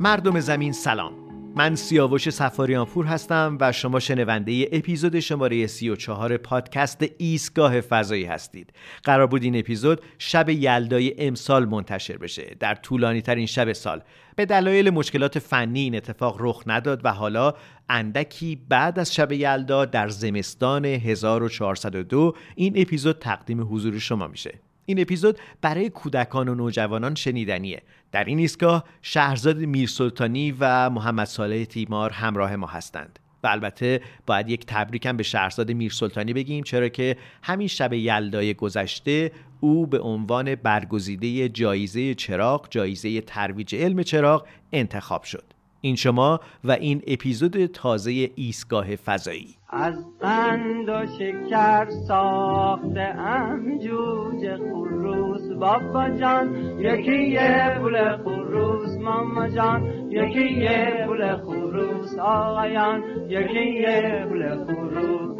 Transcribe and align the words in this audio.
مردم 0.00 0.40
زمین 0.40 0.72
سلام. 0.72 1.19
من 1.60 1.74
سیاوش 1.74 2.30
سفاریانپور 2.30 3.06
هستم 3.06 3.58
و 3.60 3.72
شما 3.72 4.00
شنونده 4.00 4.68
اپیزود 4.72 5.20
شماره 5.20 5.66
34 5.66 6.36
پادکست 6.36 7.04
ایستگاه 7.18 7.80
فضایی 7.80 8.24
هستید. 8.24 8.72
قرار 9.04 9.26
بود 9.26 9.42
این 9.42 9.58
اپیزود 9.58 10.00
شب 10.18 10.48
یلدای 10.48 11.26
امسال 11.26 11.64
منتشر 11.64 12.16
بشه. 12.16 12.56
در 12.60 12.74
طولانی 12.74 13.22
ترین 13.22 13.46
شب 13.46 13.72
سال. 13.72 14.02
به 14.36 14.46
دلایل 14.46 14.90
مشکلات 14.90 15.38
فنی 15.38 15.80
این 15.80 15.96
اتفاق 15.96 16.36
رخ 16.40 16.62
نداد 16.66 17.00
و 17.04 17.12
حالا 17.12 17.54
اندکی 17.88 18.56
بعد 18.68 18.98
از 18.98 19.14
شب 19.14 19.32
یلدا 19.32 19.84
در 19.84 20.08
زمستان 20.08 20.84
1402 20.84 22.34
این 22.54 22.74
اپیزود 22.76 23.18
تقدیم 23.18 23.74
حضور 23.74 23.98
شما 23.98 24.26
میشه. 24.26 24.69
این 24.90 25.00
اپیزود 25.00 25.38
برای 25.60 25.90
کودکان 25.90 26.48
و 26.48 26.54
نوجوانان 26.54 27.14
شنیدنیه. 27.14 27.82
در 28.12 28.24
این 28.24 28.38
ایستگاه 28.38 28.84
شهرزاد 29.02 29.58
میرسلطانی 29.58 30.54
و 30.60 30.90
محمد 30.90 31.26
صالح 31.26 31.64
تیمار 31.64 32.10
همراه 32.10 32.56
ما 32.56 32.66
هستند. 32.66 33.18
و 33.42 33.46
البته 33.46 34.00
باید 34.26 34.48
یک 34.48 34.66
تبریکم 34.66 35.16
به 35.16 35.22
شهرزاد 35.22 35.72
میرسلطانی 35.72 36.32
بگیم 36.32 36.64
چرا 36.64 36.88
که 36.88 37.16
همین 37.42 37.68
شب 37.68 37.92
یلدای 37.92 38.54
گذشته 38.54 39.32
او 39.60 39.86
به 39.86 40.00
عنوان 40.00 40.54
برگزیده 40.54 41.48
جایزه 41.48 42.14
چراغ 42.14 42.66
جایزه 42.70 43.20
ترویج 43.20 43.74
علم 43.74 44.02
چراغ 44.02 44.46
انتخاب 44.72 45.22
شد. 45.22 45.44
این 45.80 45.96
شما 45.96 46.40
و 46.64 46.70
این 46.70 47.02
اپیزود 47.06 47.66
تازه 47.66 48.30
ایستگاه 48.34 48.96
فضایی. 48.96 49.54
از 49.70 49.94
قند 50.20 50.88
و 50.88 51.06
شکر 51.18 51.90
ساخته 52.08 53.00
ام 53.00 53.78
جوجه 53.78 54.56
خروس. 54.56 55.52
بابا 55.60 56.10
جان 56.10 56.56
یکی 56.78 57.28
یه 57.28 57.78
بول 57.80 58.16
خروس. 58.16 58.98
ماما 58.98 59.48
جان 59.48 59.86
یکی 60.10 60.52
یه 60.52 61.04
بول 61.06 61.36
خروس. 61.36 62.18
آقایان 62.18 63.02
یکی 63.28 63.80
یه 63.80 64.26
بول 64.28 64.64
خروس. 64.64 65.36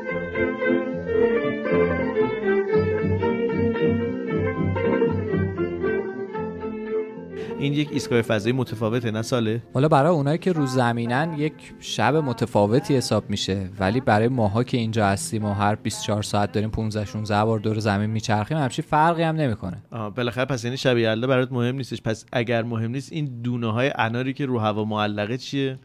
این 7.60 7.72
یک 7.72 7.88
ایستگاه 7.92 8.22
فضایی 8.22 8.56
متفاوته 8.56 9.10
نه 9.10 9.22
ساله؟ 9.22 9.62
حالا 9.74 9.88
برای 9.88 10.12
اونایی 10.12 10.38
که 10.38 10.52
رو 10.52 10.66
زمینن 10.66 11.34
یک 11.38 11.52
شب 11.80 12.16
متفاوتی 12.16 12.96
حساب 12.96 13.30
میشه 13.30 13.68
ولی 13.80 14.00
برای 14.00 14.28
ماها 14.28 14.64
که 14.64 14.76
اینجا 14.76 15.06
هستیم 15.06 15.44
و 15.44 15.52
هر 15.52 15.74
24 15.74 16.22
ساعت 16.22 16.52
داریم 16.52 16.70
15 16.70 17.04
16 17.04 17.44
بار 17.44 17.58
دور 17.58 17.78
زمین 17.78 18.10
میچرخیم 18.10 18.58
همچین 18.58 18.84
فرقی 18.88 19.22
هم 19.22 19.36
نمی‌کنه. 19.36 19.82
بالاخره 19.90 20.44
پس 20.44 20.64
یعنی 20.64 20.76
شب 20.76 20.98
یلدا 20.98 21.26
برات 21.26 21.52
مهم 21.52 21.76
نیستش. 21.76 22.02
پس 22.02 22.24
اگر 22.32 22.62
مهم 22.62 22.90
نیست 22.90 23.12
این 23.12 23.40
دونه 23.42 23.72
های 23.72 23.92
اناری 23.94 24.32
که 24.32 24.46
رو 24.46 24.58
هوا 24.58 24.84
معلقه 24.84 25.38
چیه؟ 25.38 25.78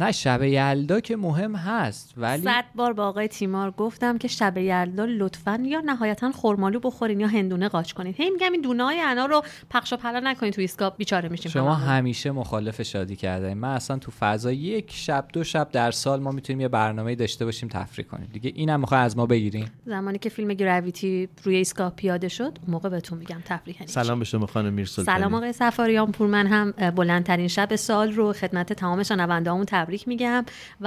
نه 0.00 0.12
شب 0.12 0.42
یلدا 0.42 1.00
که 1.00 1.16
مهم 1.16 1.56
هست 1.56 2.14
ولی 2.16 2.42
صد 2.42 2.64
بار 2.74 2.92
با 2.92 3.06
آقای 3.06 3.28
تیمار 3.28 3.70
گفتم 3.70 4.18
که 4.18 4.28
شب 4.28 4.58
یلدا 4.58 5.04
لطفا 5.04 5.62
یا 5.64 5.80
نهایتا 5.80 6.32
خرمالو 6.32 6.80
بخورین 6.80 7.20
یا 7.20 7.28
هندونه 7.28 7.68
قاچ 7.68 7.92
کنین. 7.92 8.14
هی 8.16 8.30
میگم 8.30 8.52
این 8.52 8.60
دونه 8.60 8.84
های 8.84 9.00
انار 9.00 9.26
رو 9.26 9.42
پخش 9.70 9.92
و 9.92 9.96
پلا 9.96 10.20
نکنین 10.24 10.52
تو 10.52 10.60
ایسکاپ 10.60 10.96
بیچاره 10.96 11.28
میشیم 11.28 11.52
شما. 11.52 11.74
همیشه 11.74 12.30
مخالف 12.30 12.82
شادی 12.82 13.16
کردن 13.16 13.54
من 13.54 13.74
اصلا 13.74 13.98
تو 13.98 14.10
فضا 14.10 14.52
یک 14.52 14.90
شب 14.92 15.24
دو 15.32 15.44
شب 15.44 15.68
در 15.72 15.90
سال 15.90 16.20
ما 16.20 16.30
می‌تونیم 16.30 16.60
یه 16.60 16.68
برنامه 16.68 17.14
داشته 17.14 17.44
باشیم 17.44 17.68
تفریح 17.68 18.06
کنیم. 18.06 18.28
دیگه 18.32 18.52
اینم 18.54 18.80
می‌خوای 18.80 19.00
از 19.00 19.16
ما 19.16 19.26
بگیرین؟ 19.26 19.66
زمانی 19.86 20.18
که 20.18 20.28
فیلم 20.28 20.54
Gravity 20.54 21.28
روی 21.44 21.56
ایسکاپ 21.56 21.96
پیاده 21.96 22.28
شد 22.28 22.58
اون 22.62 22.70
موقع 22.70 22.88
بهتون 22.88 23.18
میگم 23.18 23.42
تفریح 23.44 23.76
چی. 23.78 23.86
سلام 23.86 24.18
به 24.18 24.24
شما 24.24 24.46
خانم 24.46 24.72
میرسلطانی. 24.72 25.18
سلام 25.18 25.34
آقای 25.34 25.52
سفاریان 25.52 26.12
پور 26.12 26.28
من 26.28 26.46
هم 26.46 26.70
بلندترین 26.90 27.48
شب 27.48 27.76
سال 27.76 28.12
رو 28.12 28.32
خدمت 28.32 28.72
تمام 28.72 29.02
شنوندهامون 29.02 29.64
تبریک 29.84 30.08
میگم 30.08 30.44
و 30.80 30.86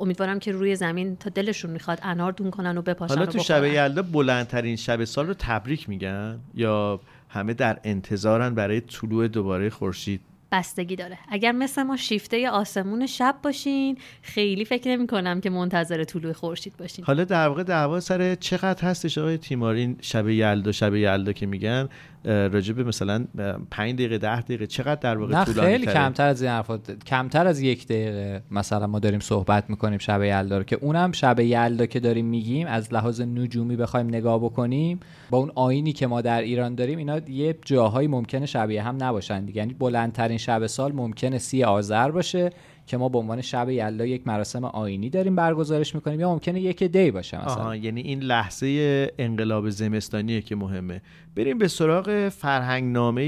امیدوارم 0.00 0.38
که 0.38 0.52
روی 0.52 0.76
زمین 0.76 1.16
تا 1.16 1.30
دلشون 1.30 1.70
می‌خواد 1.70 1.98
انار 2.02 2.32
دون 2.32 2.50
کنن 2.50 2.78
و 2.78 2.82
بپاشن 2.82 3.14
حالا 3.14 3.26
تو 3.26 3.38
شب. 3.38 3.64
یلدا 3.64 4.02
بلندترین 4.02 4.76
شب 4.76 5.04
سال 5.04 5.26
رو 5.26 5.34
تبریک 5.38 5.88
میگن 5.88 6.40
یا 6.54 7.00
همه 7.28 7.54
در 7.54 7.78
انتظارن 7.84 8.54
برای 8.54 8.80
طلوع 8.80 9.28
دوباره 9.28 9.70
خورشید؟ 9.70 10.20
بستگی 10.52 10.96
داره. 10.96 11.18
اگر 11.28 11.52
مثل 11.52 11.82
ما 11.82 11.96
شیفته 11.96 12.50
آسمون 12.50 13.06
شب 13.06 13.34
باشین 13.42 13.98
خیلی 14.22 14.64
فکر 14.64 14.90
نمی 14.90 15.06
کنم 15.06 15.40
که 15.40 15.50
منتظر 15.50 16.04
طلوع 16.04 16.32
خورشید 16.32 16.76
باشین. 16.76 17.04
حالا 17.04 17.24
در 17.24 17.48
واقع 17.48 17.62
دعوا 17.62 18.00
سر 18.00 18.34
چقدر 18.34 18.88
هستش 18.88 19.18
آقای 19.18 19.38
تیمارین 19.38 19.96
شب 20.00 20.28
یلدا 20.28 20.72
شب 20.72 20.94
یلدا 20.94 21.32
که 21.32 21.46
میگن 21.46 21.88
به 22.22 22.84
مثلا 22.86 23.24
5 23.70 23.94
دقیقه 23.94 24.18
10 24.18 24.40
دقیقه 24.40 24.66
چقدر 24.66 25.00
در 25.00 25.18
واقع 25.18 25.44
طولانی 25.44 25.72
خیلی؟ 25.72 25.86
کمتر 25.86 26.26
از 26.26 26.42
این 26.42 26.50
حرفا. 26.50 26.78
کمتر 27.06 27.46
از 27.46 27.60
یک 27.60 27.86
دقیقه. 27.86 28.42
مثلا 28.50 28.86
ما 28.86 28.98
داریم 28.98 29.20
صحبت 29.20 29.70
می‌کنیم 29.70 29.98
شب 29.98 30.22
یلدا 30.22 30.58
رو 30.58 30.64
که 30.64 30.78
اونم 30.80 31.12
شب 31.12 31.40
یلدا 31.40 31.86
که 31.86 32.00
داریم 32.00 32.26
میگیم 32.26 32.66
از 32.66 32.94
لحاظ 32.94 33.20
نجومی 33.20 33.76
بخوایم 33.76 34.06
نگاه 34.06 34.38
بکنیم 34.38 35.00
با 35.30 35.38
اون 35.38 35.52
آینی 35.54 35.92
که 35.92 36.06
ما 36.06 36.20
در 36.20 36.40
ایران 36.40 36.74
داریم 36.74 36.98
اینا 36.98 37.18
یه 37.28 37.58
جاهایی 37.64 38.08
ممکنه 38.08 38.46
شبیه 38.46 38.82
هم 38.82 38.96
نباشن 39.04 39.44
دیگه. 39.44 39.58
یعنی 39.58 39.74
بلندترین 39.74 40.38
شب 40.38 40.66
سال 40.66 40.92
ممکنه 40.92 41.38
سی 41.38 41.64
آذر 41.64 42.10
باشه. 42.10 42.50
که 42.90 42.96
ما 42.96 43.08
به 43.08 43.18
عنوان 43.18 43.40
شب 43.40 43.70
یلدا 43.70 44.06
یک 44.06 44.26
مراسم 44.26 44.64
آینی 44.64 45.10
داریم 45.10 45.36
برگزارش 45.36 45.94
می‌کنیم. 45.94 46.20
یا 46.20 46.30
ممکنه 46.30 46.60
یک 46.60 46.84
دی 46.84 47.10
باشه 47.10 47.38
مثلا. 47.38 47.62
آها 47.62 47.76
یعنی 47.76 48.00
این 48.00 48.20
لحظه 48.20 49.10
انقلاب 49.18 49.70
زمستانیه 49.70 50.40
که 50.40 50.56
مهمه. 50.56 51.02
بریم 51.36 51.58
به 51.58 51.68
سراغ 51.68 52.28
فرهنگ 52.28 52.92
نامه 52.92 53.22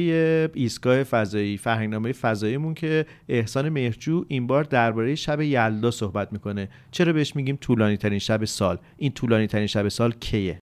ایستگاه 0.55 1.03
فضایی. 1.03 1.57
فرهنگ 1.57 1.91
نامه 1.91 2.13
فضاییمون 2.13 2.75
که 2.75 3.07
احسان 3.29 3.69
مهرجو 3.69 4.25
این 4.29 4.47
بار 4.47 4.65
درباره 4.65 5.15
شب 5.15 5.41
یلدا 5.41 5.91
صحبت 5.91 6.33
می‌کنه. 6.33 6.69
چرا 6.91 7.13
بهش 7.13 7.37
میگیم 7.37 7.59
طولانی 7.61 7.97
ترین 7.97 8.19
شب 8.19 8.45
سال؟ 8.45 8.79
این 8.97 9.13
طولانی 9.13 9.47
ترین 9.47 9.67
شب 9.67 9.89
سال 9.89 10.13
کیه؟ 10.13 10.59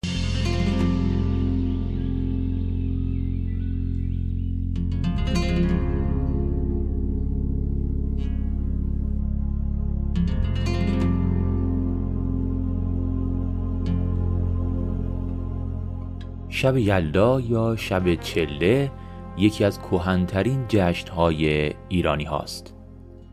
شب 16.60 16.76
یلدا 16.76 17.40
یا 17.40 17.76
شب 17.76 18.14
چله 18.14 18.90
یکی 19.38 19.64
از 19.64 19.78
کهنترین 19.78 20.64
جشنهای 20.68 21.72
ایرانی 21.88 22.24
هاست. 22.24 22.74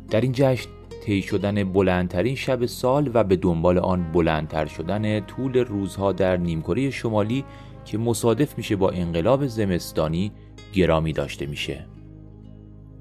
در 0.10 0.22
این 0.22 0.32
جشن 0.36 0.70
طی 1.04 1.22
شدن 1.22 1.64
بلندترین 1.64 2.36
شب 2.36 2.66
سال 2.66 3.12
و 3.14 3.24
به 3.24 3.36
دنبال 3.36 3.78
آن 3.78 4.12
بلندتر 4.12 4.66
شدن 4.66 5.20
طول 5.20 5.58
روزها 5.58 6.12
در 6.12 6.38
نیمکره 6.38 6.90
شمالی 6.90 7.46
که 7.86 7.98
مصادف 7.98 8.58
میشه 8.58 8.76
با 8.76 8.90
انقلاب 8.90 9.48
زمستانی 9.48 10.32
گرامی 10.74 11.14
داشته 11.14 11.46
میشه. 11.46 11.86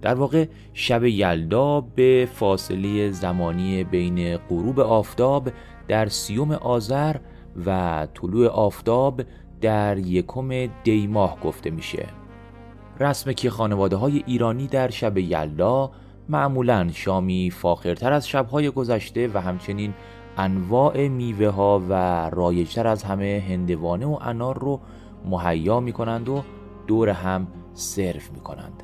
در 0.03 0.15
واقع 0.15 0.47
شب 0.73 1.05
یلدا 1.05 1.81
به 1.81 2.29
فاصله 2.33 3.11
زمانی 3.11 3.85
بین 3.85 4.37
غروب 4.37 4.81
آفتاب 4.81 5.49
در 5.89 6.09
سیوم 6.09 6.53
آذر 6.53 7.17
و 7.67 8.09
طلوع 8.15 8.47
آفتاب 8.47 9.23
در 9.61 9.99
یکم 9.99 10.67
دی 10.67 11.07
ماه 11.07 11.41
گفته 11.41 11.71
میشه. 11.71 12.07
رسمه 13.01 13.35
که 13.35 13.51
خانواده 13.51 13.97
های 13.97 14.23
ایرانی 14.27 14.67
در 14.67 14.91
شب 14.91 15.19
یلدا 15.19 15.91
معمولا 16.29 16.89
شامی 16.93 17.51
فاخرتر 17.51 18.13
از 18.13 18.29
شبهای 18.29 18.71
گذشته 18.71 19.29
و 19.35 19.39
همچنین 19.39 19.95
انواع 20.37 21.09
میوه 21.09 21.49
ها 21.49 21.83
و 21.89 21.95
رایجتر 22.31 22.87
از 22.87 23.05
همه 23.05 23.45
هندوانه 23.49 24.07
و 24.07 24.19
انار 24.21 24.59
رو 24.59 24.81
مهیا 25.25 25.81
می 25.81 25.93
کنند 25.93 26.29
و 26.29 26.43
دور 26.87 27.09
هم 27.09 27.47
سرو 27.75 28.21
می 28.35 28.41
کنند 28.41 28.83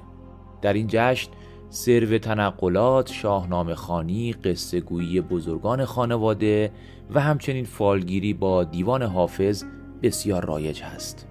در 0.62 0.72
این 0.72 0.86
جشن 0.88 1.30
سرو 1.68 2.18
تنقلات، 2.18 3.12
شاهنامه 3.12 3.74
خانی، 3.74 4.32
قصه 4.32 4.80
گویی 4.80 5.20
بزرگان 5.20 5.84
خانواده 5.84 6.72
و 7.14 7.20
همچنین 7.20 7.64
فالگیری 7.64 8.34
با 8.34 8.64
دیوان 8.64 9.02
حافظ 9.02 9.64
بسیار 10.02 10.44
رایج 10.44 10.82
هست. 10.82 11.26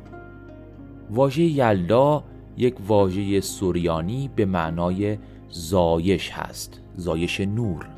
واژه 1.10 1.44
یلدا 1.44 2.24
یک 2.58 2.76
واژه 2.88 3.42
سوریانی 3.42 4.30
به 4.36 4.46
معنای 4.46 5.18
زایش 5.50 6.32
هست، 6.32 6.82
زایش 6.96 7.40
نور. 7.42 7.90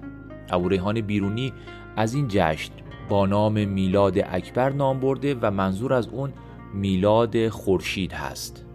ابو 0.50 0.70
بیرونی 1.02 1.54
از 1.96 2.14
این 2.14 2.28
جشن 2.30 2.72
با 3.10 3.26
نام 3.26 3.68
میلاد 3.68 4.18
اکبر 4.18 4.70
نام 4.70 5.00
برده 5.00 5.36
و 5.42 5.52
منظور 5.52 5.94
از 5.94 6.08
اون 6.08 6.34
میلاد 6.74 7.50
خورشید 7.50 8.14
هست. 8.14 8.66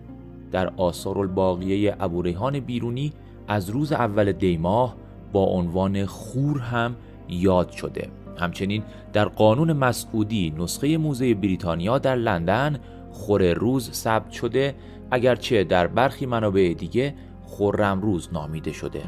در 0.53 0.73
آثار 0.77 1.19
الباقیه 1.19 1.97
ابوریحان 2.01 2.61
بیرونی 2.61 3.13
از 3.49 3.71
روز 3.71 3.93
اول 3.93 4.33
دیماه 4.33 4.97
با 5.33 5.45
عنوان 5.45 6.07
خور 6.07 6.59
هم 6.59 6.97
یاد 7.29 7.71
شده 7.71 8.09
همچنین 8.39 8.83
در 9.13 9.25
قانون 9.25 9.73
مسعودی 9.73 10.55
نسخه 10.59 10.97
موزه 10.97 11.35
بریتانیا 11.35 11.99
در 11.99 12.17
لندن 12.17 12.79
خور 13.11 13.53
روز 13.53 13.93
ثبت 13.93 14.31
شده 14.31 14.75
اگرچه 15.11 15.65
در 15.65 15.87
برخی 15.87 16.27
منابع 16.27 16.75
دیگه 16.79 17.15
خورم 17.43 18.01
روز 18.01 18.29
نامیده 18.33 18.73
شده 18.73 19.03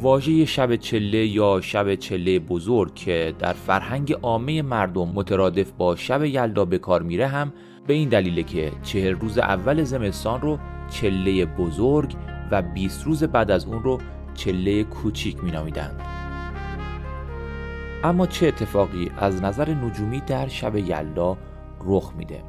واژه 0.00 0.44
شب 0.44 0.76
چله 0.76 1.26
یا 1.26 1.60
شب 1.60 1.94
چله 1.94 2.38
بزرگ 2.38 2.94
که 2.94 3.34
در 3.38 3.52
فرهنگ 3.52 4.12
عامه 4.22 4.62
مردم 4.62 5.08
مترادف 5.08 5.70
با 5.70 5.96
شب 5.96 6.24
یلدا 6.24 6.64
به 6.64 6.78
کار 6.78 7.02
میره 7.02 7.26
هم 7.26 7.52
به 7.86 7.94
این 7.94 8.08
دلیله 8.08 8.42
که 8.42 8.72
چهر 8.82 9.10
روز 9.10 9.38
اول 9.38 9.82
زمستان 9.82 10.40
رو 10.40 10.58
چله 10.90 11.46
بزرگ 11.46 12.14
و 12.50 12.62
20 12.62 13.04
روز 13.04 13.24
بعد 13.24 13.50
از 13.50 13.66
اون 13.66 13.82
رو 13.82 13.98
چله 14.34 14.84
کوچیک 14.84 15.44
مینامیدند. 15.44 16.00
اما 18.04 18.26
چه 18.26 18.46
اتفاقی 18.46 19.10
از 19.16 19.42
نظر 19.42 19.74
نجومی 19.74 20.20
در 20.20 20.48
شب 20.48 20.76
یلدا 20.76 21.36
رخ 21.84 22.12
میده؟ 22.18 22.42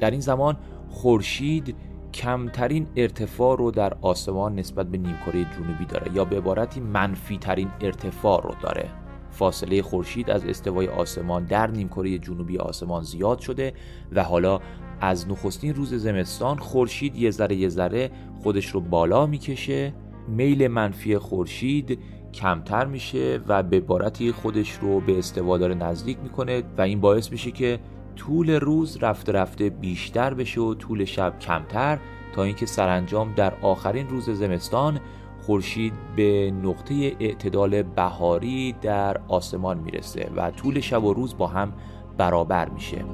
در 0.00 0.10
این 0.10 0.20
زمان 0.20 0.56
خورشید 0.88 1.76
کمترین 2.14 2.86
ارتفاع 2.96 3.56
رو 3.56 3.70
در 3.70 3.94
آسمان 4.02 4.54
نسبت 4.58 4.86
به 4.86 4.98
نیمکره 4.98 5.44
جنوبی 5.44 5.84
داره 5.84 6.12
یا 6.14 6.24
به 6.24 6.36
عبارتی 6.36 6.80
منفی 6.80 7.38
ترین 7.38 7.68
ارتفاع 7.80 8.42
رو 8.42 8.54
داره. 8.62 8.90
فاصله 9.30 9.82
خورشید 9.82 10.30
از 10.30 10.44
استوای 10.44 10.88
آسمان 10.88 11.44
در 11.44 11.66
نیمکره 11.66 12.18
جنوبی 12.18 12.58
آسمان 12.58 13.02
زیاد 13.02 13.38
شده 13.38 13.72
و 14.12 14.24
حالا 14.24 14.60
از 15.00 15.28
نخستین 15.28 15.74
روز 15.74 15.94
زمستان 15.94 16.58
خورشید 16.58 17.16
یه 17.16 17.30
ذره 17.30 17.56
یه 17.56 17.68
ذره 17.68 18.10
خودش 18.42 18.66
رو 18.66 18.80
بالا 18.80 19.26
می‌کشه. 19.26 19.92
میل 20.28 20.68
منفی 20.68 21.18
خورشید 21.18 21.98
کمتر 22.34 22.84
میشه 22.84 23.40
و 23.48 23.62
به 23.62 23.76
عبارتی 23.76 24.32
خودش 24.32 24.72
رو 24.72 25.00
به 25.00 25.18
استوا 25.18 25.58
داره 25.58 25.74
نزدیک 25.74 26.18
می‌کنه 26.22 26.62
و 26.78 26.80
این 26.80 27.00
باعث 27.00 27.32
میشه 27.32 27.50
که 27.50 27.78
طول 28.16 28.50
روز 28.50 28.96
رفته 29.00 29.32
رفته 29.32 29.70
بیشتر 29.70 30.34
بشه 30.34 30.60
و 30.60 30.74
طول 30.74 31.04
شب 31.04 31.38
کمتر 31.38 31.98
تا 32.34 32.42
اینکه 32.42 32.66
سرانجام 32.66 33.32
در 33.36 33.52
آخرین 33.62 34.08
روز 34.08 34.30
زمستان 34.30 35.00
خورشید 35.40 35.92
به 36.16 36.50
نقطه 36.62 37.16
اعتدال 37.20 37.82
بهاری 37.82 38.72
در 38.72 39.20
آسمان 39.28 39.78
می‌رسه 39.78 40.30
و 40.36 40.50
طول 40.50 40.80
شب 40.80 41.04
و 41.04 41.12
روز 41.12 41.36
با 41.36 41.46
هم 41.46 41.72
برابر 42.16 42.68
میشه. 42.68 43.04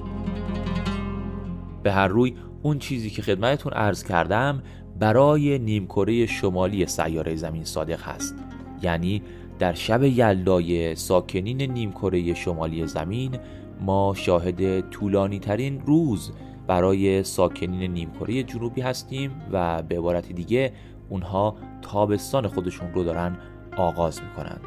به 1.83 1.93
هر 1.93 2.09
روی 2.09 2.35
اون 2.63 2.79
چیزی 2.79 3.11
که 3.11 3.23
خدمتتون 3.23 3.73
عرض 3.73 4.05
کردم 4.05 4.63
برای 4.99 5.59
نیمکره 5.59 6.27
شمالی 6.27 6.87
سیاره 6.87 7.37
زمین 7.37 7.65
صادق 7.65 8.03
هست. 8.03 8.44
یعنی 8.85 9.23
در 9.59 9.75
شب 9.75 10.03
یلدای 10.03 10.95
ساکنین 10.95 11.63
نیمکره 11.63 12.35
شمالی 12.35 12.87
زمین 12.87 13.39
ما 13.81 14.15
شاهد 14.17 14.91
طولانی 14.91 15.39
ترین 15.39 15.81
روز 15.87 16.33
برای 16.67 17.23
ساکنین 17.23 17.93
نیمکره 17.93 18.43
جنوبی 18.43 18.81
هستیم 18.81 19.31
و 19.53 19.83
به 19.83 19.99
عبارت 19.99 20.33
دیگه 20.33 20.73
اونها 21.09 21.57
تابستان 21.83 22.47
خودشون 22.47 22.93
رو 22.95 23.05
دارن 23.05 23.37
آغاز 23.77 24.21
می‌کنند. 24.23 24.61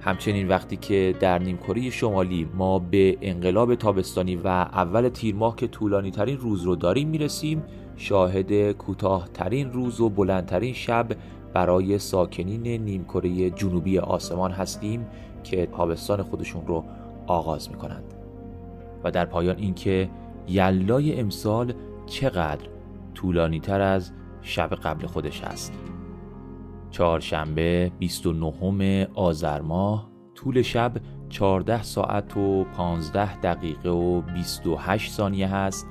همچنین 0.00 0.48
وقتی 0.48 0.76
که 0.76 1.14
در 1.20 1.38
نیمکره 1.38 1.90
شمالی 1.90 2.48
ما 2.54 2.78
به 2.78 3.18
انقلاب 3.20 3.74
تابستانی 3.74 4.36
و 4.36 4.46
اول 4.46 5.08
تیر 5.08 5.34
ماه 5.34 5.56
که 5.56 5.66
طولانی 5.66 6.10
ترین 6.10 6.38
روز 6.38 6.62
رو 6.62 6.76
داریم 6.76 7.08
می‌رسیم 7.08 7.62
شاهد 7.96 8.72
کوتاه 8.72 9.28
ترین 9.34 9.72
روز 9.72 10.00
و 10.00 10.08
بلندترین 10.08 10.72
شب 10.72 11.06
برای 11.56 11.98
ساکنین 11.98 12.82
نیمکره 12.82 13.50
جنوبی 13.50 13.98
آسمان 13.98 14.50
هستیم 14.52 15.06
که 15.44 15.66
تابستان 15.66 16.22
خودشون 16.22 16.66
رو 16.66 16.84
آغاز 17.26 17.70
می‌کنند. 17.70 18.14
و 19.04 19.10
در 19.10 19.24
پایان 19.24 19.56
اینکه 19.56 20.10
یلای 20.48 21.20
امسال 21.20 21.72
چقدر 22.06 22.68
طولانی 23.14 23.60
تر 23.60 23.80
از 23.80 24.12
شب 24.42 24.74
قبل 24.74 25.06
خودش 25.06 25.40
هست 25.44 25.72
چهارشنبه 26.90 27.92
29 27.98 29.08
آذر 29.14 29.60
ماه 29.60 30.10
طول 30.34 30.62
شب 30.62 30.92
14 31.28 31.82
ساعت 31.82 32.36
و 32.36 32.64
15 32.64 33.40
دقیقه 33.40 33.90
و 33.90 34.20
28 34.20 35.12
ثانیه 35.12 35.48
هست 35.48 35.86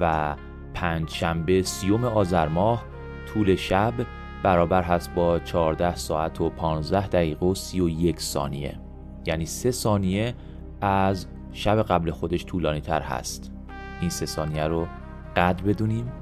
و 0.00 0.36
پنج 0.74 1.08
شنبه 1.08 1.62
سیوم 1.62 2.04
آذر 2.04 2.48
ماه 2.48 2.84
طول 3.26 3.54
شب 3.54 3.94
برابر 4.42 4.82
هست 4.82 5.14
با 5.14 5.38
14 5.38 5.96
ساعت 5.96 6.40
و 6.40 6.50
15 6.50 7.06
دقیقه 7.06 7.46
و 7.46 7.54
31 7.54 8.20
ثانیه. 8.20 8.78
یعنی 9.26 9.46
3 9.46 9.70
ثانیه 9.70 10.34
از 10.80 11.26
شب 11.52 11.82
قبل 11.82 12.10
خودش 12.10 12.44
طولانی 12.44 12.80
تر 12.80 13.02
هست. 13.02 13.52
این 14.00 14.10
سه 14.10 14.26
ثانیه 14.26 14.66
رو 14.66 14.86
قد 15.36 15.62
بدونیم 15.62 16.12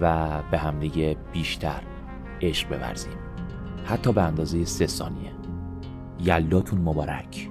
و 0.00 0.28
به 0.50 0.58
همدیگه 0.58 1.16
بیشتر 1.32 1.82
عشق 2.42 2.68
بورزیم. 2.68 3.12
حتی 3.84 4.12
به 4.12 4.22
اندازه 4.22 4.64
سه 4.64 4.86
ثانیه. 4.86 5.32
یلاتون 6.20 6.80
مبارک. 6.80 7.50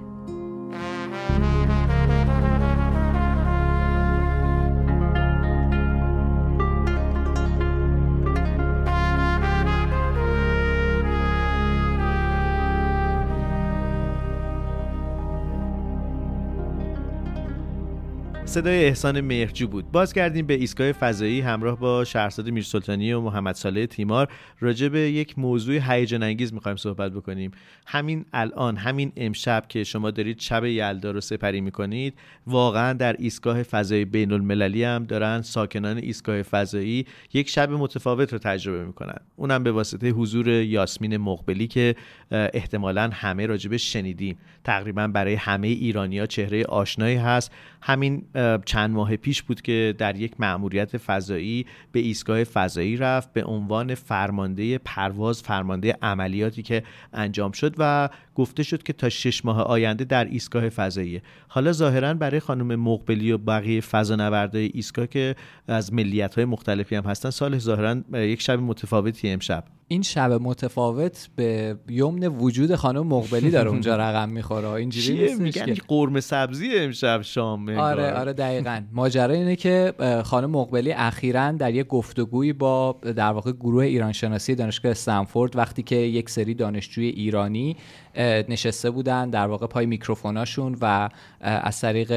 صدای 18.50 18.84
احسان 18.84 19.20
مهرجو 19.20 19.68
بود. 19.68 19.92
بازگردیم 19.92 20.46
به 20.46 20.54
ایستگاه 20.54 20.92
فضایی 20.92 21.40
همراه 21.40 21.78
با 21.78 22.04
شهرزاد 22.04 22.50
میرسلطانی 22.50 23.12
و 23.12 23.20
محمد 23.20 23.54
صالح 23.54 23.86
تیمار. 23.86 24.28
راجع 24.60 24.88
به 24.88 24.98
یک 25.00 25.38
موضوع 25.38 25.78
هیجان 25.82 26.22
انگیز 26.22 26.54
می‌خوایم 26.54 26.76
صحبت 26.76 27.12
بکنیم. 27.12 27.50
همین 27.86 28.24
الان 28.32 28.76
همین 28.76 29.12
امشب 29.16 29.64
که 29.68 29.84
شما 29.84 30.10
دارید 30.10 30.40
شب 30.40 30.64
یلدا 30.64 31.10
رو 31.10 31.20
سپری 31.20 31.60
می‌کنید 31.60 32.14
واقعا 32.46 32.92
در 32.92 33.16
ایستگاه 33.18 33.62
فضایی 33.62 34.04
بین 34.04 34.32
المللی 34.32 34.84
هم 34.84 35.04
دارن 35.04 35.42
ساکنان 35.42 35.98
ایستگاه 35.98 36.42
فضایی 36.42 37.06
یک 37.32 37.48
شب 37.48 37.70
متفاوت 37.70 38.32
رو 38.32 38.38
تجربه 38.38 38.84
می‌کنن. 38.84 39.18
اونم 39.36 39.62
به 39.62 39.72
واسطه 39.72 40.10
حضور 40.10 40.48
یاسمین 40.48 41.16
مقبلی 41.16 41.66
که 41.66 41.94
احتمالا 42.30 43.10
همه 43.12 43.46
راجبش 43.46 43.92
شنیدیم. 43.92 44.38
تقریبا 44.64 45.06
برای 45.06 45.34
همه 45.34 45.68
ایرانیا 45.68 46.26
چهره 46.26 46.64
آشنایی 46.64 47.16
هست. 47.16 47.52
همین 47.82 48.22
چند 48.64 48.90
ماه 48.90 49.16
پیش 49.16 49.42
بود 49.42 49.62
که 49.62 49.94
در 49.98 50.16
یک 50.16 50.32
مأموریت 50.38 50.96
فضایی 50.96 51.66
به 51.92 52.00
ایستگاه 52.00 52.44
فضایی 52.44 52.96
رفت 52.96 53.32
به 53.32 53.44
عنوان 53.44 53.94
فرمانده 53.94 54.78
پرواز 54.78 55.42
فرمانده 55.42 55.96
عملیاتی 56.02 56.62
که 56.62 56.82
انجام 57.12 57.52
شد 57.52 57.74
و 57.78 58.08
گفته 58.34 58.62
شد 58.62 58.82
که 58.82 58.92
تا 58.92 59.08
شش 59.08 59.44
ماه 59.44 59.62
آینده 59.62 60.04
در 60.04 60.24
ایستگاه 60.24 60.68
فضایی. 60.68 61.20
حالا 61.48 61.72
ظاهرا 61.72 62.14
برای 62.14 62.40
خانم 62.40 62.74
مقبلی 62.80 63.32
و 63.32 63.38
بقیه 63.38 63.80
فضانوردای 63.80 64.70
ایستگاه 64.74 65.06
که 65.06 65.36
از 65.68 65.92
ملیت 65.92 66.34
های 66.34 66.44
مختلفی 66.44 66.96
هم 66.96 67.04
هستن 67.04 67.30
سال 67.30 67.58
ظاهرا 67.58 67.96
یک 68.12 68.42
شب 68.42 68.60
متفاوتی 68.60 69.30
امشب. 69.30 69.64
این 69.92 70.02
شب 70.02 70.32
متفاوت 70.32 71.28
به 71.36 71.76
یمن 71.88 72.26
وجود 72.26 72.74
خانم 72.74 73.06
مقبلی 73.06 73.50
داره 73.50 73.70
اونجا 73.74 73.96
رقم 73.96 74.28
می‌خوره. 74.28 74.68
اینجوری 74.68 75.34
میگن 75.34 75.74
که 75.74 75.82
قرمه 75.88 76.20
سبزی 76.20 76.78
امشب 76.78 77.22
شام 77.22 77.68
آره 77.68 78.12
آره 78.12 78.32
دقیقا. 78.32 78.80
ماجرا 78.92 79.34
اینه 79.34 79.56
که 79.56 79.94
خانم 80.24 80.50
مقبلی 80.50 80.92
اخیرا 80.92 81.52
در 81.52 81.74
یک 81.74 81.86
گفتگویی 81.86 82.52
با 82.52 82.96
در 83.16 83.32
واقع 83.32 83.52
گروه 83.52 83.84
ایران 83.84 84.12
شناسی 84.12 84.54
دانشگاه 84.54 84.92
استنفورد 84.92 85.56
وقتی 85.56 85.82
که 85.82 85.96
یک 85.96 86.30
سری 86.30 86.54
دانشجوی 86.54 87.06
ایرانی 87.06 87.76
نشسته 88.18 88.90
بودن 88.90 89.30
در 89.30 89.46
واقع 89.46 89.66
پای 89.66 89.86
میکروفوناشون 89.86 90.76
و 90.80 91.08
از 91.40 91.80
طریق 91.80 92.12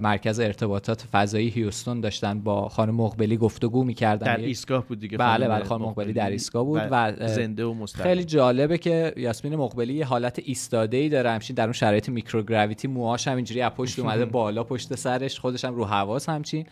مرکز 0.00 0.40
ارتباطات 0.40 1.04
فضایی 1.12 1.48
هیوستون 1.48 2.00
داشتن 2.00 2.40
با 2.40 2.68
خانم 2.68 2.94
مقبلی 2.94 3.36
گفتگو 3.36 3.84
می‌کردن. 3.84 4.26
در 4.26 4.42
ایستگاه 4.42 4.84
بود 4.84 5.00
دیگه 5.00 5.18
بله 5.18 5.48
بله 5.48 5.64
خانم 5.64 5.84
مقبلی 5.84 6.12
در 6.12 6.30
ایستگاه 6.30 6.64
بود 6.64 6.82
و 6.90 7.26
زنده 7.28 7.64
و 7.64 7.74
مستقل 7.74 8.04
خیلی 8.04 8.24
جالبه 8.24 8.78
که 8.78 9.12
یاسمین 9.16 9.56
مقبلی 9.56 9.94
یه 9.94 10.04
حالت 10.04 10.40
ایستاده 10.44 10.96
ای 10.96 11.08
داره 11.08 11.30
همچین 11.30 11.56
در 11.56 11.64
اون 11.64 11.72
شرایط 11.72 12.08
میکروگراویتی 12.08 12.88
موهاش 12.88 13.28
هم 13.28 13.36
اینجوری 13.36 13.60
از 13.60 13.72
پشت 13.72 13.98
اومده 13.98 14.24
بالا 14.36 14.64
پشت 14.64 14.94
سرش 14.94 15.40
خودش 15.40 15.64
هم 15.64 15.74
رو 15.74 15.84
حواس 15.84 16.28
همچین. 16.28 16.66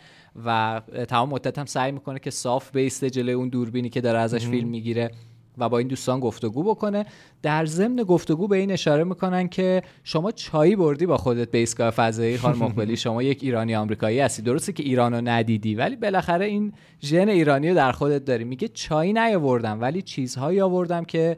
و 0.45 0.81
تمام 1.07 1.29
مدت 1.29 1.59
هم 1.59 1.65
سعی 1.65 1.91
می‌کنه 1.91 2.19
که 2.19 2.29
صاف 2.29 2.71
بیسته 2.71 3.09
جلوی 3.09 3.33
اون 3.33 3.49
دوربینی 3.49 3.89
که 3.89 4.01
داره 4.01 4.19
ازش 4.19 4.47
فیلم 4.47 4.69
می‌گیره. 4.69 5.11
و 5.57 5.69
با 5.69 5.77
این 5.77 5.87
دوستان 5.87 6.19
گفتگو 6.19 6.63
بکنه. 6.63 7.05
در 7.41 7.65
ضمن 7.65 7.95
گفتگو 7.95 8.47
به 8.47 8.57
این 8.57 8.71
اشاره 8.71 9.03
می‌کنن 9.03 9.47
که 9.47 9.81
شما 10.03 10.31
چایی 10.31 10.75
بردی 10.75 11.05
با 11.05 11.17
خودت 11.17 11.51
به 11.51 11.57
ایستگاه 11.57 11.89
فضایی 11.89 12.37
خان 12.37 12.55
مقبلی. 12.55 12.97
شما 13.03 13.23
یک 13.23 13.43
ایرانی 13.43 13.75
آمریکایی 13.75 14.19
هستی. 14.19 14.41
درسته 14.41 14.73
که 14.73 14.83
ایرانو 14.83 15.21
ندیدی 15.21 15.75
ولی 15.75 15.95
بالاخره 15.95 16.45
این 16.45 16.73
ژن 17.01 17.29
ایرانی 17.29 17.69
رو 17.69 17.75
در 17.75 17.91
خودت 17.91 18.25
داری. 18.25 18.43
میگه 18.43 18.67
چایی 18.67 19.13
نیاوردم 19.13 19.81
ولی 19.81 20.01
چیزهایی 20.01 20.61
آوردم 20.61 21.03
که 21.03 21.37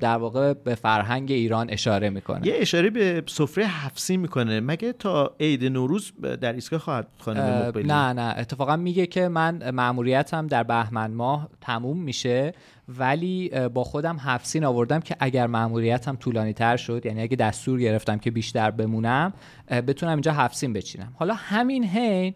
در 0.00 0.16
واقع 0.16 0.52
به 0.52 0.74
فرهنگ 0.74 1.32
ایران 1.32 1.70
اشاره 1.70 2.10
می‌کنه. 2.10 2.46
یه 2.46 2.54
اشاره 2.56 2.90
به 2.90 3.22
سفره 3.26 3.64
حفسی 3.64 4.16
می‌کنه. 4.16 4.60
مگه 4.60 4.92
تا 4.92 5.34
عید 5.40 5.64
نوروز 5.64 6.12
در 6.40 6.52
ایستگاه 6.52 6.80
خواهد 6.80 7.06
خانم 7.18 7.40
مقبلی؟ 7.40 7.86
نه 7.86 8.12
نه. 8.12 8.34
اتفاقا 8.38 8.76
میگه 8.76 9.06
که 9.06 9.28
من 9.28 9.70
مأموریتم 9.70 10.46
در 10.46 10.62
بهمن 10.62 11.10
ماه 11.10 11.48
تموم 11.60 11.98
میشه. 11.98 12.52
ولی 12.98 13.50
با 13.74 13.84
خودم 13.84 14.16
هفسین 14.20 14.64
آوردم 14.64 15.00
که 15.00 15.16
اگر 15.20 15.46
مأموریتم 15.46 16.16
طولانی 16.16 16.52
تر 16.52 16.76
شد 16.76 17.06
یعنی 17.06 17.22
اگه 17.22 17.36
دستور 17.36 17.80
گرفتم 17.80 18.18
که 18.18 18.30
بیشتر 18.30 18.70
بمونم 18.70 19.32
بتونم 19.70 20.12
اینجا 20.12 20.32
هفسین 20.32 20.72
بچینم. 20.72 21.12
حالا 21.14 21.34
همین 21.34 21.84
هین 21.84 22.34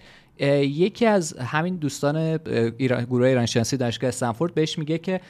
یکی 0.61 1.07
از 1.07 1.39
همین 1.39 1.77
دوستان 1.77 2.17
ایران، 2.79 3.05
گروه 3.05 3.27
ایران 3.27 3.47
شناسی 3.47 3.77
دانشگاه 3.77 4.09
استنفورد 4.09 4.55
بهش 4.55 4.79
میگه 4.79 4.99
که 4.99 5.21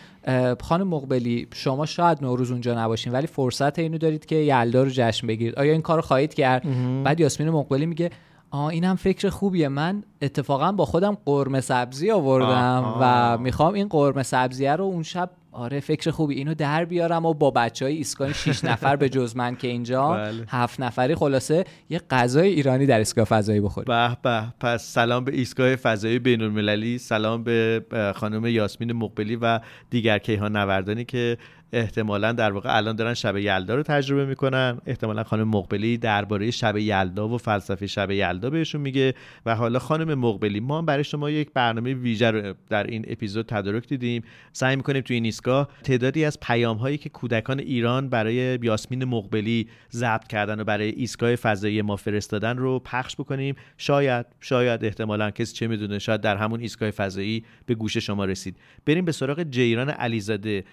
خانم 0.60 0.88
مقبلی 0.88 1.48
شما 1.54 1.86
شاید 1.86 2.18
نوروز 2.22 2.50
اونجا 2.50 2.84
نباشین 2.84 3.12
ولی 3.12 3.26
فرصت 3.26 3.78
اینو 3.78 3.98
دارید 3.98 4.26
که 4.26 4.36
یلدا 4.36 4.82
رو 4.82 4.90
جشن 4.92 5.26
بگیرید. 5.26 5.54
آیا 5.54 5.72
این 5.72 5.82
کار 5.82 6.00
خواهید 6.00 6.34
کرد؟ 6.34 6.62
بعد 7.04 7.20
یاسمین 7.20 7.50
مقبلی 7.50 7.86
میگه 7.86 8.10
آه 8.52 8.66
اینم 8.66 8.96
فکر 8.96 9.28
خوبیه. 9.28 9.68
من 9.68 10.02
اتفاقا 10.22 10.72
با 10.72 10.84
خودم 10.84 11.18
قرمه 11.26 11.60
سبزی 11.60 12.10
آوردم 12.10 12.96
و 13.00 13.38
می‌خوام 13.38 13.74
این 13.74 13.88
قرمه 13.88 14.22
سبزیه 14.22 14.76
رو 14.76 14.84
اون 14.84 15.02
شب 15.02 15.30
آره 15.52 15.80
فکر 15.80 16.10
خوبی. 16.10 16.34
اینو 16.34 16.54
در 16.54 16.84
بیارم 16.84 17.26
و 17.26 17.34
با 17.34 17.50
بچه 17.50 17.84
های 17.84 17.96
ایستگاه 17.96 18.32
6 18.32 18.64
نفر 18.70 18.96
به 18.96 19.08
جز 19.08 19.36
من 19.36 19.56
که 19.56 19.68
اینجا 19.68 20.08
بله. 20.08 20.44
هفت 20.48 20.80
نفری 20.80 21.14
خلاصه 21.14 21.64
یه 21.90 22.00
غذای 22.10 22.48
ایرانی 22.48 22.86
در 22.86 22.98
ایستگاه 22.98 23.24
فضایی 23.24 23.60
بخوریم. 23.60 23.86
به 23.86 24.16
به 24.22 24.44
پس 24.60 24.84
سلام 24.84 25.24
به 25.24 25.32
ایستگاه 25.32 25.76
فضایی 25.76 26.18
بین 26.18 26.42
المللی 26.42 26.98
سلام 26.98 27.44
به 27.44 27.84
خانم 28.16 28.46
یاسمین 28.46 28.92
مقبلی 28.92 29.36
و 29.36 29.60
دیگر 29.90 30.18
کیهان 30.18 30.56
نوردانی 30.56 31.04
که 31.04 31.38
احتمالا 31.72 32.32
در 32.32 32.52
واقع 32.52 32.76
الان 32.76 32.96
دارن 32.96 33.14
شب 33.14 33.36
یلدا 33.36 33.74
رو 33.74 33.82
تجربه 33.82 34.26
می‌کنن. 34.26 34.78
احتمالا 34.86 35.24
خانم 35.24 35.48
مقبلی 35.48 35.98
درباره 35.98 36.50
شب 36.50 36.76
یلدا 36.76 37.28
و 37.28 37.38
فلسفه 37.38 37.86
شب 37.86 38.10
یلدا 38.10 38.50
بهشون 38.50 38.80
میگه 38.80 39.14
و 39.46 39.54
حالا 39.54 39.78
خانم 39.78 40.14
مقبلی 40.14 40.60
ما 40.60 40.82
برای 40.82 41.04
شما 41.04 41.30
یک 41.30 41.50
برنامه 41.54 41.94
ویژه 41.94 42.30
رو 42.30 42.54
در 42.68 42.86
این 42.86 43.04
اپیزود 43.08 43.46
تدارک 43.46 43.88
دیدیم. 43.88 44.22
سعی 44.52 44.76
می‌کنیم 44.76 45.02
توی 45.02 45.14
این 45.14 45.24
ایستگاه 45.24 45.68
تعدادی 45.82 46.24
از 46.24 46.40
پیام 46.40 46.76
هایی 46.76 46.98
که 46.98 47.08
کودکان 47.08 47.58
ایران 47.58 48.08
برای 48.08 48.58
یاسمین 48.62 49.04
مقبلی 49.04 49.68
ضبط 49.92 50.26
کردن 50.26 50.60
و 50.60 50.64
برای 50.64 50.88
ایستگاه 50.88 51.36
فضایی 51.36 51.82
ما 51.82 51.96
فرستادن 51.96 52.56
رو 52.56 52.78
پخش 52.78 53.16
بکنیم. 53.16 53.54
شاید 53.78 54.26
شاید 54.40 54.84
احتمالا 54.84 55.30
کسی 55.30 55.54
چه 55.54 55.66
می‌دونه 55.66 55.98
شاید 55.98 56.20
در 56.20 56.36
همون 56.36 56.60
ایستگاه 56.60 56.90
فضایی 56.90 57.44
به 57.66 57.74
گوش 57.74 57.96
شما 57.96 58.24
رسید. 58.24 58.56
بریم 58.86 59.04
به 59.04 59.12
سراغ 59.12 59.42
جیران 59.42 59.90
علیزاده. 59.90 60.64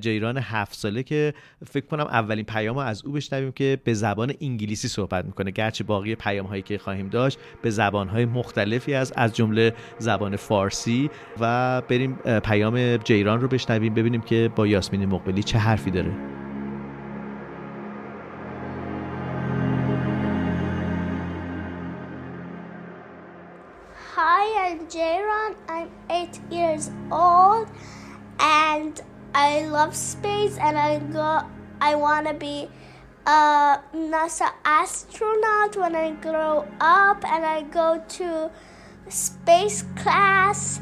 جیران 0.00 0.38
هفت 0.38 0.74
ساله 0.74 1.02
که 1.02 1.34
فکر 1.66 1.86
کنم 1.86 2.04
اولین 2.04 2.44
پیام 2.44 2.78
از 2.78 3.04
او 3.04 3.12
بشنویم 3.12 3.52
که 3.52 3.78
به 3.84 3.94
زبان 3.94 4.32
انگلیسی 4.40 4.88
صحبت 4.88 5.24
می‌کنه 5.24 5.50
گرچه 5.50 5.84
باقی 5.84 6.14
پیام 6.14 6.46
هایی 6.46 6.62
که 6.62 6.78
خواهیم 6.78 7.08
داشت 7.08 7.38
به 7.62 7.70
زبان 7.70 8.08
های 8.08 8.24
مختلفی 8.24 8.94
از 8.94 9.12
از 9.16 9.36
جمله 9.36 9.74
زبان 9.98 10.36
فارسی 10.36 11.10
و 11.40 11.80
بریم 11.88 12.14
پیام 12.44 12.96
جیران 12.96 13.40
رو 13.40 13.48
بشنویم 13.48 13.94
ببینیم 13.94 14.20
که 14.20 14.50
با 14.56 14.66
یاسمین 14.66 15.06
مقبلی 15.06 15.42
چه 15.42 15.58
حرفی 15.58 15.90
داره 15.90 16.12
Hi, 24.14 24.44
I'm 24.64 24.80
Jayron. 24.88 25.52
I'm 25.68 25.88
eight 26.10 26.38
years 26.50 26.90
old 27.10 27.68
and 28.38 29.00
I 29.34 29.64
love 29.66 29.96
space 29.96 30.58
and 30.58 30.76
I 30.76 30.98
go 30.98 31.42
I 31.80 31.94
want 31.94 32.26
to 32.28 32.34
be 32.34 32.68
a 33.26 33.80
NASA 33.94 34.50
astronaut 34.64 35.76
when 35.76 35.96
I 35.96 36.10
grow 36.12 36.68
up 36.80 37.24
and 37.24 37.44
I 37.44 37.62
go 37.62 38.02
to 38.18 38.50
space 39.08 39.84
class 39.96 40.80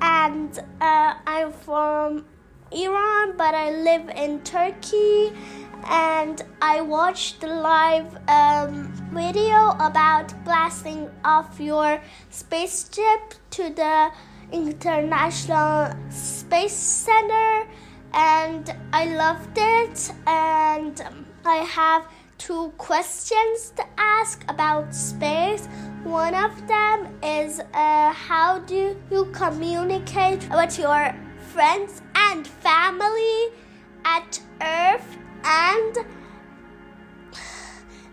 and 0.00 0.58
uh, 0.80 1.14
I'm 1.26 1.52
from 1.52 2.26
Iran 2.72 3.36
but 3.36 3.54
I 3.54 3.70
live 3.70 4.08
in 4.10 4.40
Turkey 4.40 5.32
and 5.84 6.42
I 6.60 6.80
watched 6.80 7.40
the 7.40 7.48
live 7.48 8.18
um, 8.28 8.92
video 9.12 9.76
about 9.78 10.32
blasting 10.44 11.08
off 11.24 11.60
your 11.60 12.00
spaceship 12.30 13.34
to 13.50 13.70
the 13.70 14.10
International 14.52 15.94
Space 16.10 16.72
Center 16.72 17.66
and 18.14 18.74
I 18.92 19.06
loved 19.06 19.56
it. 19.56 20.12
And 20.26 21.02
I 21.44 21.56
have 21.56 22.06
two 22.38 22.72
questions 22.78 23.72
to 23.76 23.84
ask 23.96 24.44
about 24.48 24.94
space. 24.94 25.66
One 26.04 26.34
of 26.34 26.66
them 26.66 27.18
is 27.22 27.60
uh, 27.72 28.12
how 28.12 28.58
do 28.60 28.96
you 29.10 29.24
communicate 29.32 30.48
with 30.50 30.78
your 30.78 31.14
friends 31.52 32.02
and 32.14 32.46
family 32.46 33.50
at 34.04 34.40
Earth? 34.60 35.18
And 35.44 35.94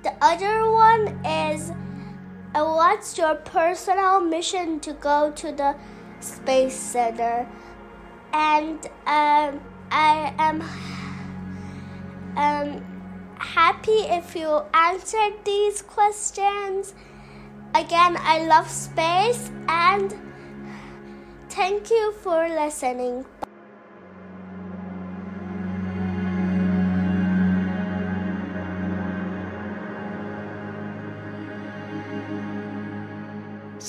the 0.04 0.14
other 0.22 0.72
one 0.72 1.26
is 1.26 1.72
uh, 2.56 2.64
what's 2.64 3.18
your 3.18 3.36
personal 3.36 4.20
mission 4.20 4.80
to 4.80 4.94
go 4.94 5.32
to 5.36 5.52
the 5.52 5.76
Space 6.20 6.76
Center? 6.76 7.48
And 8.34 8.86
um, 9.06 9.60
I 9.92 10.34
am 10.38 10.62
um, 12.38 12.84
happy 13.38 13.92
if 13.92 14.36
you 14.36 14.62
answered 14.74 15.34
these 15.46 15.82
questions. 15.82 16.94
Again, 17.74 18.18
I 18.20 18.46
love 18.46 18.70
space 18.70 19.52
and 19.68 20.14
thank 21.50 21.90
you 21.90 22.14
for 22.24 22.48
listening. 22.50 23.26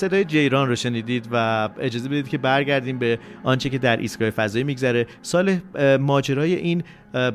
صدای 0.01 0.25
جیران 0.25 0.67
رو 0.67 0.75
شنیدید 0.75 1.27
و 1.31 1.69
اجازه 1.79 2.09
بدید 2.09 2.29
که 2.29 2.37
برگردیم 2.37 2.99
به 2.99 3.19
آنچه 3.43 3.69
که 3.69 3.77
در 3.77 3.97
ایستگاه 3.97 4.29
فضایی 4.29 4.63
میگذره. 4.63 5.07
سال 5.21 5.57
ماجرای 5.99 6.55
این 6.55 6.83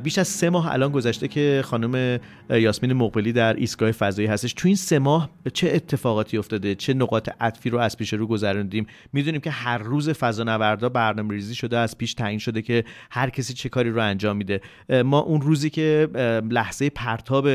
بیش 0.02 0.18
از 0.18 0.28
سه 0.28 0.50
ماه 0.50 0.72
الان 0.72 0.92
گذشته 0.92 1.28
که 1.28 1.62
خانم 1.64 2.18
یاسمین 2.50 2.92
مقبلی 2.92 3.32
در 3.32 3.54
ایستگاه 3.54 3.92
فضایی 3.92 4.28
هستش. 4.28 4.52
تو 4.52 4.68
این 4.68 4.76
سه 4.76 4.98
ماه 4.98 5.30
چه 5.52 5.70
اتفاقاتی 5.74 6.38
افتاده؟ 6.38 6.74
چه 6.74 6.94
نقاط 6.94 7.28
عطفی 7.40 7.70
رو 7.70 7.78
از 7.78 7.96
پیش 7.96 8.12
رو 8.12 8.26
گذروندیم؟ 8.26 8.86
می‌دونیم 9.12 9.40
که 9.40 9.50
هر 9.50 9.78
روز 9.78 10.10
فضانوردا 10.10 10.88
برنامه 10.88 11.34
ریزی 11.34 11.54
شده 11.54 11.78
از 11.78 11.98
پیش 11.98 12.14
تعیین 12.14 12.38
شده 12.38 12.62
که 12.62 12.84
هر 13.10 13.30
کسی 13.30 13.54
چه 13.54 13.68
کاری 13.68 13.90
رو 13.90 14.02
انجام 14.02 14.36
میده. 14.36 14.60
ما 15.04 15.18
اون 15.18 15.40
روزی 15.40 15.70
که 15.70 16.08
لحظه 16.50 16.90
پرتاب 16.90 17.48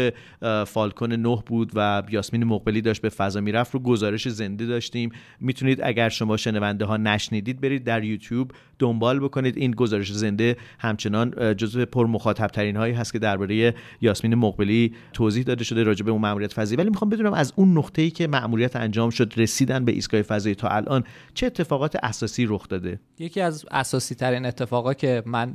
فالکون 0.65 1.13
9 1.13 1.43
بود 1.45 1.71
و 1.75 2.03
یاسمین 2.09 2.43
مقبلی 2.43 2.81
داشت 2.81 3.01
به 3.01 3.09
فضا 3.09 3.41
می‌رفت 3.41 3.73
رو 3.73 3.79
گزارش 3.79 4.29
زنده 4.29 4.65
داشتیم. 4.65 5.11
می‌تونید 5.39 5.79
اگر 5.83 6.09
شما 6.09 6.37
شنونده 6.37 6.85
ها 6.85 6.97
نشنیدید 6.97 7.61
برید 7.61 7.83
در 7.83 8.03
یوتیوب 8.03 8.51
دنبال 8.79 9.19
بکنید. 9.19 9.57
این 9.57 9.71
گزارش 9.71 10.11
زنده 10.11 10.57
همچنان 10.79 11.55
جزو 11.55 11.85
پر 11.85 12.10
مخاطب 12.11 12.47
ترین 12.47 12.75
هایی 12.75 12.93
هست 12.93 13.13
که 13.13 13.19
درباره 13.19 13.75
یاسمین 14.01 14.35
مقبلی 14.35 14.93
توضیح 15.13 15.43
داده 15.43 15.63
شده 15.63 15.83
راجع 15.83 16.05
به 16.05 16.11
اون 16.11 16.21
ماموریت 16.21 16.53
فضایی 16.53 16.77
ولی 16.77 16.89
می‌خوام 16.89 17.09
بدونم 17.09 17.33
از 17.33 17.53
اون 17.55 17.77
نقطه‌ای 17.77 18.11
که 18.11 18.27
ماموریت 18.27 18.75
انجام 18.75 19.09
شد 19.09 19.33
رسیدن 19.37 19.85
به 19.85 19.91
ایستگاه 19.91 20.21
فضایی 20.21 20.55
تا 20.55 20.67
الان 20.67 21.03
چه 21.33 21.45
اتفاقات 21.45 21.95
اساسی 22.03 22.45
رخ 22.45 22.67
داده؟ 22.67 22.99
یکی 23.19 23.41
از 23.41 23.65
اساسی 23.71 24.15
ترین 24.15 24.45
اتفاقا 24.45 24.93
که 24.93 25.23
من 25.25 25.53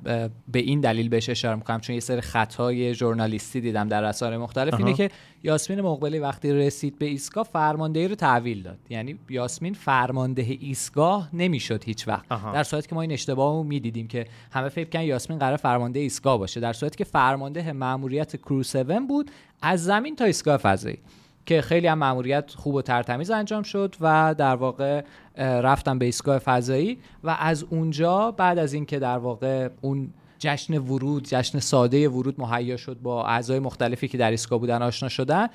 به 0.49 0.59
این 0.59 0.81
دلیل 0.81 1.09
بهش 1.09 1.29
اشاره 1.29 1.57
می‌کنم 1.57 1.81
چون 1.81 1.95
یه 1.95 2.01
سری 2.01 2.21
خطای 2.21 2.95
ژورنالیستی 2.95 3.61
دیدم 3.61 3.89
در 3.89 4.09
رسانه‌های 4.09 4.43
مختلف 4.43 4.75
اینه 4.75 4.95
که 4.95 5.11
یاسمین 5.43 5.81
مقبلی 5.81 6.19
وقتی 6.19 6.53
رسید 6.53 6.99
به 6.99 7.07
ایستگاه 7.07 7.45
فرماندهی 7.53 8.09
رو 8.09 8.15
تحویل 8.15 8.63
داد. 8.63 8.79
یعنی 8.91 9.19
یاسمین 9.29 9.75
فرمانده 9.75 10.57
ایستگاه 10.61 11.31
نمی‌شد 11.33 11.85
هیچ 11.85 12.09
وقت. 12.09 12.29
در 12.29 12.63
صورتی 12.63 12.89
که 12.89 12.95
ما 12.95 13.03
این 13.03 13.13
اشتباه 13.13 13.55
رو 13.55 13.63
می‌دیدیم 13.63 14.09
که 14.09 14.27
همه 14.51 14.69
فکر 14.69 14.89
کردن 14.89 15.05
یاسمین 15.05 15.39
قرار 15.39 15.57
فرمانده 15.57 16.01
ایستگاه 16.01 16.41
باشه 16.47 16.61
در 16.61 16.73
صورتی 16.73 16.97
که 16.97 17.05
فرمانده 17.05 17.73
ماموریت 17.73 18.37
کرو 18.37 18.59
7 18.59 18.77
بود 19.09 19.31
از 19.63 19.85
زمین 19.85 20.17
تا 20.17 20.25
ایستگاه 20.25 20.57
فضایی 20.57 20.99
که 21.47 21.63
خیلی 21.63 21.87
هم 21.87 21.99
ماموریت 21.99 22.53
خوب 22.57 22.75
و 22.75 22.83
ترتمیز 22.83 23.31
انجام 23.31 23.63
شد 23.63 23.95
و 24.01 24.35
در 24.39 24.57
واقع 24.57 25.05
رفتم 25.39 25.99
به 25.99 26.05
ایستگاه 26.05 26.39
فضایی 26.39 26.99
و 27.25 27.37
از 27.41 27.65
اونجا 27.71 28.31
بعد 28.31 28.59
از 28.59 28.73
اینکه 28.73 28.99
در 28.99 29.19
واقع 29.19 29.69
اون 29.81 30.13
جشن 30.39 30.79
ورود 30.79 31.29
جشن 31.29 31.59
ساده 31.59 32.09
ورود 32.09 32.41
مهیا 32.41 32.77
شد 32.77 32.99
با 33.03 33.27
اعضای 33.27 33.59
مختلفی 33.59 34.09
که 34.09 34.19
در 34.19 34.31
ایستگاه 34.31 34.59
بودن 34.59 34.83
آشنا 34.83 35.09
شدن 35.09 35.49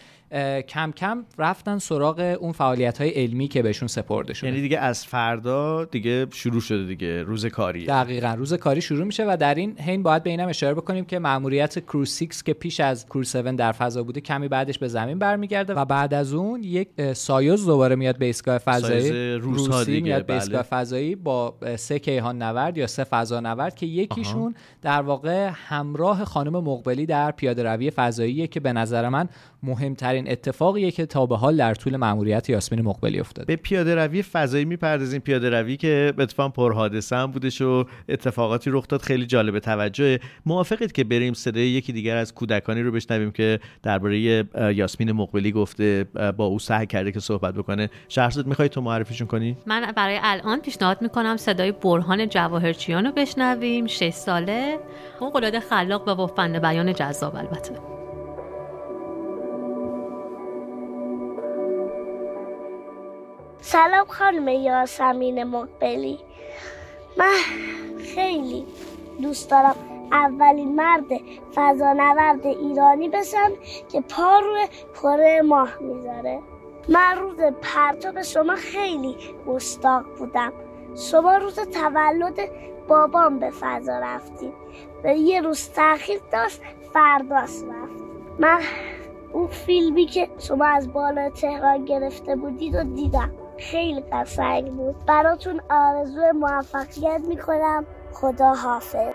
کم 0.67 0.91
کم 0.91 1.25
رفتن 1.38 1.77
سراغ 1.77 2.38
اون 2.39 2.51
فعالیت 2.51 2.97
های 2.97 3.09
علمی 3.09 3.47
که 3.47 3.61
بهشون 3.61 3.88
سپرده 3.88 4.33
شده. 4.33 4.47
یعنی 4.50 4.61
دیگه 4.61 4.77
از 4.77 5.05
فردا 5.05 5.85
دیگه 5.85 6.27
شروع 6.31 6.61
شده 6.61 6.85
دیگه 6.85 7.23
روز 7.23 7.45
کاری. 7.45 7.85
دقیقا 7.85 8.33
روز 8.38 8.53
کاری 8.53 8.81
شروع 8.81 9.03
میشه 9.03 9.25
و 9.25 9.38
در 9.39 9.55
این 9.55 9.79
حین 9.79 10.03
باید 10.03 10.23
به 10.23 10.29
اینم 10.29 10.47
اشاره 10.47 10.73
بکنیم 10.73 11.05
که 11.05 11.19
ماموریت 11.19 11.79
کروز 11.79 12.17
6 12.17 12.43
که 12.45 12.53
پیش 12.53 12.79
از 12.79 13.05
کروز 13.05 13.35
7 13.35 13.47
در 13.47 13.71
فضا 13.71 14.03
بوده 14.03 14.21
کمی 14.21 14.47
بعدش 14.47 14.79
به 14.79 14.88
زمین 14.88 15.19
برمیگرده 15.19 15.73
و 15.73 15.85
بعد 15.85 16.13
از 16.13 16.33
اون 16.33 16.63
یک 16.63 17.13
سایوز 17.13 17.65
دوباره 17.65 17.95
میاد 17.95 18.17
به 18.17 18.25
ایستگاه 18.25 18.57
فضایی. 18.57 19.33
روسی 19.35 20.01
میاد 20.01 20.25
به 20.25 20.33
ایستگاه 20.33 20.61
بله. 20.61 20.81
فضایی 20.81 21.15
با 21.15 21.55
سه 21.75 22.00
کیهان 22.00 22.41
نورد 22.41 22.77
یا 22.77 22.88
سه 22.88 23.03
فضا 23.03 23.39
نورد 23.39 23.75
که 23.75 23.85
یکیشون 23.85 24.55
در 24.81 25.01
واقع 25.01 25.50
همراه 25.53 26.25
خانم 26.25 26.63
مقبلی 26.63 27.05
در 27.05 27.31
پیاده 27.31 27.63
روی 27.63 27.91
فضاییه 27.91 28.47
که 28.47 28.59
به 28.59 28.73
نظر 28.73 29.09
من 29.09 29.29
مهمترین 29.63 30.20
اتفاقیه 30.27 30.91
که 30.91 31.05
تا 31.05 31.25
به 31.25 31.37
حال 31.37 31.57
در 31.57 31.73
طول 31.73 31.97
مأموریت 31.97 32.49
یاسمین 32.49 32.81
مقبلی 32.81 33.19
افتاده. 33.19 33.45
به 33.45 33.55
پیاده 33.55 33.95
روی 33.95 34.23
فضایی 34.23 34.65
می‌پردازیم. 34.65 35.21
پیاده 35.21 35.49
روی 35.49 35.77
که 35.77 36.13
اتفاقا 36.19 36.49
پر 36.49 36.73
حادثه 36.73 37.15
هم 37.15 37.31
بودش 37.31 37.61
و 37.61 37.85
اتفاقاتی 38.09 38.69
رخ 38.69 38.87
داد. 38.87 39.01
خیلی 39.01 39.25
جالب 39.25 39.59
توجه. 39.59 40.19
موافقید 40.45 40.91
که 40.91 41.03
بریم 41.03 41.33
صدای 41.33 41.67
یکی 41.67 41.93
دیگر 41.93 42.17
از 42.17 42.33
کودکانی 42.33 42.81
رو 42.81 42.91
بشنویم 42.91 43.31
که 43.31 43.59
درباره 43.83 44.19
یاسمین 44.75 45.11
مقبلی 45.11 45.51
گفته 45.51 46.05
با 46.37 46.45
او 46.45 46.59
سعی 46.59 46.85
کرده 46.85 47.11
که 47.11 47.19
صحبت 47.19 47.53
بکنه. 47.53 47.89
شهرزاد 48.09 48.47
می‌خوای 48.47 48.69
تو 48.69 48.81
معرفیشون 48.81 49.27
کنی؟ 49.27 49.57
من 49.65 49.91
برای 49.95 50.19
الان 50.23 50.59
پیشنهاد 50.59 51.01
می‌کنم 51.01 51.37
صدای 51.37 51.71
برهان 51.71 52.29
جواهرچیان 52.29 53.05
رو 53.05 53.11
بشنویم. 53.11 53.87
6 53.87 54.09
ساله. 54.09 54.77
اون 55.19 55.29
قلاده 55.29 55.59
خلاق 55.59 56.07
و 56.07 56.15
با 56.15 56.27
فن 56.27 56.59
بیان 56.59 56.93
جذاب 56.93 57.35
البته. 57.35 58.00
سلام 63.63 64.05
خانم 64.05 64.47
یاسمین 64.47 65.43
مقبلی. 65.43 66.19
من 67.17 67.37
خیلی 68.15 68.65
دوست 69.21 69.51
دارم 69.51 69.75
اولین 70.11 70.75
مرد 70.75 71.03
فضانورد 71.55 72.47
ایرانی 72.47 73.09
بشم 73.09 73.51
که 73.91 74.01
پا 74.01 74.39
روی 74.39 74.67
کره 75.01 75.41
ماه 75.41 75.77
می‌ذاره. 75.79 76.39
من 76.89 77.17
روز 77.17 77.35
پرتاب 77.61 78.21
شما 78.21 78.55
خیلی 78.55 79.15
مستاق 79.45 80.03
بودم. 80.17 80.53
شما 80.95 81.37
روز 81.37 81.59
تولد 81.59 82.39
بابام 82.87 83.39
به 83.39 83.49
فضا 83.49 83.99
رفتیم 83.99 84.53
و 85.03 85.15
یه 85.15 85.41
روز 85.41 85.69
تاخیر 85.69 86.21
داشت 86.31 86.61
فرداست 86.93 87.65
رفت. 87.65 88.03
من 88.39 88.61
اون 89.33 89.47
فیلمی 89.47 90.05
که 90.05 90.29
شما 90.39 90.65
از 90.65 90.93
بالا 90.93 91.29
تهران 91.29 91.85
گرفته 91.85 92.35
بودید 92.35 92.75
و 92.75 92.83
دیدم. 92.83 93.31
خیلی 93.61 94.01
قشنگ 94.01 94.71
بود. 94.71 95.05
براتون 95.05 95.61
آرزو 95.69 96.21
موفقیت 96.35 97.21
می‌کنم. 97.27 97.85
خدا 98.13 98.53
حافظ 98.53 99.13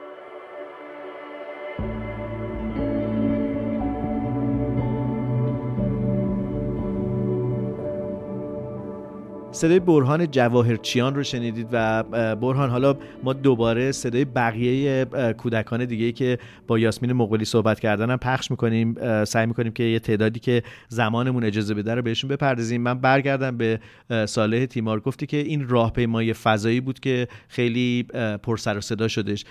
صدای 9.57 9.81
برهان 9.81 10.31
جواهرچیان 10.31 11.15
رو 11.15 11.23
شنیدید 11.23 11.69
و 11.73 12.03
برهان 12.37 12.71
حالا 12.71 12.95
ما 13.23 13.33
دوباره 13.33 13.93
صدای 13.93 14.25
بقیه 14.25 15.05
کودکان 15.39 15.85
دیگه 15.85 16.13
که 16.13 16.39
با 16.67 16.79
یاسمین 16.79 17.13
مقبلی 17.13 17.45
صحبت 17.45 17.81
کردن 17.81 18.11
هم 18.11 18.17
پخش 18.17 18.51
می‌کنیم 18.51 19.25
سعی 19.25 19.47
می‌کنیم 19.47 19.73
که 19.73 19.83
یه 19.83 19.99
تعدادی 19.99 20.41
که 20.41 20.63
زمانمون 20.89 21.45
اجازه 21.45 21.75
بده 21.75 21.95
رو 21.95 22.03
بهشون 22.03 22.31
بپردازیم. 22.31 22.83
من 22.83 22.95
برگردم 22.95 23.57
به 23.57 23.81
صالح 24.27 24.67
تیمار. 24.67 25.01
گفتی 25.01 25.27
که 25.27 25.37
این 25.37 25.69
راهپیمای 25.69 26.33
فضایی 26.33 26.81
بود 26.81 27.01
که 27.01 27.29
خیلی 27.49 28.03
پر 28.43 28.57
سر 28.57 28.79
و 28.79 28.81
صدا 28.81 29.09
شدش 29.09 29.45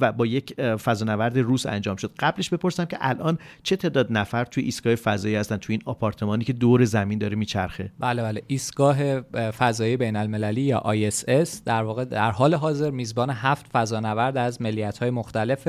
و 0.00 0.12
با 0.12 0.26
یک 0.26 0.60
فضانورد 0.62 1.38
روس 1.38 1.66
انجام 1.66 1.96
شد. 1.96 2.12
قبلش 2.18 2.50
بپرسم 2.50 2.84
که 2.84 2.96
الان 3.00 3.38
چه 3.62 3.76
تعداد 3.76 4.06
نفر 4.10 4.44
توی 4.44 4.64
ایستگاه 4.64 4.94
فضایی 4.94 5.34
هستن؟ 5.34 5.56
توی 5.56 5.72
این 5.72 5.82
آپارتمانی 5.84 6.44
که 6.44 6.52
دور 6.52 6.84
زمین 6.84 7.18
داره 7.18 7.36
میچرخه؟ 7.36 7.92
بله 7.98 8.22
بله. 8.22 8.42
ایستگاه 8.46 9.17
فضایی 9.58 9.96
بین 9.96 10.16
المللی 10.16 10.60
یا 10.60 10.82
ISS 10.86 11.48
در 11.64 11.82
واقع 11.82 12.04
در 12.04 12.30
حال 12.30 12.54
حاضر 12.54 12.90
میزبان 12.90 13.30
هفت 13.30 13.66
فضانورد 13.72 14.36
از 14.36 14.62
ملیت 14.62 14.98
های 14.98 15.10
مختلف 15.10 15.68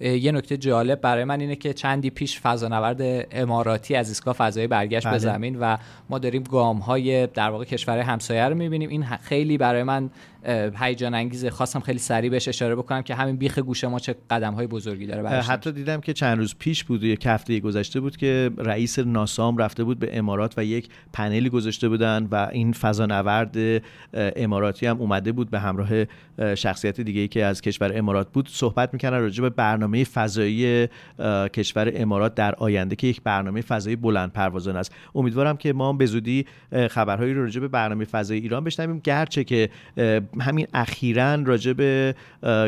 یه 0.00 0.32
نکته 0.32 0.56
جالب 0.56 1.00
برای 1.00 1.24
من 1.24 1.40
اینه 1.40 1.56
که 1.56 1.72
چندی 1.72 2.10
پیش 2.10 2.40
فضانورد 2.40 3.26
اماراتی 3.30 3.94
از 3.94 4.08
ایستگاه 4.08 4.34
فضایی 4.34 4.66
برگشت 4.66 5.06
بله. 5.06 5.14
به 5.14 5.18
زمین 5.18 5.56
و 5.60 5.76
ما 6.10 6.18
داریم 6.18 6.42
گام 6.42 6.78
های 6.78 7.26
در 7.26 7.50
واقع 7.50 7.64
کشور 7.64 7.98
همسایه 7.98 8.44
رو 8.44 8.54
می‌بینیم 8.54 8.88
این 8.88 9.04
خیلی 9.04 9.58
برای 9.58 9.82
من 9.82 10.10
هیجان 10.80 11.14
انگیزه 11.14 11.50
خواستم 11.50 11.80
خیلی 11.80 11.98
سریع 11.98 12.30
بهش 12.30 12.48
اشاره 12.48 12.76
بکنم 12.76 13.02
که 13.02 13.14
همین 13.14 13.36
بیخ 13.36 13.58
گوش 13.58 13.84
ما 13.84 13.98
چه 13.98 14.14
قدم 14.30 14.54
های 14.54 14.66
بزرگی 14.66 15.06
داره 15.06 15.28
حتی 15.28 15.72
دیدم 15.72 16.00
که 16.00 16.12
چند 16.12 16.38
روز 16.38 16.54
پیش 16.58 16.84
بود 16.84 17.04
یک 17.04 17.26
هفته 17.26 17.60
گذشته 17.60 18.00
بود 18.00 18.16
که 18.16 18.50
رئیس 18.58 18.98
ناسام 18.98 19.56
رفته 19.56 19.84
بود 19.84 19.98
به 19.98 20.18
امارات 20.18 20.54
و 20.56 20.64
یک 20.64 20.88
پنلی 21.12 21.48
گذاشته 21.48 21.88
بودن 21.88 22.28
و 22.30 22.48
این 22.52 22.72
فضانورد 22.72 23.56
اماراتی 24.14 24.86
هم 24.86 25.00
اومده 25.00 25.32
بود 25.32 25.50
به 25.50 25.60
همراه 25.60 25.88
شخصیت 26.54 27.00
دیگه 27.00 27.20
ای 27.20 27.28
که 27.28 27.44
از 27.44 27.60
کشور 27.60 27.98
امارات 27.98 28.32
بود 28.32 28.48
صحبت 28.48 28.92
می‌کنن 28.92 29.20
راجع 29.20 29.42
به 29.42 29.50
برنامه 29.50 29.83
فضایی 30.04 30.88
کشور 31.52 31.92
امارات 31.94 32.34
در 32.34 32.54
آینده 32.54 32.96
که 32.96 33.06
یک 33.06 33.22
برنامه 33.22 33.60
فضایی 33.60 33.96
بلند 33.96 34.32
پروازان 34.32 34.76
است. 34.76 34.94
امیدوارم 35.14 35.56
که 35.56 35.72
ما 35.72 35.92
به 35.92 36.06
زودی 36.06 36.46
خبرهایی 36.90 37.34
راجع 37.34 37.60
به 37.60 37.68
برنامه 37.68 38.04
فضایی 38.04 38.40
ایران 38.40 38.64
بشنویم. 38.64 38.98
گرچه 38.98 39.44
که 39.44 39.70
همین 40.40 40.66
اخیرا 40.74 41.34
راجع 41.34 41.72
به 41.72 42.14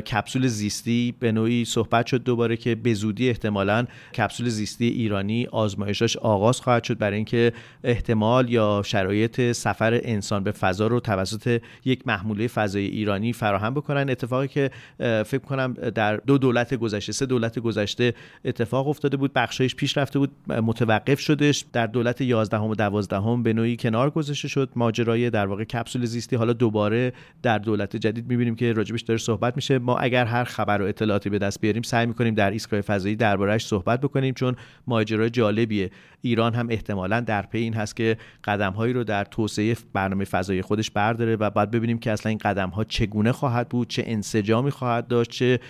کپسول 0.00 0.46
زیستی 0.46 1.14
به 1.20 1.32
نوعی 1.32 1.64
صحبت 1.64 2.06
شد 2.06 2.22
دوباره 2.22 2.56
که 2.56 2.74
به 2.74 2.94
زودی 2.94 3.28
احتمالا 3.28 3.86
کپسول 4.16 4.48
زیستی 4.48 4.88
ایرانی 4.88 5.46
آزمایشاش 5.46 6.16
آغاز 6.16 6.60
خواهد 6.60 6.84
شد 6.84 6.98
برای 6.98 7.16
اینکه 7.16 7.52
احتمال 7.84 8.50
یا 8.50 8.82
شرایط 8.84 9.52
سفر 9.52 10.00
انسان 10.02 10.44
به 10.44 10.52
فضا 10.52 10.86
رو 10.86 11.00
توسط 11.00 11.62
یک 11.84 12.06
محموله 12.06 12.46
فضایی 12.46 12.88
ایرانی 12.88 13.32
فراهم 13.32 13.74
بکنن. 13.74 14.10
اتفاقی 14.10 14.48
که 14.48 14.70
فکر 14.98 15.38
کنم 15.38 15.72
در 15.72 16.16
دو 16.16 16.38
دولت 16.38 16.74
گذشته 16.74 17.05
سه 17.12 17.26
دولت 17.26 17.58
گذشته 17.58 18.14
اتفاق 18.44 18.88
افتاده 18.88 19.16
بود 19.16 19.32
بخشایش 19.32 19.74
پیش 19.74 19.98
رفته 19.98 20.18
بود 20.18 20.30
متوقف 20.48 21.20
شدش. 21.20 21.64
در 21.72 21.86
دولت 21.86 22.20
11 22.20 22.58
و 22.58 22.74
12 22.74 23.42
به 23.42 23.52
نوعی 23.52 23.76
کنار 23.76 24.10
گذاشته 24.10 24.48
شد. 24.48 24.68
ماجرای 24.76 25.30
در 25.30 25.46
واقع 25.46 25.64
کپسول 25.64 26.04
زیستی 26.04 26.36
حالا 26.36 26.52
دوباره 26.52 27.12
در 27.42 27.58
دولت 27.58 27.96
جدید 27.96 28.28
می‌بینیم 28.28 28.54
که 28.54 28.72
راجبش 28.72 29.00
داره 29.00 29.18
صحبت 29.18 29.56
میشه. 29.56 29.78
ما 29.78 29.98
اگر 29.98 30.24
هر 30.24 30.44
خبر 30.44 30.82
و 30.82 30.84
اطلاعاتی 30.84 31.30
به 31.30 31.38
دست 31.38 31.60
بیاریم 31.60 31.82
سعی 31.82 32.06
می‌کنیم 32.06 32.34
در 32.34 32.50
ایستگاه 32.50 32.80
فضایی 32.80 33.16
دربارهش 33.16 33.66
صحبت 33.66 34.00
بکنیم 34.00 34.34
چون 34.34 34.56
ماجرای 34.86 35.30
جالبیه. 35.30 35.90
ایران 36.20 36.54
هم 36.54 36.66
احتمالا 36.70 37.20
در 37.20 37.42
پی 37.42 37.58
این 37.58 37.74
هست 37.74 37.96
که 37.96 38.16
قدم 38.44 38.72
هایی 38.72 38.92
رو 38.92 39.04
در 39.04 39.24
توسعه 39.24 39.76
برنامه 39.92 40.24
فضایی 40.24 40.62
خودش 40.62 40.90
برداره 40.90 41.36
و 41.36 41.50
بعد 41.50 41.70
ببینیم 41.70 41.98
که 41.98 42.10
اصلا 42.10 42.30
این 42.30 42.38
قدم 42.38 42.68
ها 42.68 42.84
چگونه 42.84 43.32
خواهد 43.32 43.68
بود 43.68 43.88
چه 43.88 44.02
انسجامی 44.06 44.70
خواهد 44.70 45.08
داشت 45.08 45.30
چه 45.30 45.60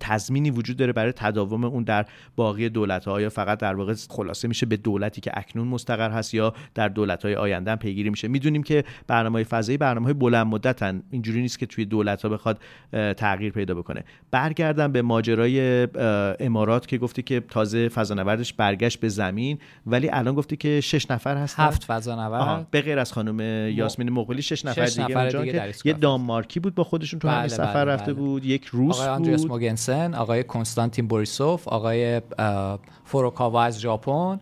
تضمینی 0.00 0.50
وجود 0.56 0.76
داره 0.76 0.92
برای 0.92 1.12
تداوم 1.12 1.64
اون 1.64 1.84
در 1.84 2.06
باقی 2.36 2.68
دولت 2.68 3.04
ها 3.04 3.20
یا 3.20 3.30
فقط 3.30 3.58
در 3.58 3.74
واقع 3.74 3.94
خلاصه 4.10 4.48
میشه 4.48 4.66
به 4.66 4.76
دولتی 4.76 5.20
که 5.20 5.30
اکنون 5.34 5.68
مستقر 5.68 6.10
هست 6.10 6.34
یا 6.34 6.54
در 6.74 6.88
دولت 6.88 7.24
های 7.24 7.34
آینده 7.34 7.70
هم 7.70 7.76
پیگیری 7.76 8.10
میشه. 8.10 8.28
می‌دونیم 8.28 8.62
که 8.62 8.84
برنامه 9.06 9.44
فضایی 9.44 9.78
برنامه 9.78 10.04
های 10.04 10.14
بلند 10.14 10.46
مدتن. 10.46 11.02
اینجوری 11.10 11.40
نیست 11.40 11.58
که 11.58 11.66
توی 11.66 11.84
دولت 11.84 12.22
ها 12.22 12.28
بخواد 12.28 12.58
تغییر 12.92 13.52
پیدا 13.52 13.74
بکنه. 13.74 14.04
برگردم 14.30 14.92
به 14.92 15.02
ماجرای 15.02 15.88
امارات 16.40 16.86
که 16.86 16.98
گفتی 16.98 17.22
که 17.22 17.40
تازه 17.40 17.88
فضانوردش 17.88 18.52
برگشت 18.52 19.00
به 19.00 19.08
زمین 19.08 19.58
ولی 19.86 20.08
الان 20.12 20.34
گفتی 20.34 20.56
که 20.56 20.80
شش 20.80 21.10
نفر 21.10 21.36
هستن. 21.36 21.62
هفت 21.62 21.84
فضانورد. 21.84 22.70
به 22.70 22.80
غیر 22.80 22.98
از 22.98 23.12
خانم 23.12 23.40
یاسمین 23.70 24.10
مقبلی 24.10 24.42
شش 24.42 24.64
نفر 24.64 24.86
شش 24.86 24.92
دیگه, 24.92 25.08
نفر 25.08 25.28
دیگه 25.28 25.72
یه 25.84 25.92
دانمارکی 25.92 26.60
بود 26.60 26.74
با 26.74 26.84
خودشون 26.84 27.20
تو 27.20 27.28
بله 27.28 27.36
همین 27.36 27.48
سفر 27.48 27.84
بله 27.84 27.84
رفته 27.84 28.12
بله. 28.12 28.22
بود 28.22 28.44
یک 28.44 28.64
روس 28.64 28.96
آقای 28.96 29.08
آندریاس 29.08 29.44
موگنسن 29.44 30.14
آقای 30.14 30.42
کنستانتین 30.46 31.06
بوریسوف 31.06 31.68
آقای 31.68 32.22
فوروکاوا 33.04 33.62
از 33.62 33.80
ژاپن 33.80 34.40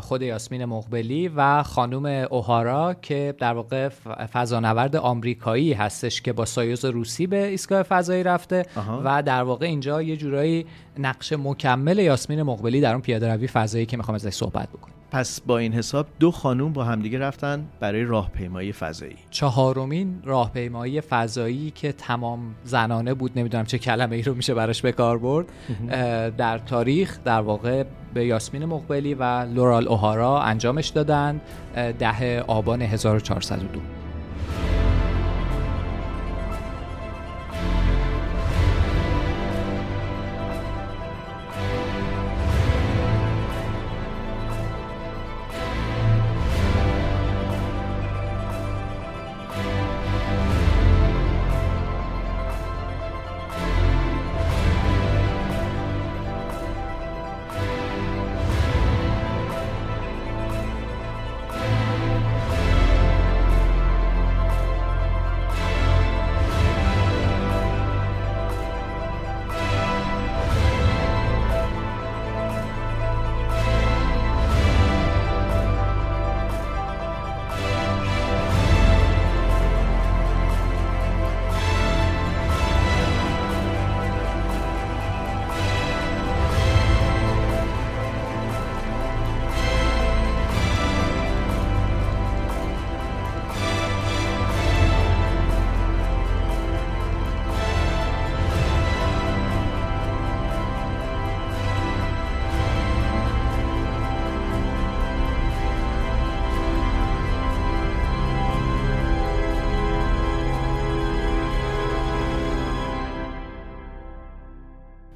خود 0.00 0.22
یاسمین 0.22 0.64
مقبلی 0.64 1.28
و 1.28 1.62
خانم 1.62 2.26
اوهارا 2.30 2.94
که 2.94 3.34
در 3.38 3.52
واقع 3.52 3.88
فضانورد 4.32 4.96
آمریکایی 4.96 5.72
هستش 5.72 6.22
که 6.22 6.32
با 6.32 6.44
سایوز 6.44 6.84
روسی 6.84 7.26
به 7.26 7.46
ایستگاه 7.46 7.82
فضایی 7.82 8.22
رفته 8.22 8.66
و 9.04 9.22
در 9.22 9.42
واقع 9.42 9.66
اینجا 9.66 10.02
یه 10.02 10.16
جورایی 10.16 10.66
نقش 11.00 11.32
مکمل 11.32 11.98
یاسمین 11.98 12.42
مقبلی 12.42 12.80
در 12.80 12.92
اون 12.92 13.00
پیاده 13.00 13.34
روی 13.34 13.46
فضایی 13.46 13.86
که 13.86 13.96
می‌خوام 13.96 14.14
ازش 14.14 14.34
صحبت 14.34 14.68
بکنم. 14.68 14.94
پس 15.10 15.40
با 15.40 15.58
این 15.58 15.72
حساب 15.72 16.06
دو 16.18 16.30
خانوم 16.30 16.72
با 16.72 16.84
همدیگه 16.84 17.18
رفتن 17.18 17.66
برای 17.80 18.04
راهپیمایی 18.04 18.72
فضایی. 18.72 19.16
چهارمین 19.30 20.22
راهپیمایی 20.24 21.00
فضایی 21.00 21.70
که 21.70 21.92
تمام 21.92 22.54
زنانه 22.64 23.14
بود 23.14 23.38
نمی‌دونم 23.38 23.64
چه 23.64 23.78
کلمه 23.78 24.16
ای 24.16 24.22
رو 24.22 24.34
میشه 24.34 24.54
براش 24.54 24.82
به 24.82 24.92
کار 24.92 25.18
برد 25.18 25.46
در 26.36 26.58
تاریخ 26.58 27.18
در 27.24 27.40
واقع 27.40 27.84
به 28.14 28.26
یاسمین 28.26 28.64
مقبلی 28.64 29.14
و 29.14 29.24
لورال 29.24 29.88
اوهارا 29.88 30.40
انجامش 30.40 30.88
دادن 30.88 31.40
ده 31.74 32.40
آبان 32.40 32.82
1402 32.82 33.80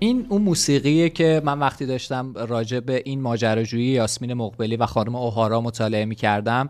این 0.04 0.26
اون 0.28 0.42
موسیقیه 0.42 1.08
که 1.08 1.42
من 1.44 1.58
وقتی 1.58 1.86
داشتم 1.86 2.32
راجع 2.36 2.80
به 2.80 3.02
این 3.04 3.20
ماجراجویی 3.20 3.86
یاسمین 3.86 4.34
مقبلی 4.34 4.76
و 4.76 4.86
خانم 4.86 5.14
اوهارا 5.14 5.60
مطالعه 5.60 6.04
می 6.04 6.14
کردم 6.14 6.68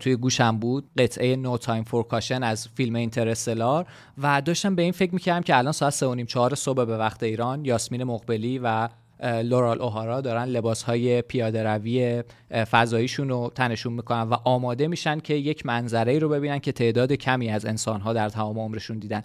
توی 0.00 0.16
گوشم 0.16 0.58
بود 0.58 0.90
قطعه 0.98 1.36
No 1.36 1.58
Time 1.58 1.84
for 1.84 2.04
Caution 2.04 2.42
از 2.42 2.68
فیلم 2.68 2.94
Interstellar 2.94 3.86
و 4.18 4.42
داشتم 4.42 4.74
به 4.74 4.82
این 4.82 4.92
فکر 4.92 5.14
می 5.14 5.20
کردم 5.20 5.42
که 5.42 5.58
الان 5.58 5.72
ساعت 5.72 5.92
3 5.92 6.06
و 6.06 6.14
نیم 6.14 6.26
4 6.26 6.54
صبح 6.54 6.84
به 6.84 6.96
وقت 6.96 7.22
ایران 7.22 7.64
یاسمین 7.64 8.04
مقبلی 8.04 8.58
و 8.58 8.88
لورال 9.22 9.82
اوهارا 9.82 10.20
دارن 10.20 10.44
لباس 10.44 10.82
های 10.82 11.22
پیاده 11.22 11.62
روی 11.62 12.22
فضاییشون 12.70 13.28
رو 13.28 13.52
تنشون 13.54 13.92
می‌کنن 13.92 14.22
و 14.22 14.36
آماده 14.44 14.88
میشن 14.88 15.20
که 15.20 15.34
یک 15.34 15.66
منظره 15.66 16.18
رو 16.18 16.28
ببینن 16.28 16.58
که 16.58 16.72
تعداد 16.72 17.12
کمی 17.12 17.50
از 17.50 17.66
انسان 17.66 18.00
ها 18.00 18.12
در 18.12 18.28
تمام 18.28 18.58
عمرشون 18.58 18.98
دیدن 18.98 19.22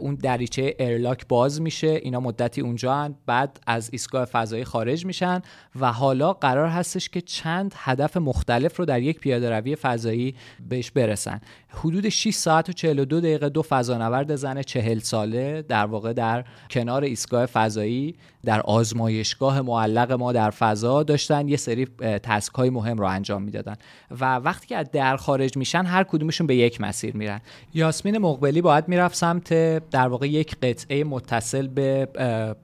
اون 0.00 0.14
دریچه 0.14 0.76
ارلاک 0.78 1.26
باز 1.28 1.60
میشه 1.60 1.86
اینا 1.86 2.20
مدتی 2.20 2.60
اونجا 2.60 2.94
هن. 2.94 3.14
بعد 3.26 3.60
از 3.66 3.88
ایستگاه 3.92 4.24
فضایی 4.24 4.64
خارج 4.64 5.06
میشن 5.06 5.42
و 5.80 5.92
حالا 5.92 6.32
قرار 6.32 6.68
هستش 6.68 7.08
که 7.08 7.20
چند 7.20 7.74
هدف 7.76 8.16
مختلف 8.16 8.76
رو 8.76 8.84
در 8.84 9.02
یک 9.02 9.20
پیاده 9.20 9.50
روی 9.50 9.76
فضایی 9.76 10.34
بهش 10.68 10.90
برسن 10.90 11.40
حدود 11.74 12.08
6 12.08 12.34
ساعت 12.34 12.68
و 12.68 12.72
42 12.72 13.20
دقیقه 13.20 13.48
دو 13.48 13.62
فضانورد 13.62 14.36
زن 14.36 14.62
40 14.62 14.98
ساله 14.98 15.62
در 15.62 15.86
واقع 15.86 16.12
در 16.12 16.44
کنار 16.70 17.02
ایستگاه 17.02 17.46
فضایی 17.46 18.14
در 18.44 18.60
آزمایشگاه 18.60 19.60
معلق 19.60 20.12
ما 20.12 20.32
در 20.32 20.50
فضا 20.50 21.02
داشتن. 21.02 21.48
یه 21.48 21.56
سری 21.56 21.86
تسک 22.22 22.54
های 22.54 22.70
مهم 22.70 22.98
رو 22.98 23.06
انجام 23.06 23.42
می‌دادن. 23.42 23.76
و 24.20 24.36
وقتی 24.36 24.66
که 24.66 24.76
از 24.76 24.90
در 24.90 25.16
خارج 25.16 25.56
میشن 25.56 25.84
هر 25.84 26.04
کدومشون 26.04 26.46
به 26.46 26.56
یک 26.56 26.80
مسیر 26.80 27.16
میرن. 27.16 27.40
یاسمین 27.74 28.18
مقبلی 28.18 28.60
باید 28.60 28.88
می‌رفت 28.88 29.16
سمت 29.16 29.48
در 29.90 30.08
واقع 30.08 30.28
یک 30.28 30.56
قطعه 30.62 31.04
متصل 31.04 31.66
به 31.66 32.08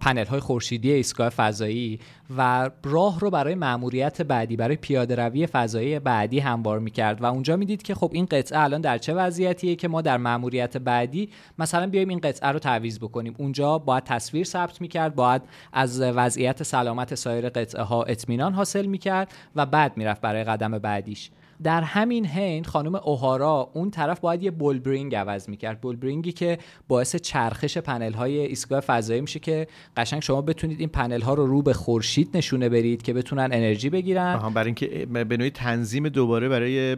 پنل 0.00 0.26
های 0.26 0.40
خورشیدی 0.40 0.92
ایستگاه 0.92 1.28
فضایی. 1.28 2.00
و 2.36 2.70
راه 2.84 3.20
رو 3.20 3.30
برای 3.30 3.54
مأموریت 3.54 4.22
بعدی 4.22 4.56
برای 4.56 4.76
پیاده 4.76 5.14
روی 5.14 5.46
فضایی 5.46 5.98
بعدی 5.98 6.38
هموار 6.38 6.78
می‌کرد. 6.78 7.22
و 7.22 7.26
اونجا 7.26 7.56
می‌دید 7.56 7.82
که 7.82 7.94
خب 7.94 8.10
این 8.14 8.26
قطعه 8.26 8.58
الان 8.58 8.80
در 8.80 8.98
چه 8.98 9.14
وضعیتیه 9.14 9.76
که 9.76 9.88
ما 9.88 10.02
در 10.02 10.16
مأموریت 10.16 10.76
بعدی 10.76 11.30
مثلا 11.58 11.86
بیایم 11.86 12.08
این 12.08 12.18
قطعه 12.18 12.48
رو 12.48 12.58
تعویض 12.58 12.98
بکنیم. 12.98 13.34
اونجا 13.38 13.78
باید 13.78 14.04
تصویر 14.04 14.44
ثبت 14.44 14.80
می‌کرد 14.80 15.14
باید 15.14 15.42
از 15.72 16.00
وضعیت 16.00 16.62
سلامت 16.62 17.14
سایر 17.14 17.48
قطعه 17.48 17.82
ها 17.82 18.02
اطمینان 18.02 18.52
حاصل 18.52 18.86
می‌کرد 18.86 19.32
و 19.56 19.66
بعد 19.66 19.96
می‌رفت 19.96 20.20
برای 20.20 20.44
قدم 20.44 20.78
بعدیش. 20.78 21.30
در 21.62 21.82
همین 21.82 22.26
حین 22.26 22.64
خانم 22.64 22.94
اوهارا 22.94 23.70
اون 23.74 23.90
طرف 23.90 24.20
باید 24.20 24.42
یه 24.42 24.50
بولبرینگ 24.50 25.14
عوض 25.14 25.48
می‌کرد. 25.48 25.80
بولبرینگی 25.80 26.32
که 26.32 26.58
باعث 26.88 27.16
چرخش 27.16 27.78
پنل 27.78 28.12
های 28.12 28.38
ایستگاه 28.38 28.80
فضایی 28.80 29.20
میشه 29.20 29.38
که 29.38 29.66
قشنگ 29.96 30.22
شما 30.22 30.42
بتونید 30.42 30.80
این 30.80 30.88
پنل 30.88 31.20
ها 31.20 31.34
رو 31.34 31.46
رو 31.46 31.62
به 31.62 31.72
خورشید 31.72 32.36
نشونه 32.36 32.68
برید 32.68 33.02
که 33.02 33.12
بتونن 33.12 33.48
انرژی 33.52 33.90
بگیرن. 33.90 34.52
برای 34.54 34.66
اینکه 34.66 35.06
به 35.06 35.36
نوعی 35.36 35.50
تنظیم 35.50 36.08
دوباره 36.08 36.48
برای 36.48 36.96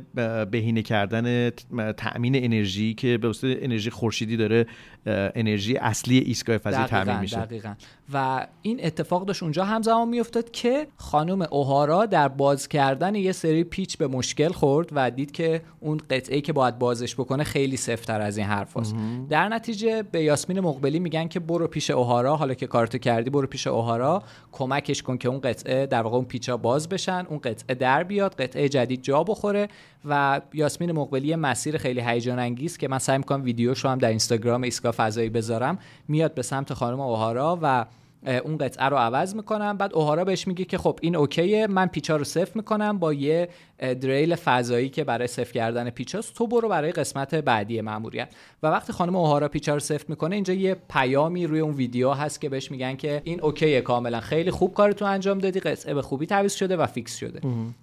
بهینه 0.50 0.82
کردن 0.82 1.50
تأمین 1.96 2.44
انرژی 2.44 2.94
که 2.94 3.18
به 3.18 3.26
واسطه 3.26 3.58
انرژی 3.60 3.90
خورشیدی 3.90 4.36
داره 4.36 4.66
انرژی 5.06 5.76
اصلی 5.76 6.18
ایستگاه 6.18 6.58
فضایی 6.58 6.86
تامین 6.86 7.18
میشه. 7.18 7.36
دقیقا. 7.36 7.74
و 8.12 8.46
این 8.62 8.80
اتفاق 8.82 9.24
داشت 9.24 9.42
اونجا 9.42 9.64
همزمان 9.64 10.08
میافتاد 10.08 10.50
که 10.50 10.86
خانم 10.96 11.42
اوهارا 11.50 12.06
در 12.06 12.28
باز 12.28 12.68
کردن 12.68 13.14
یه 13.14 13.32
سری 13.32 13.64
پیچ 13.64 13.98
به 13.98 14.06
مشکل 14.06 14.49
خورد 14.52 14.88
و 14.92 15.10
دید 15.10 15.32
که 15.32 15.62
اون 15.80 16.00
قطعه 16.10 16.40
که 16.40 16.52
باید 16.52 16.78
بازش 16.78 17.14
بکنه 17.14 17.44
خیلی 17.44 17.76
سفتر 17.76 18.20
از 18.20 18.36
این 18.36 18.46
حرف 18.46 18.76
هست. 18.76 18.94
در 19.30 19.48
نتیجه 19.48 20.02
به 20.02 20.22
یاسمین 20.22 20.60
مقبلی 20.60 20.98
میگن 20.98 21.28
که 21.28 21.40
برو 21.40 21.66
پیش 21.66 21.90
اوهارا. 21.90 22.36
حالا 22.36 22.54
که 22.54 22.66
کارتو 22.66 22.98
کردی 22.98 23.30
برو 23.30 23.46
پیش 23.46 23.66
اوهارا. 23.66 24.22
کمکش 24.52 25.02
کن 25.02 25.16
که 25.16 25.28
اون 25.28 25.40
قطعه 25.40 25.86
در 25.86 26.02
واقع 26.02 26.16
اون 26.16 26.24
پیچا 26.24 26.56
باز 26.56 26.88
بشن 26.88 27.26
اون 27.28 27.38
قطعه 27.38 27.74
در 27.74 28.04
بیاد 28.04 28.34
قطعه 28.34 28.68
جدید 28.68 29.02
جا 29.02 29.24
بخوره 29.24 29.68
و 30.04 30.40
یاسمین 30.52 30.92
مقبلی 30.92 31.36
مسیر 31.36 31.78
خیلی 31.78 32.00
هیجان 32.00 32.38
انگیز 32.38 32.78
که 32.78 32.88
من 32.88 32.98
سعی 32.98 33.18
می‌کنم 33.18 33.44
ویدیوشو 33.44 33.88
هم 33.88 33.98
در 33.98 34.08
اینستاگرام 34.08 34.62
ایسکا 34.62 34.92
فضایی 34.96 35.28
بذارم 35.30 35.78
میاد 36.08 36.34
به 36.34 36.42
سمت 36.42 36.74
خانم 36.74 37.00
اوهارا 37.00 37.58
و 37.62 37.86
اون 38.26 38.58
قطعه 38.58 38.84
رو 38.84 38.96
عوض 38.96 39.34
می‌کنم. 39.34 39.76
بعد 39.76 39.94
اوهارا 39.94 40.24
بهش 40.24 40.46
میگه 40.46 40.64
که 40.64 40.78
خب 40.78 40.98
این 41.02 41.16
اوکیه 41.16 41.66
من 41.66 41.86
پیچا 41.86 42.16
رو 42.16 42.24
صفر 42.24 42.52
می‌کنم 42.54 42.98
با 42.98 43.12
یه 43.12 43.48
دریل 43.78 44.34
فضایی 44.34 44.88
که 44.88 45.04
برای 45.04 45.26
صفر 45.26 45.52
کردن 45.52 45.90
پیچاست. 45.90 46.34
تو 46.34 46.46
برو 46.46 46.68
برای 46.68 46.92
قسمت 46.92 47.34
بعدی 47.34 47.80
ماموریت 47.80 48.28
و 48.62 48.66
وقتی 48.66 48.92
خانم 48.92 49.16
اوهارا 49.16 49.48
پیچا 49.48 49.74
رو 49.74 49.80
صفر 49.80 50.04
می‌کنه 50.08 50.34
اینجا 50.34 50.54
یه 50.54 50.76
پیامی 50.90 51.46
روی 51.46 51.60
اون 51.60 51.74
ویدیو 51.74 52.10
هست 52.10 52.40
که 52.40 52.48
بهش 52.48 52.70
میگن 52.70 52.96
که 52.96 53.22
این 53.24 53.40
اوکیه 53.40 53.80
کاملا. 53.80 54.20
خیلی 54.20 54.50
خوب 54.50 54.74
کارتون 54.74 55.08
انجام 55.08 55.38
دادی 55.38 55.60
قطعه 55.60 55.94
به 55.94 56.02
خوبی 56.02 56.26
تعویض 56.26 56.54
شده 56.54 56.76
و 56.76 56.86
فیکس 56.86 57.16
شده. 57.16 57.40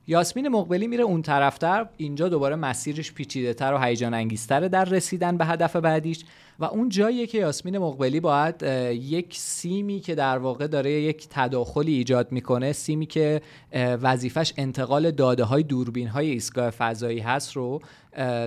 یاسمین 0.08 0.48
مقبلی 0.48 0.88
میره 0.88 1.04
اون 1.04 1.22
طرفتر 1.22 1.86
اینجا 1.98 2.30
دوباره 2.30 2.56
مسیرش 2.56 3.14
پیچیده 3.14 3.54
تر 3.54 3.74
و 3.74 3.78
هیجان 3.78 4.14
انگیزتر 4.14 4.68
در 4.68 4.86
رسیدن 4.86 5.38
به 5.38 5.46
هدف 5.46 5.76
بعدیش. 5.76 6.24
و 6.60 6.66
اون 6.66 6.90
جاییه 6.90 7.28
که 7.28 7.38
یاسمین 7.38 7.78
مقبلی 7.78 8.20
باید 8.20 8.64
یک 8.94 9.36
سیمی 9.38 10.00
که 10.00 10.16
در 10.16 10.38
واقع 10.38 10.68
داره 10.68 10.92
یک 10.92 11.28
تداخلی 11.30 11.94
ایجاد 11.94 12.32
می‌کنه 12.32 12.72
سیمی 12.72 13.06
که 13.06 13.42
وظیفش 13.74 14.54
انتقال 14.58 15.12
داده 15.12 15.44
های 15.44 15.64
دوربین 15.64 16.08
های 16.08 16.30
ایستگاه 16.32 16.70
فضایی 16.70 17.20
هست 17.20 17.54
رو 17.54 17.82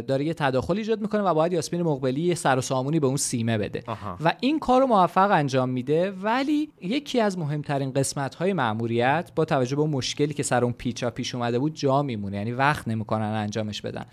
داره 0.06 0.24
یه 0.24 0.34
تداخل 0.34 0.76
ایجاد 0.76 1.00
می‌کنه 1.00 1.20
و 1.20 1.34
باید 1.34 1.52
یاسمین 1.52 1.82
مقبلی 1.82 2.20
یه 2.20 2.34
سر 2.34 2.58
و 2.58 2.60
سامونی 2.60 3.00
به 3.00 3.06
اون 3.06 3.16
سیمه 3.16 3.58
بده. 3.58 3.82
و 4.24 4.32
این 4.40 4.58
کار 4.58 4.80
رو 4.80 4.86
موفق 4.86 5.30
انجام 5.30 5.68
میده 5.68 6.10
ولی 6.10 6.70
یکی 6.80 7.20
از 7.20 7.38
مهمترین 7.38 7.92
قسمت 7.92 8.34
های 8.34 8.52
مأموریت 8.52 9.30
با 9.36 9.44
توجه 9.44 9.76
به 9.76 9.84
مشکلی 9.84 10.34
که 10.34 10.42
سر 10.42 10.64
اون 10.64 10.72
پیچا 10.72 11.10
پیش 11.10 11.34
اومده 11.34 11.58
بود 11.58 11.74
جا 11.74 12.02
میمونه. 12.02 12.36
یعنی 12.36 12.52
وقت 12.52 12.88
نمی‌کنن 12.88 13.22
انجامش 13.22 13.82
بدن. 13.82 14.04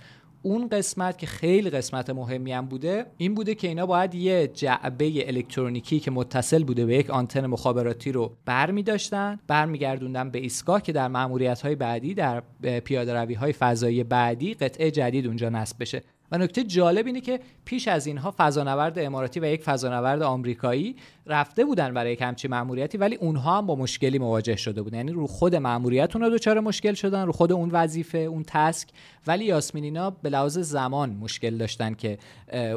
اون 0.41 0.67
قسمت 0.67 1.17
که 1.17 1.27
خیلی 1.27 1.69
قسمت 1.69 2.09
مهمی 2.09 2.51
هم 2.51 2.65
بوده 2.65 3.05
این 3.17 3.35
بوده 3.35 3.55
که 3.55 3.67
اینا 3.67 3.85
باید 3.85 4.15
یه 4.15 4.47
جعبه 4.47 5.27
الکترونیکی 5.27 5.99
که 5.99 6.11
متصل 6.11 6.63
بوده 6.63 6.85
به 6.85 6.95
یک 6.95 7.09
آنتن 7.09 7.45
مخابراتی 7.45 8.11
رو 8.11 8.37
برمی 8.45 8.83
داشتن 8.83 9.39
برمیگردوندن 9.47 10.29
به 10.29 10.39
ایستگاه 10.39 10.81
که 10.81 10.91
در 10.91 11.07
ماموریت 11.07 11.61
های 11.61 11.75
بعدی 11.75 12.13
در 12.13 12.43
پیاده 12.83 13.35
های 13.35 13.53
فضایی 13.53 14.03
بعدی 14.03 14.53
قطعه 14.53 14.91
جدید 14.91 15.27
اونجا 15.27 15.49
نصب 15.49 15.75
بشه. 15.79 16.03
و 16.31 16.37
نکته 16.37 16.63
جالب 16.63 17.05
اینه 17.05 17.21
که 17.21 17.39
پیش 17.65 17.87
از 17.87 18.07
اینها 18.07 18.33
فضانورد 18.37 18.99
اماراتی 18.99 19.39
و 19.39 19.45
یک 19.45 19.63
فضانورد 19.63 20.21
آمریکایی 20.21 20.95
رفته 21.25 21.65
بودن 21.65 21.93
برای 21.93 22.13
یک 22.13 22.21
همچین 22.21 22.51
مأموریتی 22.51 22.97
ولی 22.97 23.15
اونها 23.15 23.57
هم 23.57 23.65
با 23.65 23.75
مشکلی 23.75 24.19
مواجه 24.19 24.55
شده 24.55 24.81
بودن. 24.81 24.97
یعنی 24.97 25.11
رو 25.11 25.27
خود 25.27 25.55
مأموریت 25.55 26.15
اونها 26.15 26.29
دچار 26.29 26.59
مشکل 26.59 26.93
شدن 26.93 27.25
رو 27.25 27.31
خود 27.31 27.51
اون 27.51 27.69
وظیفه 27.71 28.17
اون 28.17 28.43
تسک. 28.47 28.87
ولی 29.27 29.45
یاسمینینا 29.45 30.09
به 30.09 30.29
لحاظ 30.29 30.57
زمان 30.57 31.09
مشکل 31.09 31.57
داشتن 31.57 31.93
که 31.93 32.17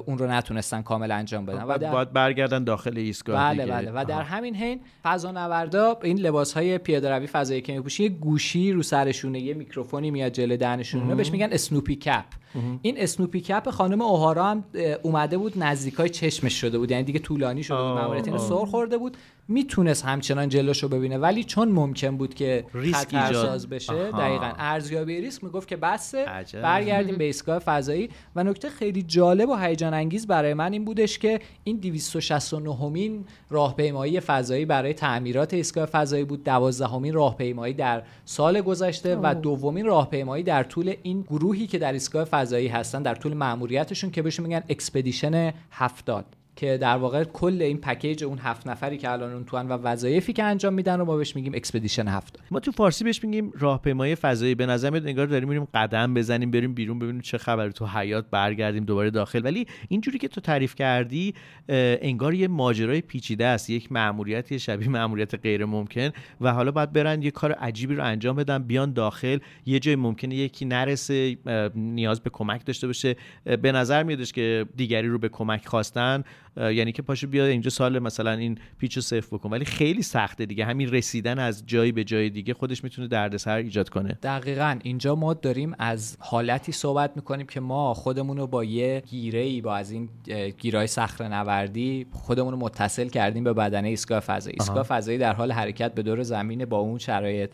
اون 0.06 0.18
رو 0.18 0.26
نتونستن 0.26 0.82
کامل 0.82 1.10
انجام 1.10 1.46
بدن. 1.46 1.62
و 1.62 1.78
در... 1.78 1.92
باید 1.92 2.12
برگردن 2.12 2.64
داخل 2.64 2.98
ایستگاه 2.98 3.36
بله 3.36 3.66
بله. 3.66 3.90
و 3.94 4.04
در 4.04 4.22
همین 4.22 4.56
حین 4.56 4.80
فضانوردا 5.02 5.98
این 6.02 6.18
لباس 6.18 6.52
های 6.52 6.78
پیاده 6.78 7.10
روی 7.10 7.26
فضایی 7.26 7.60
که 7.60 7.72
میپوشن 7.72 8.02
یه 8.02 8.08
گوشی 8.08 8.72
رو 8.72 8.82
سرشونه 8.82 9.40
یه 9.40 9.54
میکروفونی 9.54 10.10
میاد 10.10 10.32
جلوی 10.32 10.56
دهنشون 10.56 11.16
بهش 11.16 11.30
میگن 11.30 11.48
اسنوپی 11.52 11.96
کپ. 11.96 12.39
این 12.82 12.94
Snoopy 12.98 13.40
cap 13.40 13.70
خانم 13.70 14.02
اوهارا 14.02 14.44
هم 14.44 14.64
اومده 15.02 15.38
بود 15.38 15.52
نزدیکای 15.56 16.08
چشمش 16.08 16.60
شده 16.60 16.78
بود. 16.78 16.90
یعنی 16.90 17.04
دیگه 17.04 17.18
طولانی 17.18 17.62
شده 17.62 17.78
بود 17.78 18.36
سر 18.36 18.64
خورده 18.64 18.98
بود. 18.98 19.16
می‌تونست 19.50 20.04
همچنان 20.04 20.48
جلوشو 20.48 20.88
ببینه. 20.88 21.18
ولی 21.18 21.44
چون 21.44 21.68
ممکن 21.68 22.16
بود 22.16 22.34
که 22.34 22.64
خطرساز 22.92 23.68
بشه 23.68 23.92
آها. 23.92 24.20
دقیقا 24.20 24.52
ارزیابی 24.58 25.20
ریسک 25.20 25.44
می‌گفت 25.44 25.68
که 25.68 25.76
بسه. 25.76 26.26
برگردیم 26.62 27.16
به 27.16 27.24
ایستگاه 27.24 27.58
فضایی. 27.58 28.10
و 28.36 28.44
نکته 28.44 28.68
خیلی 28.68 29.02
جالب 29.02 29.48
و 29.48 29.56
هیجان 29.56 29.94
انگیز 29.94 30.26
برای 30.26 30.54
من 30.54 30.72
این 30.72 30.84
بودش 30.84 31.18
که 31.18 31.40
این 31.64 31.76
269 31.76 32.88
مین 32.88 33.24
راهپیمایی 33.50 34.20
فضایی 34.20 34.64
برای 34.64 34.94
تعمیرات 34.94 35.54
ایستگاه 35.54 35.86
فضایی 35.86 36.24
بود. 36.24 36.44
12 36.44 36.98
مین 36.98 37.14
راهپیمایی 37.14 37.74
در 37.74 38.02
سال 38.24 38.60
گذشته 38.60 39.16
و 39.16 39.34
دومین 39.34 39.86
راهپیمایی 39.86 40.44
در 40.44 40.62
طول 40.62 40.94
این 41.02 41.22
گروهی 41.22 41.66
که 41.66 41.78
در 41.78 41.92
ایستگاه 41.92 42.24
فضایی 42.24 42.68
هستن 42.68 43.02
در 43.02 43.14
طول 43.14 43.34
مأموریتشون 43.34 44.10
که 44.10 44.22
بهشون 44.22 44.46
میگن 44.46 44.62
Expedition 44.68 45.52
70 45.70 46.24
که 46.60 46.78
در 46.78 46.96
واقع 46.96 47.24
کل 47.24 47.62
این 47.62 47.78
پکیج 47.78 48.24
اون 48.24 48.38
هفت 48.38 48.66
نفری 48.66 48.98
که 48.98 49.10
الان 49.10 49.32
اون 49.32 49.44
تو 49.44 49.60
ان 49.60 49.68
و 49.68 49.72
وظایفی 49.72 50.32
که 50.32 50.44
انجام 50.44 50.74
میدن 50.74 50.98
رو 50.98 51.04
ما 51.04 51.16
بهش 51.16 51.36
میگیم 51.36 51.54
Expedition 51.54 52.08
هفت. 52.08 52.38
ما 52.50 52.60
تو 52.60 52.72
فارسی 52.72 53.04
بهش 53.04 53.24
میگیم 53.24 53.52
راهپیمایی 53.58 54.14
فضایی. 54.14 54.54
به 54.54 54.66
نظر 54.66 54.90
میاد 54.90 55.06
انگار 55.06 55.26
داریم 55.26 55.48
میریم 55.48 55.68
قدم 55.74 56.14
بزنیم 56.14 56.50
بریم 56.50 56.74
بیرون 56.74 56.98
ببینیم 56.98 57.20
چه 57.20 57.38
خبر 57.38 57.70
تو 57.70 57.86
حیات 57.86 58.24
برگردیم 58.30 58.84
دوباره 58.84 59.10
داخل. 59.10 59.44
ولی 59.44 59.66
اینجوری 59.88 60.18
که 60.18 60.28
تو 60.28 60.40
تعریف 60.40 60.74
کردی 60.74 61.34
انگار 61.68 62.34
یه 62.34 62.48
ماجرای 62.48 63.00
پیچیده 63.00 63.46
است. 63.46 63.70
یک 63.70 63.92
مأموریت 63.92 64.56
شبیه 64.56 64.88
مأموریت 64.88 65.34
غیر 65.34 65.64
ممکن. 65.64 66.10
و 66.40 66.52
حالا 66.52 66.70
باید 66.70 66.92
برن 66.92 67.22
یه 67.22 67.30
کار 67.30 67.52
عجیبی 67.52 67.94
رو 67.94 68.04
انجام 68.04 68.36
بدن 68.36 68.62
بیان 68.62 68.92
داخل. 68.92 69.38
یه 69.66 69.78
جای 69.78 69.96
ممکنه 69.96 70.34
یکی 70.34 70.64
نرسه 70.64 71.36
نیاز 71.74 72.20
به 72.20 72.30
کمک 72.30 72.66
داشته 72.66 72.86
باشه. 72.86 73.16
به 73.62 73.72
نظر 73.72 74.02
میادش 74.02 74.32
که 74.32 74.66
دیگری 74.76 75.08
رو 75.08 75.18
به 75.18 75.28
کمک 75.28 75.66
خواستن. 75.66 76.24
یعنی 76.56 76.92
که 76.92 77.02
پاشو 77.02 77.26
بیا 77.26 77.46
اینجا 77.46 77.70
سال 77.70 77.98
مثلا 77.98 78.32
این 78.32 78.58
پیچ 78.78 78.96
رو 78.96 79.02
صفر 79.02 79.36
بکن. 79.36 79.50
ولی 79.50 79.64
خیلی 79.64 80.02
سخته 80.02 80.46
دیگه. 80.46 80.64
همین 80.64 80.90
رسیدن 80.90 81.38
از 81.38 81.66
جایی 81.66 81.92
به 81.92 82.04
جای 82.04 82.30
دیگه 82.30 82.54
خودش 82.54 82.84
می‌تونه 82.84 83.08
دردسر 83.08 83.56
ایجاد 83.56 83.88
کنه. 83.88 84.18
دقیقا. 84.22 84.78
اینجا 84.82 85.14
ما 85.14 85.34
داریم 85.34 85.74
از 85.78 86.16
حالتی 86.20 86.72
صحبت 86.72 87.12
می‌کنیم 87.16 87.46
که 87.46 87.60
ما 87.60 87.94
خودمون 87.94 88.36
رو 88.36 88.46
با 88.46 88.64
یه 88.64 89.02
گیره 89.06 89.40
ای 89.40 89.60
با 89.60 89.76
از 89.76 89.90
این 89.90 90.08
گیرای 90.58 90.86
صخره 90.86 91.28
نوردی 91.28 92.06
خودمون 92.12 92.52
رو 92.52 92.58
متصل 92.58 93.08
کردیم 93.08 93.44
به 93.44 93.52
بدنه 93.52 93.88
ایستگاه 93.88 94.20
فضایی. 94.20 94.56
ایستگاه 94.60 94.82
فضایی 94.82 95.18
در 95.18 95.32
حال 95.32 95.52
حرکت 95.52 95.94
به 95.94 96.02
دور 96.02 96.22
زمین 96.22 96.64
با 96.64 96.78
اون 96.78 96.98
شرایط. 96.98 97.50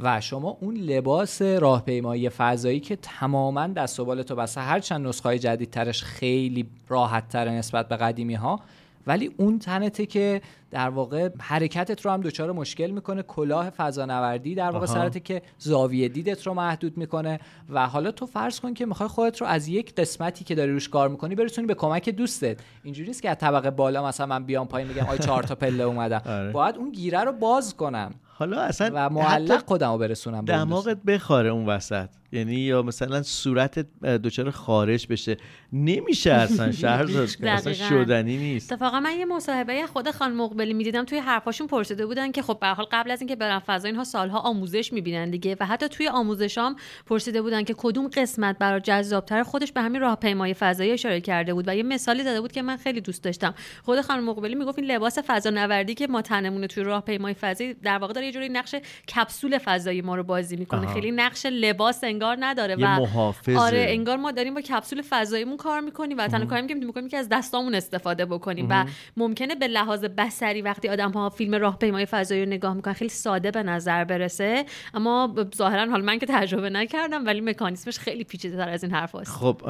و 0.00 0.20
شما 0.20 0.56
اون 0.60 0.76
لباس 0.76 1.42
راهپیمایی 1.42 2.28
فضایی 2.28 2.80
که 2.80 2.96
تماما 2.96 3.66
دست 3.66 4.00
و 4.00 4.04
بال 4.04 4.22
تو 4.22 4.34
بسته 4.34 4.60
هر 4.60 4.80
چند 4.80 5.06
نسخه 5.06 5.38
جدیدترش 5.38 6.02
خیلی 6.02 6.66
راحت 6.88 7.28
تر 7.28 7.48
نسبت 7.48 7.88
به 7.88 7.96
قدیمی 7.96 8.34
ها 8.34 8.60
ولی 9.06 9.30
اون 9.36 9.58
تنته 9.58 10.06
که 10.06 10.42
در 10.70 10.88
واقع 10.88 11.28
حرکتت 11.40 12.02
رو 12.06 12.10
هم 12.10 12.20
دچار 12.20 12.52
مشکل 12.52 12.90
می‌کنه 12.90 13.22
کلاه 13.22 13.70
فضانوردی 13.70 14.54
در 14.54 14.70
واقع 14.70 14.86
سرته 14.86 15.20
که 15.20 15.42
زاویه 15.58 16.08
دیدت 16.08 16.46
رو 16.46 16.54
محدود 16.54 16.96
می‌کنه 16.96 17.40
و 17.70 17.86
حالا 17.86 18.10
تو 18.10 18.26
فرض 18.26 18.60
کن 18.60 18.74
که 18.74 18.86
می‌خوای 18.86 19.08
خودت 19.08 19.40
رو 19.40 19.46
از 19.46 19.68
یک 19.68 19.94
قسمتی 19.94 20.44
که 20.44 20.54
داری 20.54 20.72
روش 20.72 20.88
کار 20.88 21.08
می‌کنی 21.08 21.34
برسونی 21.34 21.66
به 21.66 21.74
کمک 21.74 22.08
دوستت. 22.08 22.56
اینجوری 22.82 23.14
که 23.14 23.30
از 23.30 23.38
طبقه 23.38 23.70
بالا 23.70 24.06
مثلا 24.06 24.26
من 24.26 24.44
بیام 24.44 24.68
پایین 24.68 24.88
میگم 24.88 25.06
آی 25.06 25.18
چهار 25.18 25.42
تا 25.42 25.54
پله 25.54 25.84
اومدم 25.84 26.22
آره. 26.32 26.52
باید 26.52 26.76
اون 26.76 26.92
گیره 26.92 27.20
رو 27.20 27.32
باز 27.32 27.76
کنم. 27.76 28.14
حالا 28.40 28.60
اصلا 28.60 28.90
و 28.94 29.10
معلق 29.10 29.64
خودمو 29.66 29.98
برسونم 29.98 30.44
دماغت 30.44 31.02
بخاره 31.06 31.48
اون 31.48 31.66
وسط. 31.66 32.08
یعنی 32.32 32.54
یا 32.54 32.82
مثلا 32.82 33.22
صورت 33.22 33.78
دچار 34.02 34.50
خارج 34.50 35.06
بشه. 35.06 35.36
نمیشه 35.72 36.32
اصلا 36.32 36.72
شهر 36.82 37.06
اصلا 37.42 37.72
شدنی 37.72 38.36
نیست. 38.36 38.72
اتفاقا 38.72 39.00
من 39.00 39.18
یه 39.18 39.24
مصاحبه 39.24 39.86
خود 39.86 40.10
خان 40.10 40.34
مقبلی 40.34 40.74
می‌دیدم 40.74 41.04
توی 41.04 41.18
حرفاشون 41.18 41.66
پرسیده 41.66 42.06
بودن 42.06 42.32
که 42.32 42.42
خب 42.42 42.58
به 42.60 42.66
حال 42.66 42.86
قبل 42.92 43.10
از 43.10 43.20
اینکه 43.20 43.36
برن 43.36 43.58
فضا 43.58 43.88
اینها 43.88 44.04
سالها 44.04 44.38
آموزش 44.38 44.92
می‌بینن 44.92 45.30
دیگه. 45.30 45.56
و 45.60 45.66
حتی 45.66 45.88
توی 45.88 46.08
آموزشام 46.08 46.76
پرسیده 47.06 47.42
بودن 47.42 47.64
که 47.64 47.74
کدوم 47.76 48.08
قسمت 48.08 48.58
برای 48.58 48.80
جذابتر 48.80 49.42
خودش 49.42 49.72
به 49.72 49.80
همین 49.80 50.00
راهپیمایی 50.00 50.54
فضایی 50.54 50.90
اشاره 50.90 51.20
کرده 51.20 51.54
بود 51.54 51.68
و 51.68 51.74
یه 51.74 51.82
مثالی 51.82 52.24
داده 52.24 52.40
بود 52.40 52.52
که 52.52 52.62
من 52.62 52.76
خیلی 52.76 53.00
دوست 53.00 53.24
داشتم. 53.24 53.54
خود 53.82 54.00
خانم 54.00 54.24
مقبلی 54.24 54.54
می‌گفت 54.54 54.78
این 54.78 54.90
لباس 54.90 55.18
فضانوردی 55.18 55.94
که 55.94 56.06
ما 56.06 56.22
تنمون 56.22 56.66
توی 56.66 56.82
راهپیمایی 56.82 57.34
فضایی 57.34 57.74
در 57.74 57.98
واقع 57.98 58.12
داره 58.12 58.29
یه 58.30 58.34
جوری 58.34 58.48
نقش 58.48 58.74
کپسول 59.14 59.58
فضایی 59.58 60.02
ما 60.02 60.16
رو 60.16 60.22
بازی 60.22 60.56
می‌کنه. 60.56 60.94
خیلی 60.94 61.10
نقش 61.10 61.46
لباس 61.46 62.04
انگار 62.04 62.36
نداره 62.40 62.74
و 62.74 62.80
محافظه. 62.80 63.58
آره 63.58 63.86
انگار 63.88 64.16
ما 64.16 64.30
داریم 64.30 64.54
با 64.54 64.60
کپسول 64.60 65.02
فضاییمون 65.08 65.56
کار 65.56 65.80
می‌کنیم 65.80 66.18
و 66.18 66.26
تنها 66.26 66.46
کاری 66.46 66.66
که 66.66 66.74
می‌کنیم 66.74 67.08
که 67.08 67.16
از 67.16 67.28
دستامون 67.28 67.74
استفاده 67.74 68.26
بکنیم 68.26 68.66
و 68.70 68.84
ممکنه 69.16 69.54
به 69.54 69.66
لحاظ 69.66 70.04
بصری 70.04 70.62
وقتی 70.62 70.88
آدم 70.88 71.10
ها 71.10 71.30
فیلم 71.30 71.54
راهپیمایی 71.54 72.06
فضایی 72.06 72.44
رو 72.44 72.50
نگاه 72.50 72.74
می‌کنن 72.74 72.94
خیلی 72.94 73.10
ساده 73.10 73.50
به 73.50 73.62
نظر 73.62 74.04
برسه. 74.04 74.64
اما 74.94 75.34
ظاهرا 75.56 75.90
حال 75.90 76.02
من 76.02 76.18
که 76.18 76.26
تجربه 76.26 76.70
نکردم 76.70 77.26
ولی 77.26 77.40
مکانیزمش 77.40 77.98
خیلی 77.98 78.24
پیچیده 78.24 78.56
تر 78.56 78.68
از 78.68 78.84
این 78.84 78.92
حرف 78.92 79.14
هست. 79.14 79.30
خب 79.30 79.60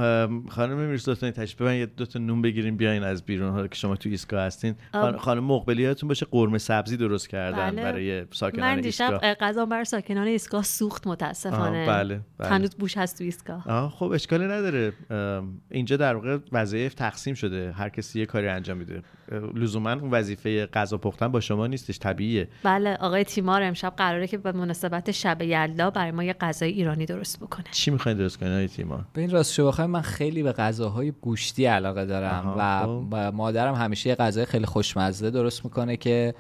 خانم 0.49 0.77
میرزاتون 0.77 1.31
تشریف 1.31 1.61
ببرین 1.61 1.81
یه 1.81 1.87
دو 1.87 2.07
تا 2.07 2.19
نون 2.19 2.43
بگیریم 2.43 2.77
بیاین 2.77 3.03
از 3.03 3.25
بیرون. 3.25 3.51
حالا 3.51 3.69
که 3.69 3.75
شما 3.75 3.97
تو 3.97 4.09
ایستگاه 4.09 4.43
هستین. 4.45 4.75
خانم 5.19 5.45
مقبلیاتون 5.45 6.09
باشه 6.09 6.27
قرمه 6.31 6.59
سبزی 6.59 6.97
درست 6.97 7.29
کردن 7.29 7.71
بله. 7.71 7.83
برای 7.83 8.25
ساکنان 8.51 8.75
من 8.75 8.81
دیشب 8.81 9.19
غذا 9.41 9.67
برای 9.67 9.85
ساکنان 9.85 10.27
ایستگاه 10.27 10.63
سوخت 10.63 11.07
متاسفانه. 11.07 11.87
بله, 11.87 12.21
بله. 12.39 12.49
هنوز 12.51 12.75
بوش 12.75 12.97
هست 12.97 13.19
تو 13.19 13.25
ایستگاه. 13.25 13.91
خب 13.91 14.11
اشکالی 14.11 14.45
نداره. 14.45 14.93
اینجا 15.71 15.97
در 15.97 16.15
واقع 16.15 16.39
وظایف 16.53 16.95
تقسیم 16.95 17.35
شده. 17.35 17.73
هر 17.73 17.89
کسی 17.89 18.21
یه 18.21 18.27
کاری 18.27 18.49
انجام 18.49 18.77
میده. 18.77 19.03
لزوما 19.55 19.93
اون 19.93 20.11
وظیفه 20.11 20.67
غذا 20.67 20.99
پختن 20.99 21.29
با 21.29 21.41
شما 21.41 21.67
نیستش 21.67 21.99
طبیعیه. 21.99 22.49
بله 22.63 22.95
آقای 22.95 23.25
تیمار 23.25 23.63
امشب 23.63 23.93
قراره 23.97 24.27
که 24.27 24.39
به 24.39 24.53
مناسبت 24.53 25.11
شب 25.11 25.43
یلدا 25.43 25.91
برای 25.91 26.11
ما 26.11 26.25
یه 26.25 26.33
غذای 26.33 26.71
ایرانی 26.71 27.07
درست 27.07 27.41
بکنه. 27.41 27.65
چی 27.71 27.91
می‌خواین 27.91 28.19
درست 28.19 28.39
کنین 28.39 28.53
آقای 28.53 28.69
تیمار؟ 28.69 29.05
به 29.13 29.21
این 29.21 29.31
راست 29.31 29.53
شو 29.53 29.87
من 29.87 30.01
خیلی 30.01 30.43
به 30.43 30.53
غذاهای 30.53 31.13
گوشتی 31.21 31.67
علاقه 31.67 32.05
دارم 32.05 32.55
و 32.59 32.87
خب. 32.87 33.15
مادرم 33.35 33.75
همیشه 33.75 34.09
یه 34.09 34.15
غذای 34.15 34.45
خیلی 34.45 34.67
خوشمزه 34.67 35.31
درست 35.31 35.65
می‌کنه 35.65 35.97
که 35.97 36.35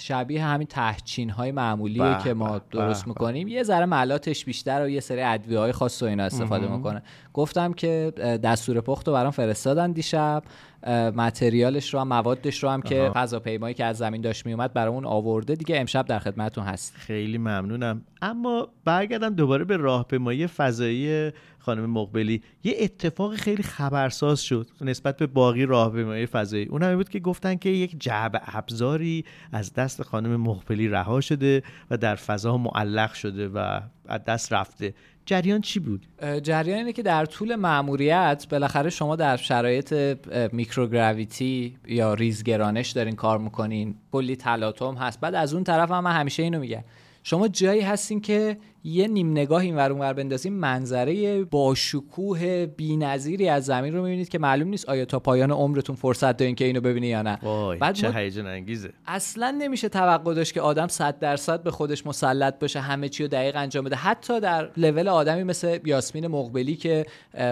شبیه 0.00 0.44
همین 0.44 0.66
تهچین 0.66 1.30
های 1.30 1.52
معمولی 1.52 2.02
که 2.24 2.34
ما 2.34 2.60
درست 2.70 3.08
می‌کنیم. 3.08 3.48
یه 3.48 3.62
ذره 3.62 3.86
ملاتش 3.86 4.44
بیشتر 4.44 4.84
و 4.84 4.88
یه 4.88 5.00
سری 5.00 5.22
ادویه 5.22 5.58
های 5.58 5.72
خاص 5.72 6.02
و 6.02 6.06
اینا 6.06 6.24
استفاده 6.24 6.68
می‌کنه. 6.76 7.02
گفتم 7.32 7.72
که 7.72 8.12
دستور 8.44 8.80
پخت 8.80 9.08
رو 9.08 9.14
برام 9.14 9.30
فرستادن 9.30 9.92
دیشب. 9.92 10.42
متریالش 10.90 11.94
رو 11.94 12.00
هم 12.00 12.08
موادش 12.08 12.62
رو 12.62 12.68
هم 12.68 12.82
که 12.82 13.10
فضاپیمایی 13.14 13.74
که 13.74 13.84
از 13.84 13.96
زمین 13.96 14.20
داشت 14.20 14.46
میومد 14.46 14.72
برامون 14.72 15.06
آورده. 15.06 15.54
دیگه 15.54 15.80
امشب 15.80 16.06
در 16.06 16.18
خدمتتون 16.18 16.64
هست 16.64 16.94
خیلی 16.96 17.38
ممنونم. 17.38 18.02
اما 18.22 18.68
برگردم 18.84 19.34
دوباره 19.34 19.64
به 19.64 19.76
راهپیمایی 19.76 20.46
فضایی 20.46 21.30
خانم 21.58 21.90
مقبلی. 21.90 22.42
یه 22.64 22.74
اتفاق 22.80 23.34
خیلی 23.34 23.62
خبرساز 23.62 24.40
شد 24.40 24.66
نسبت 24.80 25.16
به 25.16 25.26
باقی 25.26 25.66
راهپیمایی 25.66 26.26
فضایی. 26.26 26.66
اون 26.66 26.82
هم 26.82 26.96
بود 26.96 27.08
که 27.08 27.20
گفتن 27.20 27.54
که 27.54 27.68
یک 27.68 27.96
جعب 28.00 28.42
ابزاری 28.46 29.24
از 29.52 29.72
دست 29.74 30.02
خانم 30.02 30.36
مقبلی 30.36 30.88
رها 30.88 31.20
شده 31.20 31.62
و 31.90 31.96
در 31.96 32.14
فضا 32.14 32.56
معلق 32.56 33.12
شده 33.12 33.48
و 33.48 33.80
از 34.08 34.24
دست 34.24 34.52
رفته. 34.52 34.94
جریان 35.26 35.60
چی 35.60 35.80
بود؟ 35.80 36.06
جریان 36.42 36.78
اینه 36.78 36.92
که 36.92 37.02
در 37.02 37.24
طول 37.24 37.54
مأموریت 37.54 38.46
بالاخره 38.50 38.90
شما 38.90 39.16
در 39.16 39.36
شرایط 39.36 40.18
میکروگراویتی 40.52 41.76
یا 41.86 42.14
ریزگرانش 42.14 42.90
دارین 42.90 43.16
کار 43.16 43.38
می‌کنین. 43.38 43.94
کلی 44.12 44.36
تلاطم 44.36 44.94
هست. 44.94 45.20
بعد 45.20 45.34
از 45.34 45.54
اون 45.54 45.64
طرف 45.64 45.90
هم 45.90 46.04
من 46.04 46.12
همیشه 46.12 46.42
اینو 46.42 46.58
میگم. 46.58 46.84
شما 47.26 47.48
جایی 47.48 47.80
هستین 47.80 48.20
که 48.20 48.56
یه 48.86 49.08
نیم 49.08 49.30
نگاه 49.30 49.62
این 49.62 49.76
ور 49.76 49.92
اونور 49.92 50.12
بندازیم 50.12 50.52
منظره 50.52 51.44
با 51.44 51.74
شکوه 51.74 52.66
بی‌نظیری 52.66 53.48
از 53.48 53.64
زمین 53.64 53.94
رو 53.94 54.02
می‌بینید 54.02 54.28
که 54.28 54.38
معلوم 54.38 54.68
نیست 54.68 54.88
آیا 54.88 55.04
تا 55.04 55.18
پایان 55.18 55.50
عمرتون 55.50 55.96
فرصت 55.96 56.36
دارین 56.36 56.54
که 56.54 56.64
اینو 56.64 56.80
ببینی 56.80 57.06
یا 57.06 57.22
نه. 57.22 57.38
وای 57.42 57.78
بعد 57.78 57.94
چه 57.94 58.12
هیجان 58.12 58.46
انگیزه. 58.46 58.90
اصلا 59.06 59.50
نمیشه 59.50 59.88
توقع 59.88 60.34
داشت 60.34 60.54
که 60.54 60.60
آدم 60.60 60.86
100 60.86 61.18
درصد 61.18 61.62
به 61.62 61.70
خودش 61.70 62.06
مسلط 62.06 62.58
باشه 62.58 62.80
همه 62.80 63.08
چی 63.08 63.22
رو 63.22 63.28
دقیق 63.28 63.56
انجام 63.56 63.84
بده. 63.84 63.96
حتی 63.96 64.40
در 64.40 64.70
لول 64.76 65.08
آدمی 65.08 65.42
مثل 65.42 65.78
یاسمین 65.84 66.26
مقبلی 66.26 66.76
که 66.76 67.06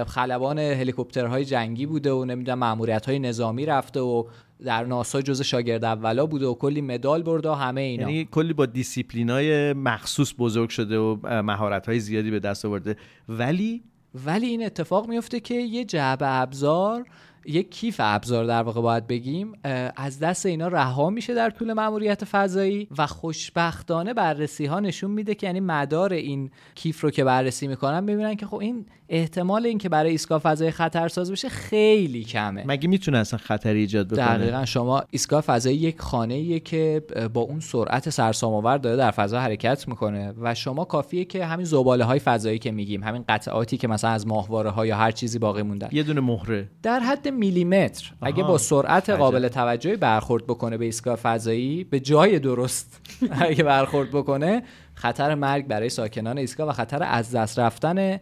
خلبان 0.06 0.58
هلیکوپترهای 0.58 1.44
جنگی 1.44 1.86
بوده 1.86 2.12
و 2.12 2.24
نمی‌دونم 2.24 2.58
ماموریت 2.58 3.06
های 3.06 3.18
نظامی 3.18 3.66
رفته 3.66 4.00
و 4.00 4.24
در 4.64 4.84
ناسا 4.84 5.22
جز 5.22 5.42
شاگرد 5.42 5.84
اولا 5.84 6.26
بوده 6.26 6.46
و 6.46 6.54
کلی 6.54 6.80
مدال 6.80 7.22
برده 7.22 7.48
و 7.48 7.52
همه 7.52 7.80
اینا. 7.80 8.10
یعنی 8.10 8.28
کلی 8.30 8.52
با 8.52 8.66
دیسیپلینای 8.66 9.72
مخصوص 9.72 10.34
بزرگ 10.38 10.68
شده 10.68 10.98
و 10.98 11.42
مهارت 11.42 11.86
های 11.86 12.00
زیادی 12.00 12.30
به 12.30 12.40
دست 12.40 12.64
آورده. 12.64 12.96
ولی 13.28 13.82
ولی 14.26 14.46
این 14.46 14.66
اتفاق 14.66 15.08
میفته 15.08 15.40
که 15.40 15.54
یه 15.54 15.84
جعبه 15.84 16.26
ابزار 16.28 17.04
یک 17.46 17.70
کیف 17.70 17.96
ابزار 17.98 18.44
در 18.44 18.62
واقع 18.62 18.80
باید 18.80 19.06
بگیم 19.06 19.52
از 19.96 20.18
دست 20.18 20.46
اینا 20.46 20.68
رها 20.68 21.10
میشه 21.10 21.34
در 21.34 21.50
طول 21.50 21.72
مأموریت 21.72 22.24
فضایی 22.24 22.88
و 22.98 23.06
خوشبختانه 23.06 24.14
بررسی 24.14 24.66
ها 24.66 24.80
نشون 24.80 25.10
میده 25.10 25.34
که 25.34 25.46
یعنی 25.46 25.60
مدار 25.60 26.12
این 26.12 26.50
کیف 26.74 27.00
رو 27.00 27.10
که 27.10 27.24
بررسی 27.24 27.66
می‌کنن 27.66 28.06
ببینن 28.06 28.34
که 28.34 28.46
خب 28.46 28.56
این 28.56 28.86
احتمال 29.08 29.66
اینکه 29.66 29.88
برای 29.88 30.10
ایستگاه 30.10 30.38
فضایی 30.38 30.70
خطرساز 30.70 31.32
بشه 31.32 31.48
خیلی 31.48 32.24
کمه. 32.24 32.64
مگه 32.66 32.88
می‌تونه 32.88 33.18
اصلا 33.18 33.38
خطری 33.38 33.78
ایجاد 33.78 34.08
بکنه؟ 34.08 34.38
دقیقا. 34.38 34.64
شما 34.64 35.02
ایستگاه 35.10 35.40
فضایی 35.40 35.76
یک 35.76 36.00
خانه 36.00 36.60
که 36.60 37.02
با 37.34 37.40
اون 37.40 37.60
سرعت 37.60 38.10
سرسام‌آور 38.10 38.78
داره 38.78 38.96
در 38.96 39.10
فضا 39.10 39.40
حرکت 39.40 39.88
می‌کنه 39.88 40.34
و 40.40 40.54
شما 40.54 40.84
کافیه 40.84 41.24
که 41.24 41.46
همین 41.46 41.66
زباله 41.66 42.04
های 42.04 42.18
فضایی 42.18 42.58
که 42.58 42.70
میگیم 42.70 43.02
همین 43.02 43.24
قطعاتی 43.28 43.76
که 43.76 43.88
مثلا 43.88 44.10
از 44.10 44.26
ماهواره 44.26 44.70
ها 44.70 44.86
یا 44.86 44.96
هر 44.96 45.10
چیزی 45.10 45.38
باقی 45.38 45.62
موندن. 45.62 45.88
یه 45.92 46.02
دونه 46.02 46.20
مهره. 46.20 46.68
در 46.82 47.00
حد 47.00 47.28
میلیمتر 47.32 48.12
اگه 48.22 48.42
با 48.42 48.58
سرعت 48.58 49.10
عجب. 49.10 49.18
قابل 49.18 49.48
توجهی 49.48 49.96
برخورد 49.96 50.44
بکنه 50.44 50.76
به 50.76 50.84
ایستگاه 50.84 51.16
فضایی 51.16 51.84
به 51.84 52.00
جای 52.00 52.38
درست 52.38 53.00
اگه 53.40 53.64
برخورد 53.64 54.10
بکنه 54.10 54.62
خطر 54.94 55.34
مرگ 55.34 55.66
برای 55.66 55.88
ساکنان 55.88 56.38
ایستگاه 56.38 56.68
و 56.68 56.72
خطر 56.72 57.02
از 57.02 57.30
دست 57.30 57.58
رفتن 57.58 58.20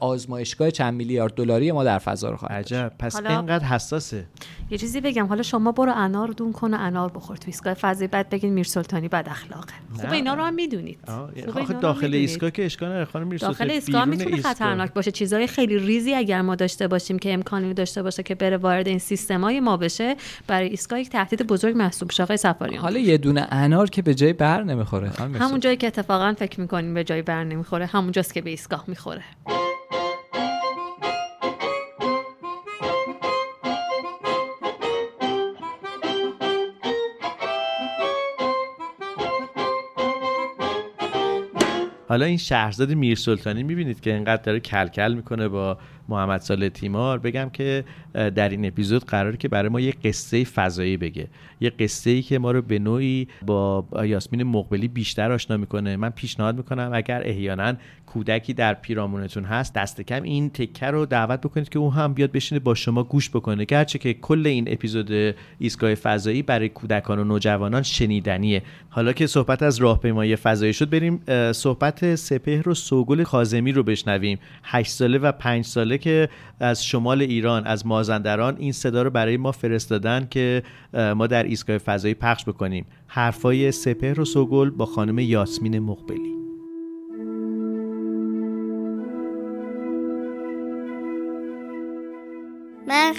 آزمایشگاه 0.00 0.70
چند 0.70 0.94
میلیارد 0.94 1.34
دلاری 1.34 1.72
ما 1.72 1.84
در 1.84 1.98
فضا 1.98 2.30
رو 2.30 2.36
خواهد 2.36 2.56
داشت. 2.56 2.72
عجب 2.72 2.92
پس 2.98 3.14
حالا- 3.14 3.36
اینقدر 3.36 3.64
حساسه. 3.64 4.24
یه 4.70 4.78
چیزی 4.78 5.00
بگم 5.00 5.26
حالا 5.26 5.42
شما 5.42 5.72
برو 5.72 5.92
انار 5.96 6.28
دون 6.28 6.52
کن 6.52 6.74
و 6.74 6.76
انار 6.80 7.10
بخور. 7.10 7.36
تو 7.36 7.42
ایستگاه 7.46 7.74
فضایی 7.74 8.08
بعد 8.08 8.28
بگین 8.30 8.52
میر 8.52 8.64
سلطانی 8.64 9.08
بد 9.08 9.28
اخلاقه. 9.30 9.72
خوب 9.96 10.12
اینا 10.12 10.34
رو 10.34 10.42
هم 10.42 10.54
می‌دونید. 10.54 10.98
آخه 11.56 11.74
داخل. 11.74 12.14
ایستگاه 12.14 12.50
که 12.50 12.64
اشکال 12.64 12.88
نداره. 12.88 13.04
خانم 13.04 13.26
میرسوته 13.26 13.52
داخل 13.52 13.70
ایستگاه 13.70 14.04
می‌تونه. 14.04 14.36
خطرناک 14.36 14.92
باشه. 14.92 15.10
چیزهای 15.10 15.46
خیلی 15.46 15.78
ریزی 15.78 16.14
اگر 16.14 16.42
ما 16.42 16.54
داشته 16.54 16.88
باشیم 16.88 17.18
که 17.18 17.32
امکانی 17.32 17.74
داشته 17.74 18.02
باشه 18.02 18.22
که 18.22 18.34
بره 18.34 18.56
وارد 18.56 18.88
این 18.88 18.98
سیستمای 18.98 19.60
ما 19.60 19.76
بشه 19.76 20.16
برای 20.46 20.68
ایستگاه 20.68 21.00
یک 21.00 21.10
تهدید 21.10 21.46
بزرگ 21.46 21.76
محسوب 21.76 22.10
شه. 22.10 22.22
آقای 22.22 22.36
سفاریان 22.36 22.82
حالا 22.82 22.98
یه 22.98 23.18
دونه 23.18 23.46
انار 23.50 23.90
که 23.90 24.02
به 24.02 24.14
جای 24.14 24.32
بر 24.32 24.62
نمی‌خوره 24.62 25.10
خانم 25.10 25.36
همون. 25.36 25.60
جایی 25.60 25.76
که 25.76 25.86
اتفاقا 25.86 26.34
فکر 26.38 26.60
می‌کنیم 26.60 26.94
به 26.94 27.04
جای 27.04 27.22
بر 27.22 27.44
نمی‌خوره 27.44 27.86
همون 27.86 28.12
جاست 28.12 28.34
که 28.34 28.40
به 28.40 28.50
ایستگاه 28.50 28.84
می‌خوره. 28.88 29.22
حالا 42.14 42.26
این 42.26 42.36
شهرزاد 42.36 42.92
میر 42.92 43.16
سلطانی 43.18 43.62
می‌بینید 43.62 44.00
که 44.00 44.14
اینقدر 44.14 44.42
داره 44.42 44.60
کلکل 44.60 45.14
می‌کنه 45.14 45.48
با 45.48 45.78
محمد 46.08 46.40
سال 46.40 46.68
تیمار 46.68 47.18
بگم 47.18 47.50
که 47.52 47.84
در 48.14 48.48
این 48.48 48.66
اپیزود 48.66 49.04
قراره 49.04 49.36
که 49.36 49.48
برای 49.48 49.68
ما 49.68 49.80
یه 49.80 49.94
قصه 50.04 50.44
فضایی 50.44 50.96
بگه. 50.96 51.28
یه 51.60 51.70
قصه 51.70 52.10
ای 52.10 52.22
که 52.22 52.38
ما 52.38 52.50
رو 52.50 52.62
به 52.62 52.78
نوعی 52.78 53.28
با 53.46 53.86
یاسمین 54.04 54.42
مقبلی 54.42 54.88
بیشتر 54.88 55.32
آشنا 55.32 55.56
می‌کنه. 55.56 55.96
من 55.96 56.10
پیشنهاد 56.10 56.56
می‌کنم 56.56 56.90
اگر 56.94 57.22
احیانا 57.24 57.74
کودکی 58.06 58.54
در 58.54 58.74
پیرامونتون 58.74 59.44
هست 59.44 59.74
دست 59.74 60.00
کم 60.00 60.22
این 60.22 60.50
تکه 60.50 60.86
رو 60.86 61.06
دعوت 61.06 61.40
بکنید 61.40 61.68
که 61.68 61.78
او 61.78 61.92
هم 61.92 62.14
بیاد 62.14 62.32
بشینه 62.32 62.58
با 62.58 62.74
شما 62.74 63.02
گوش 63.02 63.30
بکنه. 63.30 63.64
گرچه 63.64 63.98
که 63.98 64.14
کل 64.14 64.46
این 64.46 64.64
اپیزود 64.72 65.34
ایستگاه 65.58 65.94
فضایی 65.94 66.42
برای 66.42 66.68
کودکان 66.68 67.18
و 67.18 67.24
نوجوانان 67.24 67.82
شنیدنیه. 67.82 68.62
حالا 68.88 69.12
که 69.12 69.26
صحبت 69.26 69.62
از 69.62 69.78
راهپیمایی 69.78 70.36
فضایی 70.36 70.72
شد 70.72 70.90
بریم 70.90 71.20
صحبت 71.52 72.14
سپهر 72.14 72.68
و 72.68 72.74
سوگل 72.74 73.22
کاظمی 73.22 73.72
رو 73.72 73.82
بشنویم. 73.82 74.38
8 74.64 74.90
ساله 74.90 75.18
و 75.18 75.32
5 75.32 75.64
ساله 75.64 75.93
که 75.98 76.28
از 76.60 76.86
شمال 76.86 77.22
ایران 77.22 77.66
از 77.66 77.86
مازندران 77.86 78.56
این 78.58 78.72
صدا 78.72 79.02
رو 79.02 79.10
برای 79.10 79.36
ما 79.36 79.52
فرستادن 79.52 80.26
که 80.30 80.62
ما 81.16 81.26
در 81.26 81.42
ایستگاه 81.42 81.78
فضایی 81.78 82.14
پخش 82.14 82.44
بکنیم. 82.44 82.86
حرفای 83.06 83.72
سپهر 83.72 84.20
و 84.20 84.24
سوگل 84.24 84.70
با 84.70 84.86
خانم 84.86 85.18
یاسمین 85.18 85.78
مقبلی. 85.78 86.43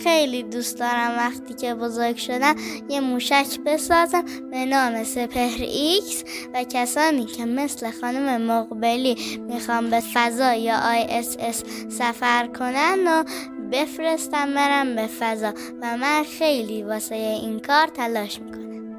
خیلی 0.05 0.43
دوست 0.43 0.79
دارم 0.79 1.17
وقتی 1.17 1.53
که 1.53 1.73
بزرگ 1.73 2.17
شدم 2.17 2.55
یه 2.89 2.99
موشک 2.99 3.59
بسازم 3.65 4.25
به 4.51 4.65
نام 4.65 5.03
سپهر 5.03 5.61
X 5.61 6.23
و 6.53 6.63
کسانی 6.63 7.25
که 7.25 7.45
مثل 7.45 7.91
خانم 7.91 8.41
مقبلی 8.41 9.39
می‌خوام 9.49 9.89
به 9.89 9.99
فضا 10.13 10.53
یا 10.53 10.75
ISS 10.77 11.63
سفر 11.89 12.47
کنن 12.47 13.07
و 13.07 13.23
بفرستم 13.71 14.53
برم 14.53 14.95
به 14.95 15.07
فضا 15.07 15.53
و 15.81 15.97
من 15.97 16.23
خیلی 16.39 16.83
واسه 16.83 17.15
این 17.15 17.59
کار 17.59 17.87
تلاش 17.87 18.39
می‌کنم. 18.39 18.95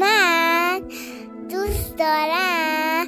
من 0.00 0.82
دوست 1.50 1.96
دارم 1.96 3.06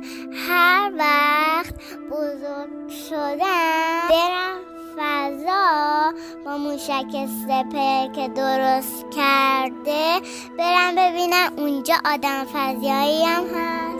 هر 0.48 0.92
وقت 0.98 1.74
بزرگ 2.10 2.88
شدم 3.08 4.08
برم 4.10 4.77
فضا 4.98 6.12
با 6.44 6.58
موشک 6.58 7.26
سپر 7.26 8.12
که 8.12 8.28
درست 8.28 9.06
کرده 9.16 10.20
برم 10.58 10.94
ببینم 10.96 11.52
اونجا 11.56 11.94
آدم 12.04 12.44
فضایی 12.52 13.24
هم 13.24 13.44
هست. 13.54 13.98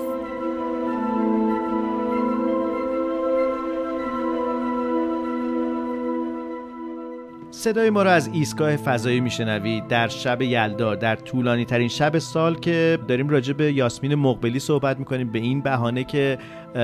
صدای 7.50 7.90
ما 7.90 8.02
رو 8.02 8.10
از 8.10 8.30
ایستگاه 8.32 8.76
فضایی 8.76 9.20
میشنوید 9.20 9.88
در 9.88 10.08
شب 10.08 10.42
یلدا 10.42 10.94
در 10.94 11.16
طولانی 11.16 11.64
ترین 11.64 11.88
شب 11.88 12.18
سال 12.18 12.54
که 12.54 12.98
داریم 13.08 13.28
راجع 13.28 13.52
به 13.52 13.72
یاسمین 13.72 14.14
مقبلی 14.14 14.58
صحبت 14.58 14.98
می‌کنیم. 14.98 15.32
به 15.32 15.38
این 15.38 15.60
بهانه 15.60 16.04
که 16.04 16.38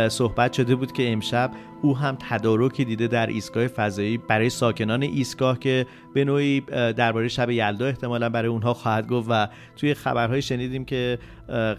صحبت 0.08 0.52
شده 0.52 0.74
بود 0.74 0.92
که 0.92 1.12
امشب 1.12 1.50
او 1.82 1.96
هم 1.96 2.16
تدارکی 2.30 2.84
دیده 2.84 3.06
در 3.06 3.26
ایستگاه 3.26 3.66
فضایی 3.66 4.18
برای 4.18 4.50
ساکنان 4.50 5.02
ایستگاه 5.02 5.58
که 5.58 5.86
به 6.14 6.24
نوعی 6.24 6.60
درباره 6.96 7.28
شب 7.28 7.50
یلدا 7.50 7.86
احتمالا 7.86 8.28
برای 8.28 8.48
اونها 8.48 8.74
خواهد 8.74 9.08
گفت 9.08 9.26
و 9.30 9.48
توی 9.76 9.94
خبرهای 9.94 10.42
شنیدیم 10.42 10.84
که 10.84 11.18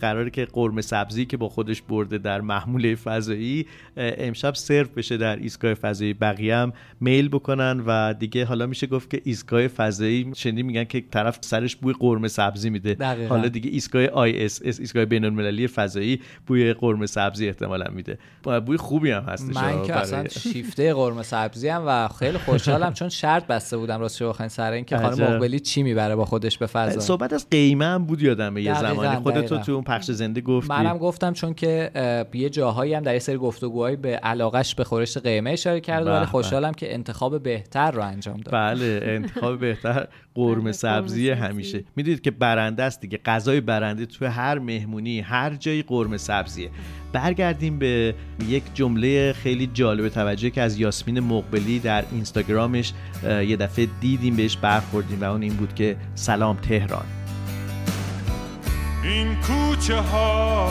قراره 0.01 0.29
که 0.29 0.45
قرمه 0.45 0.81
سبزی 0.81 1.25
که 1.25 1.37
با 1.37 1.49
خودش 1.49 1.81
برده 1.81 2.17
در 2.17 2.41
محموله 2.41 2.95
فضایی 2.95 3.65
امشب 3.97 4.55
سرو 4.55 4.87
بشه 4.95 5.17
در 5.17 5.35
ایستگاه 5.35 5.73
فضایی 5.73 6.13
بقیه 6.13 6.55
هم 6.55 6.73
میل 7.01 7.29
بکنن 7.29 7.83
و 7.87 8.13
دیگه 8.13 8.45
حالا 8.45 8.65
میشه 8.65 8.87
گفت 8.87 9.09
که 9.09 9.21
ایستگاه 9.23 9.67
فضایی 9.67 10.31
شنیدیم 10.35 10.65
میگن 10.65 10.83
که 10.83 11.03
طرف 11.11 11.37
سرش 11.41 11.75
بوی 11.75 11.93
قرمه 11.99 12.27
سبزی 12.27 12.69
میده. 12.69 12.95
حالا 13.27 13.47
دیگه 13.47 13.69
ایستگاه 13.69 14.03
اس 14.15 14.61
ایستگاه 14.63 15.05
بین 15.05 15.25
المللی 15.25 15.67
فضایی 15.67 16.21
بوی 16.47 16.73
قرمه 16.73 17.05
سبزی 17.05 17.47
احتمالا 17.47 17.85
میده. 17.95 18.17
بوی 18.65 18.77
خوبی 18.77 19.12
هم 19.12 19.23
هستش 19.23 19.55
من 19.55 19.84
که 19.84 19.95
اصلا 19.95 20.27
شیفته 20.51 20.93
قرمه 20.93 21.23
سبزی 21.23 21.67
هم 21.67 21.84
و 21.88 22.08
خیلی 22.08 22.38
خوشحالم 22.38 22.93
چون 22.93 23.10
شرط 23.10 23.47
بسته 23.47 23.77
بودم 23.77 23.99
راستش 23.99 24.21
بخواین 24.21 24.49
سر 24.49 24.71
این 24.71 24.86
که 24.86 24.97
خانم. 24.97 25.23
مقبلی 25.23 25.60
چی 25.60 25.84
می‌بره 25.84 26.15
با 26.15 26.25
خودش 26.25 26.58
به 26.58 26.65
فضا. 26.65 26.99
صحبت 26.99 27.34
از 27.34 27.49
قیمه 27.49 27.86
هم 27.86 28.05
بود 28.05 28.21
یادمه 28.21 28.62
یه 28.62 28.79
زمانی. 28.79 29.15
خودت 29.15 29.45
تو 29.45 29.71
اون 29.71 29.84
پخش 29.84 30.12
زنده 30.12 30.41
گفتی. 30.41 30.69
منم 30.69 30.97
گفتم 30.97 31.34
چون 31.34 31.53
که 31.53 31.91
یه 32.34 32.49
جاهایی 32.49 32.93
هم 32.93 33.03
در 33.03 33.13
یه 33.13 33.19
سری 33.19 33.38
گفتگوهایی 33.38 33.95
به 33.95 34.15
علاقش 34.15 34.75
به 34.75 34.84
خورش 34.84 35.17
قیمه 35.17 35.51
اشاره 35.51 35.79
کرده 35.79 36.12
ولی. 36.12 36.25
خوشحالم 36.25 36.73
که 36.73 36.93
انتخاب 36.93 37.43
بهتر 37.43 37.91
رو 37.91 38.03
انجام 38.03 38.38
داد. 38.38 38.53
بله 38.53 38.99
انتخاب 39.03 39.60
بهتر 39.60 40.08
قرمه 40.36 40.71
سبزی 40.71 41.29
همیشه. 41.29 41.84
می‌دونید 41.95 42.21
که 42.21 42.31
برنده 42.31 42.84
است 42.84 43.01
دیگه. 43.01 43.19
غذای 43.25 43.62
برنده 43.62 44.05
تو 44.05 44.25
هر 44.25 44.60
مهمونی 44.60 45.19
هر 45.19 45.55
جایی 45.55 45.84
قرمه 45.84 46.17
سبزیه. 46.17 46.69
برگردیم 47.15 47.80
به 47.80 48.15
یک 48.47 48.63
جمله 48.73 49.34
خیلی 49.34 49.67
جالب 49.73 50.10
توجه 50.10 50.50
که 50.50 50.62
از 50.62 50.79
یاسمین 50.79 51.19
مقبلی 51.19 51.79
در 51.79 52.04
اینستاگرامش 52.12 52.94
یه 53.23 53.58
دفعه 53.58 53.87
دیدیم 54.02 54.35
بهش 54.35 54.58
برخوردیم 54.58 55.21
و 55.21 55.23
اون 55.23 55.42
این 55.42 55.54
بود 55.54 55.75
که 55.75 55.96
سلام 56.15 56.58
تهران. 56.58 57.06
این 59.04 59.35
کوچه 59.35 60.00
ها 60.00 60.69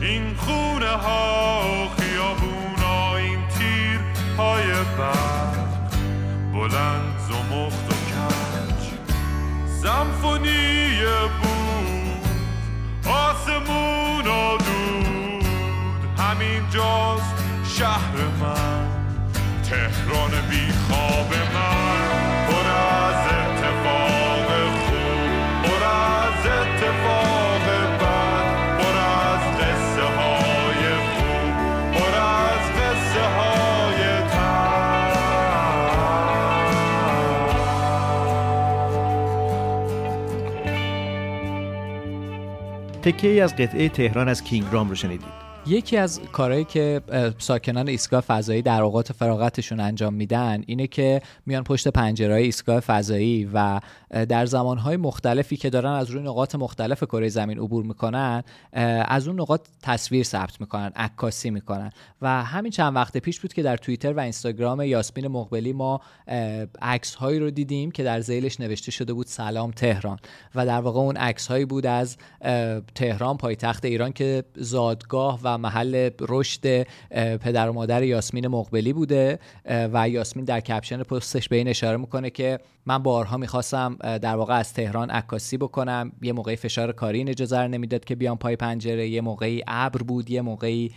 این 0.00 0.34
خونه 0.34 0.86
ها 0.86 1.88
خیابونا 1.88 3.16
این 3.16 3.38
تیر 3.58 4.00
های 4.36 4.68
برق 4.98 5.90
بلند 6.52 7.18
زمخت 7.28 7.90
و 7.90 7.94
کج. 7.94 8.84
سمفونی 9.82 10.84
بود 11.42 11.93
آسمون 13.06 14.26
و 14.26 14.58
دود 14.58 15.44
همین 16.18 16.70
جاست 16.70 17.34
شهر 17.78 18.16
من. 18.40 18.88
تهران 19.62 20.30
بی 20.50 20.72
خواب 20.72 21.34
من. 21.54 21.83
تکه 43.04 43.42
از 43.42 43.56
قطعه 43.56 43.88
تهران 43.88 44.28
از 44.28 44.44
کینگرام 44.44 44.88
رو 44.88 44.94
شنیدید. 44.94 45.44
یکی 45.66 45.96
از 45.96 46.20
کارهایی 46.32 46.64
که 46.64 47.00
ساکنان 47.38 47.88
ایستگاه 47.88 48.20
فضایی 48.20 48.62
در 48.62 48.82
اوقات 48.82 49.12
فراغتشون 49.12 49.80
انجام 49.80 50.14
میدن 50.14 50.62
اینه 50.66 50.86
که 50.86 51.22
میان 51.46 51.64
پشت 51.64 51.88
پنجره 51.88 52.34
ایستگاه 52.34 52.80
فضایی 52.80 53.50
و 53.54 53.80
در 54.28 54.46
زمانهای 54.46 54.96
مختلفی 54.96 55.56
که 55.56 55.70
دارن 55.70 55.92
از 55.92 56.10
روی 56.10 56.22
نقاط 56.22 56.54
مختلف 56.54 57.04
کره 57.04 57.28
زمین 57.28 57.58
عبور 57.58 57.84
می‌کنن 57.84 58.42
از 59.08 59.28
اون 59.28 59.40
نقاط 59.40 59.60
تصویر 59.82 60.22
ثبت 60.22 60.60
می‌کنن 60.60 60.92
عکاسی 60.96 61.50
می‌کنن. 61.50 61.90
و 62.22 62.44
همین 62.44 62.72
چند 62.72 62.96
وقت 62.96 63.16
پیش 63.16 63.40
بود 63.40 63.52
که 63.52 63.62
در 63.62 63.76
توییتر 63.76 64.12
و 64.12 64.20
اینستاگرام 64.20 64.80
یاسمین 64.82 65.28
مقبلی 65.28 65.72
ما 65.72 66.00
عکس 66.82 67.14
هایی 67.14 67.38
رو 67.38 67.50
دیدیم 67.50 67.90
که 67.90 68.02
در 68.02 68.20
زیلش 68.20 68.60
نوشته 68.60 68.90
شده 68.90 69.12
بود 69.12 69.26
سلام 69.26 69.70
تهران. 69.70 70.18
و 70.54 70.66
در 70.66 70.80
واقع 70.80 71.00
اون 71.00 71.16
عکس 71.16 71.46
هایی 71.46 71.64
بود 71.64 71.86
از 71.86 72.16
تهران 72.94 73.36
پایتخت 73.36 73.84
ایران 73.84 74.12
که 74.12 74.44
زادگاه 74.56 75.40
و 75.42 75.58
محل 75.58 76.10
رشد 76.20 76.82
پدر 77.36 77.68
و 77.68 77.72
مادر 77.72 78.02
یاسمین 78.02 78.48
مقبلی 78.48 78.92
بوده. 78.92 79.38
و 79.92 80.08
یاسمین 80.08 80.44
در 80.44 80.60
کپشن 80.60 81.02
پستش 81.02 81.48
به 81.48 81.56
این 81.56 81.68
اشاره 81.68 81.96
می‌کنه 81.96 82.30
که 82.30 82.58
من 82.86 82.98
بارها 82.98 83.36
می‌خواستم 83.36 83.98
در 84.04 84.36
واقع 84.36 84.54
از 84.58 84.72
تهران 84.72 85.10
عکاسی 85.10 85.56
بکنم. 85.56 86.12
یه 86.22 86.32
موقعی 86.32 86.56
فشار 86.56 86.92
کاری 86.92 87.18
این 87.18 87.28
اجازه 87.28 87.58
رو 87.58 87.68
نمی‌داد 87.68 88.04
که 88.04 88.14
بیام 88.14 88.38
پای 88.38 88.56
پنجره. 88.56 89.08
یه 89.08 89.20
موقعی 89.20 89.62
ابر 89.66 90.02
بود. 90.02 90.30
یه 90.30 90.42
موقعی 90.42 90.92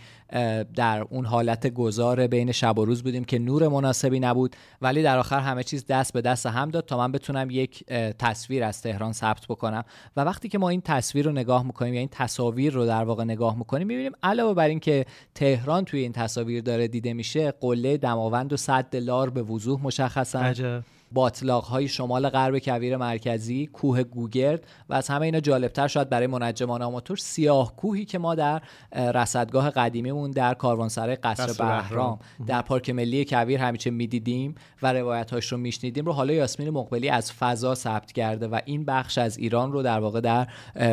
در 0.74 1.06
اون 1.10 1.24
حالت 1.24 1.66
گذار 1.66 2.26
بین 2.26 2.52
شب 2.52 2.78
و 2.78 2.84
روز 2.84 3.02
بودیم 3.02 3.24
که 3.24 3.38
نور 3.38 3.68
مناسبی 3.68 4.20
نبود. 4.20 4.56
ولی 4.82 5.02
در 5.02 5.18
آخر 5.18 5.40
همه 5.40 5.62
چیز 5.62 5.86
دست 5.86 6.12
به 6.12 6.20
دست 6.20 6.46
هم 6.46 6.70
داد 6.70 6.86
تا 6.86 6.98
من 6.98 7.12
بتونم 7.12 7.50
یک 7.50 7.84
تصویر 8.18 8.64
از 8.64 8.82
تهران 8.82 9.12
ثبت 9.12 9.46
بکنم. 9.48 9.84
و 10.16 10.20
وقتی 10.20 10.48
که 10.48 10.58
ما 10.58 10.68
این 10.68 10.80
تصویر 10.80 11.24
رو 11.24 11.32
نگاه 11.32 11.62
می‌کنیم 11.62 11.94
یا 11.94 12.00
این 12.00 12.08
تصاویر 12.12 12.72
رو 12.72 12.86
در 12.86 13.04
واقع 13.04 13.24
نگاه 13.24 13.58
می‌کنیم 13.58 13.86
می‌بینیم 13.86 14.12
علاوه 14.22 14.54
بر 14.54 14.68
اینکه 14.68 15.06
تهران 15.34 15.84
توی 15.84 16.00
این 16.00 16.12
تصاویر 16.12 16.62
داره 16.62 16.88
دیده 16.88 17.12
میشه 17.12 17.50
قله 17.60 17.96
دماوند 17.96 18.52
و 18.52 18.56
صد 18.56 18.96
لار 18.96 19.30
به 19.30 19.42
وضوح 19.42 19.82
مشخصن. 19.82 20.82
باطلاق 21.12 21.64
های 21.64 21.88
شمال 21.88 22.28
غرب 22.28 22.58
کویر 22.58 22.96
مرکزی 22.96 23.66
کوه 23.66 24.02
گوگرد 24.02 24.66
و 24.88 24.94
از 24.94 25.08
همه 25.08 25.22
اینا 25.22 25.40
جالبتر 25.40 25.88
شاید 25.88 26.08
برای 26.08 26.26
منجمان 26.26 26.82
آماتور 26.82 27.16
سیاه 27.16 27.76
کوهی 27.76 28.04
که 28.04 28.18
ما 28.18 28.34
در 28.34 28.62
رصدگاه 28.92 29.70
قدیمیمون 29.70 30.30
در 30.30 30.54
کاروانسرای 30.54 31.16
قصر 31.16 31.64
بهرام 31.64 32.18
در 32.46 32.62
پارک 32.62 32.90
ملی 32.90 33.24
کویر 33.24 33.60
همیشه 33.60 33.90
می‌دیدیم 33.90 34.54
و 34.82 34.92
روایت 34.92 35.30
هاش 35.30 35.52
رو 35.52 35.58
میشنیدیم 35.58 36.04
رو. 36.04 36.12
حالا 36.12 36.32
یاسمین 36.32 36.70
مقبلی 36.70 37.08
از 37.08 37.32
فضا 37.32 37.74
ثبت 37.74 38.12
کرده 38.12 38.48
و 38.48 38.60
این 38.64 38.84
بخش 38.84 39.18
از 39.18 39.38
ایران 39.38 39.72
رو 39.72 39.82
در 39.82 40.00
واقع 40.00 40.20
در 40.20 40.44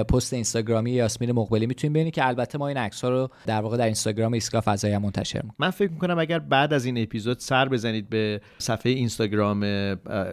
پست 0.03 0.33
اینستاگرامی 0.33 0.91
یاسمین 0.91 1.31
مقبلی 1.31 1.65
می‌تونیم 1.65 1.93
ببینید 1.93 2.13
که 2.13 2.27
البته 2.27 2.57
ما 2.57 2.67
این 2.67 2.77
عکس 2.77 3.03
ها 3.03 3.09
رو 3.09 3.29
در 3.45 3.61
واقع 3.61 3.77
در 3.77 3.85
اینستاگرام 3.85 4.33
ایستگاه 4.33 4.61
فضایی 4.61 4.97
منتشر 4.97 5.37
می‌کنیم. 5.37 5.55
من 5.59 5.69
فکر 5.69 5.91
می‌کنم 5.91 6.19
اگر 6.19 6.39
بعد 6.39 6.73
از 6.73 6.85
این 6.85 7.03
اپیزود 7.03 7.39
سر 7.39 7.69
بزنید 7.69 8.09
به 8.09 8.41
صفحه 8.57 8.91
اینستاگرام 8.91 9.63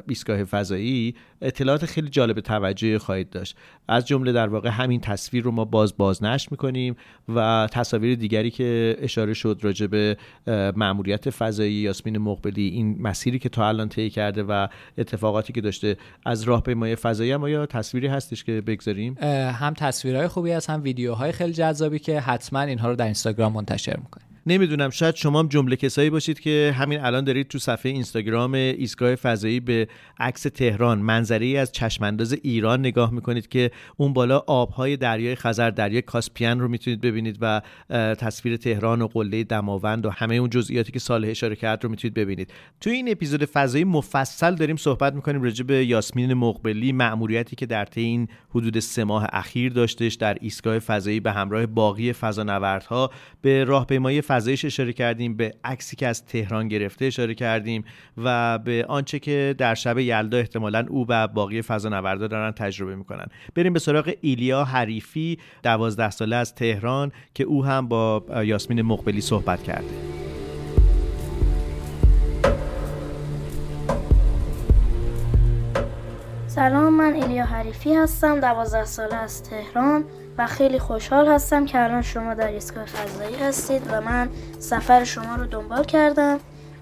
ایستگاه 0.08 0.44
فضایی 0.44 1.14
اطلاعات 1.42 1.86
خیلی 1.86 2.08
جالب 2.08 2.40
توجهی 2.40 2.98
خواهید 2.98 3.30
داشت. 3.30 3.56
از 3.88 4.06
جمله 4.06 4.32
در 4.32 4.48
واقع 4.48 4.68
همین 4.68 5.00
تصویر 5.00 5.44
رو 5.44 5.50
ما 5.50 5.64
باز 5.64 5.96
بازنشر 5.96 6.48
می‌کنیم 6.50 6.96
و 7.34 7.68
تصاویر 7.72 8.14
دیگری 8.14 8.50
که 8.50 8.96
اشاره 9.00 9.34
شد 9.34 9.58
راجع 9.62 9.86
به 9.86 10.16
مأموریت 10.76 11.30
فضایی 11.30 11.72
یاسمین 11.72 12.18
مقبلی 12.18 12.68
این 12.68 13.02
مسیری 13.02 13.38
که 13.38 13.48
تا 13.48 13.68
الان 13.68 13.88
طی 13.88 14.10
کرده 14.10 14.42
و 14.42 14.66
اتفاقاتی 14.98 15.52
که 15.52 15.60
داشته 15.60 15.96
از 16.26 16.42
راهپیمایی 16.42 16.96
فضایی 16.96 17.32
هم 17.32 17.46
یا 17.46 17.66
تصویری 17.66 18.06
هستش 18.06 18.44
که 18.44 18.60
بگذاریم؟ 18.60 19.14
هم 19.52 19.74
تصویرهای 19.74 20.28
خوبی 20.28 20.50
هست 20.50 20.70
هم 20.70 20.82
ویدیوهای 20.82 21.32
خیلی 21.32 21.52
جذابی 21.52 21.98
که 21.98 22.20
حتما 22.20 22.60
اینها 22.60 22.88
رو 22.88 22.96
در 22.96 23.04
اینستاگرام 23.04 23.52
منتشر 23.52 23.96
می‌کنیم. 23.96 24.31
نمی‌دونم 24.46 24.90
شاید 24.90 25.14
شما 25.14 25.38
هم 25.38 25.48
جمله 25.48 25.76
کسایی 25.76 26.10
باشید 26.10 26.40
که 26.40 26.74
همین 26.76 27.00
الان 27.00 27.24
دارید 27.24 27.48
تو 27.48 27.58
صفحه 27.58 27.92
اینستاگرام 27.92 28.54
ایستگاه 28.54 29.14
فضایی 29.14 29.60
به 29.60 29.88
عکس 30.18 30.42
تهران 30.42 30.98
منظره 30.98 31.46
ای 31.46 31.56
از 31.56 31.72
چشمانداز 31.72 32.32
ایران 32.32 32.80
نگاه 32.80 33.12
می‌کنید 33.12 33.48
که 33.48 33.70
اون 33.96 34.12
بالا 34.12 34.38
آبهای 34.38 34.96
دریای 34.96 35.34
خزر 35.34 35.70
دریای 35.70 36.02
کاسپیان 36.02 36.60
رو 36.60 36.68
می‌تونید 36.68 37.00
ببینید 37.00 37.38
و 37.40 37.62
تصویر 38.14 38.56
تهران 38.56 39.02
و 39.02 39.06
قله 39.06 39.44
دماوند 39.44 40.06
و 40.06 40.10
همه 40.10 40.34
اون 40.34 40.50
جزئیاتی 40.50 40.92
که 40.92 40.98
صالح 40.98 41.28
اشاره 41.28 41.56
کرد 41.56 41.84
رو 41.84 41.90
می‌تونید 41.90 42.14
ببینید. 42.14 42.52
تو 42.80 42.90
این 42.90 43.10
اپیزود 43.10 43.44
فضایی 43.44 43.84
مفصل 43.84 44.54
داریم 44.54 44.76
صحبت 44.76 45.14
می‌کنیم 45.14 45.42
راجع 45.42 45.64
به 45.64 45.86
یاسمین 45.86 46.34
مقبلی 46.34 46.92
مأموریتی 46.92 47.56
که 47.56 47.66
در 47.66 47.84
طی 47.84 48.00
این 48.00 48.28
حدود 48.50 48.78
سه 48.78 49.04
ماه 49.04 49.26
اخیر 49.32 49.72
داشتش 49.72 50.14
در 50.14 50.36
ایستگاه 50.40 50.78
فضایی 50.78 51.20
به 51.20 51.32
همراه 51.32 51.66
باقی 51.66 52.12
فضانوردها. 52.12 53.10
به 53.42 53.64
راهپیمایی 53.64 54.20
فضایش 54.32 54.64
اشاره 54.64 54.92
کردیم 54.92 55.36
به 55.36 55.54
عکسی 55.64 55.96
که 55.96 56.06
از 56.06 56.26
تهران 56.26 56.68
گرفته 56.68 57.04
اشاره 57.04 57.34
کردیم 57.34 57.84
و 58.16 58.58
به 58.58 58.84
آنچه 58.88 59.18
که 59.18 59.54
در 59.58 59.74
شب 59.74 59.98
یلدا 59.98 60.38
احتمالا 60.38 60.86
او 60.88 61.06
و 61.08 61.28
باقی 61.28 61.62
فضانوردا 61.62 62.26
دارن 62.26 62.50
تجربه 62.50 62.96
می‌کنن. 62.96 63.26
بریم 63.54 63.72
به 63.72 63.78
سراغ 63.78 64.12
ایلیا 64.20 64.64
حریفی 64.64 65.38
دوازده 65.62 66.10
ساله 66.10 66.36
از 66.36 66.54
تهران 66.54 67.12
که 67.34 67.44
او 67.44 67.64
هم 67.64 67.88
با 67.88 68.24
یاسمین 68.44 68.82
مقبلی 68.82 69.20
صحبت 69.20 69.62
کرده. 69.62 69.94
سلام 76.46 76.94
من 76.94 77.14
ایلیا 77.14 77.44
حریفی 77.44 77.94
هستم 77.94 78.40
دوازده 78.40 78.84
ساله 78.84 79.14
از 79.14 79.42
تهران. 79.42 80.04
و 80.38 80.46
خیلی 80.46 80.78
خوشحال 80.78 81.28
هستم 81.28 81.66
که 81.66 81.84
الان 81.84 82.02
شما 82.02 82.34
در 82.34 82.48
ایستگاه 82.48 82.84
فضایی 82.84 83.36
هستید 83.36 83.82
و 83.92 84.00
من 84.00 84.28
سفر 84.58 85.04
شما 85.04 85.34
رو 85.34 85.46
دنبال 85.46 85.84
کردم 85.84 86.38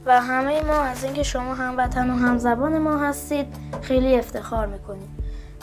و 0.06 0.20
همه 0.20 0.62
ما 0.62 0.80
از 0.80 1.04
اینکه 1.04 1.22
شما 1.22 1.54
هم 1.54 1.74
وطن 1.76 2.10
و 2.10 2.16
هم 2.16 2.38
زبان 2.38 2.78
ما 2.78 2.98
هستید 2.98 3.46
خیلی 3.82 4.16
افتخار 4.18 4.66
می‌کنیم. 4.66 5.16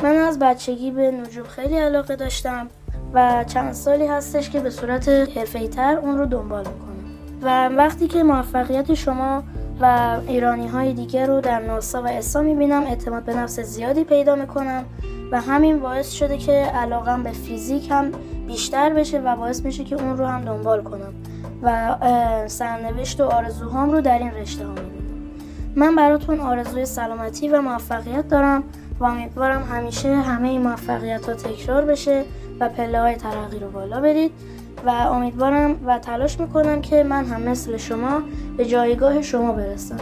من 0.03 0.15
از 0.15 0.39
بچگی 0.39 0.91
به 0.91 1.11
نجوم 1.11 1.47
خیلی 1.47 1.77
علاقه 1.77 2.15
داشتم 2.15 2.67
و 3.13 3.43
چند 3.47 3.73
سالی 3.73 4.07
هستش 4.07 4.49
که 4.49 4.59
به 4.59 4.69
صورت 4.69 5.69
تر 5.69 5.97
اون 5.97 6.17
رو 6.17 6.25
دنبال 6.25 6.67
می‌کنم. 6.67 6.97
و 7.41 7.69
وقتی 7.69 8.07
که 8.07 8.23
موفقیت 8.23 8.93
شما 8.93 9.43
و 9.81 10.17
ایرانی 10.27 10.67
های 10.67 10.93
دیگر 10.93 11.25
رو 11.25 11.41
در 11.41 11.59
ناسا 11.59 12.01
و 12.01 12.07
اسا 12.07 12.41
می‌بینم 12.41 12.83
اعتماد 12.83 13.23
به 13.23 13.33
نفس 13.33 13.59
زیادی 13.59 14.03
پیدا 14.03 14.35
می‌کنم 14.35 14.85
و 15.31 15.41
همین 15.41 15.79
باعث 15.79 16.11
شده 16.11 16.37
که 16.37 16.51
علاقم 16.51 17.23
به 17.23 17.31
فیزیک 17.31 17.91
هم 17.91 18.11
بیشتر 18.47 18.93
بشه 18.93 19.19
و 19.19 19.35
باعث 19.35 19.65
میشه 19.65 19.83
که 19.83 19.95
اون 19.95 20.17
رو 20.17 20.25
هم 20.25 20.41
دنبال 20.41 20.83
کنم 20.83 21.13
و 21.63 21.97
سرنوشت 22.47 23.21
و 23.21 23.23
آرزوهام 23.23 23.91
رو 23.91 24.01
در 24.01 24.19
این 24.19 24.31
رشته 24.31 24.67
ها 24.67 24.73
من 25.75 25.95
براتون 25.95 26.39
آرزوی 26.39 26.85
سلامتی 26.85 27.49
و 27.49 27.61
موفقیت 27.61 28.27
دارم 28.27 28.63
و 28.99 29.03
امیدوارم 29.03 29.63
همیشه 29.63 30.15
همه 30.15 30.47
این 30.47 30.61
موفقیت 30.61 31.29
ها 31.29 31.33
تکرار 31.33 31.85
بشه 31.85 32.23
و 32.59 32.69
پله 32.69 33.01
های 33.01 33.15
ترقی 33.15 33.59
رو 33.59 33.71
بالا 33.71 34.01
برید 34.01 34.31
و 34.85 34.89
امیدوارم 34.89 35.75
و 35.85 35.99
تلاش 35.99 36.39
می‌کنم 36.39 36.81
که 36.81 37.03
من 37.03 37.25
هم 37.25 37.41
مثل 37.41 37.77
شما 37.77 38.21
به 38.57 38.65
جایگاه 38.65 39.21
شما 39.21 39.51
برسم. 39.51 39.99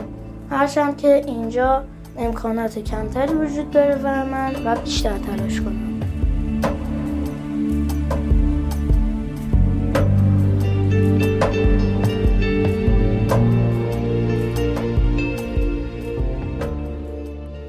هرچند 0.52 0.98
که 0.98 1.16
اینجا 1.16 1.84
امکانات 2.18 2.80
کمتری 2.80 3.34
وجود 3.34 3.72
داره 3.72 3.96
و 3.96 4.26
من 4.26 4.56
و 4.66 4.76
بیشتر 4.76 5.18
تلاش 5.18 5.62
کنم. 5.62 6.05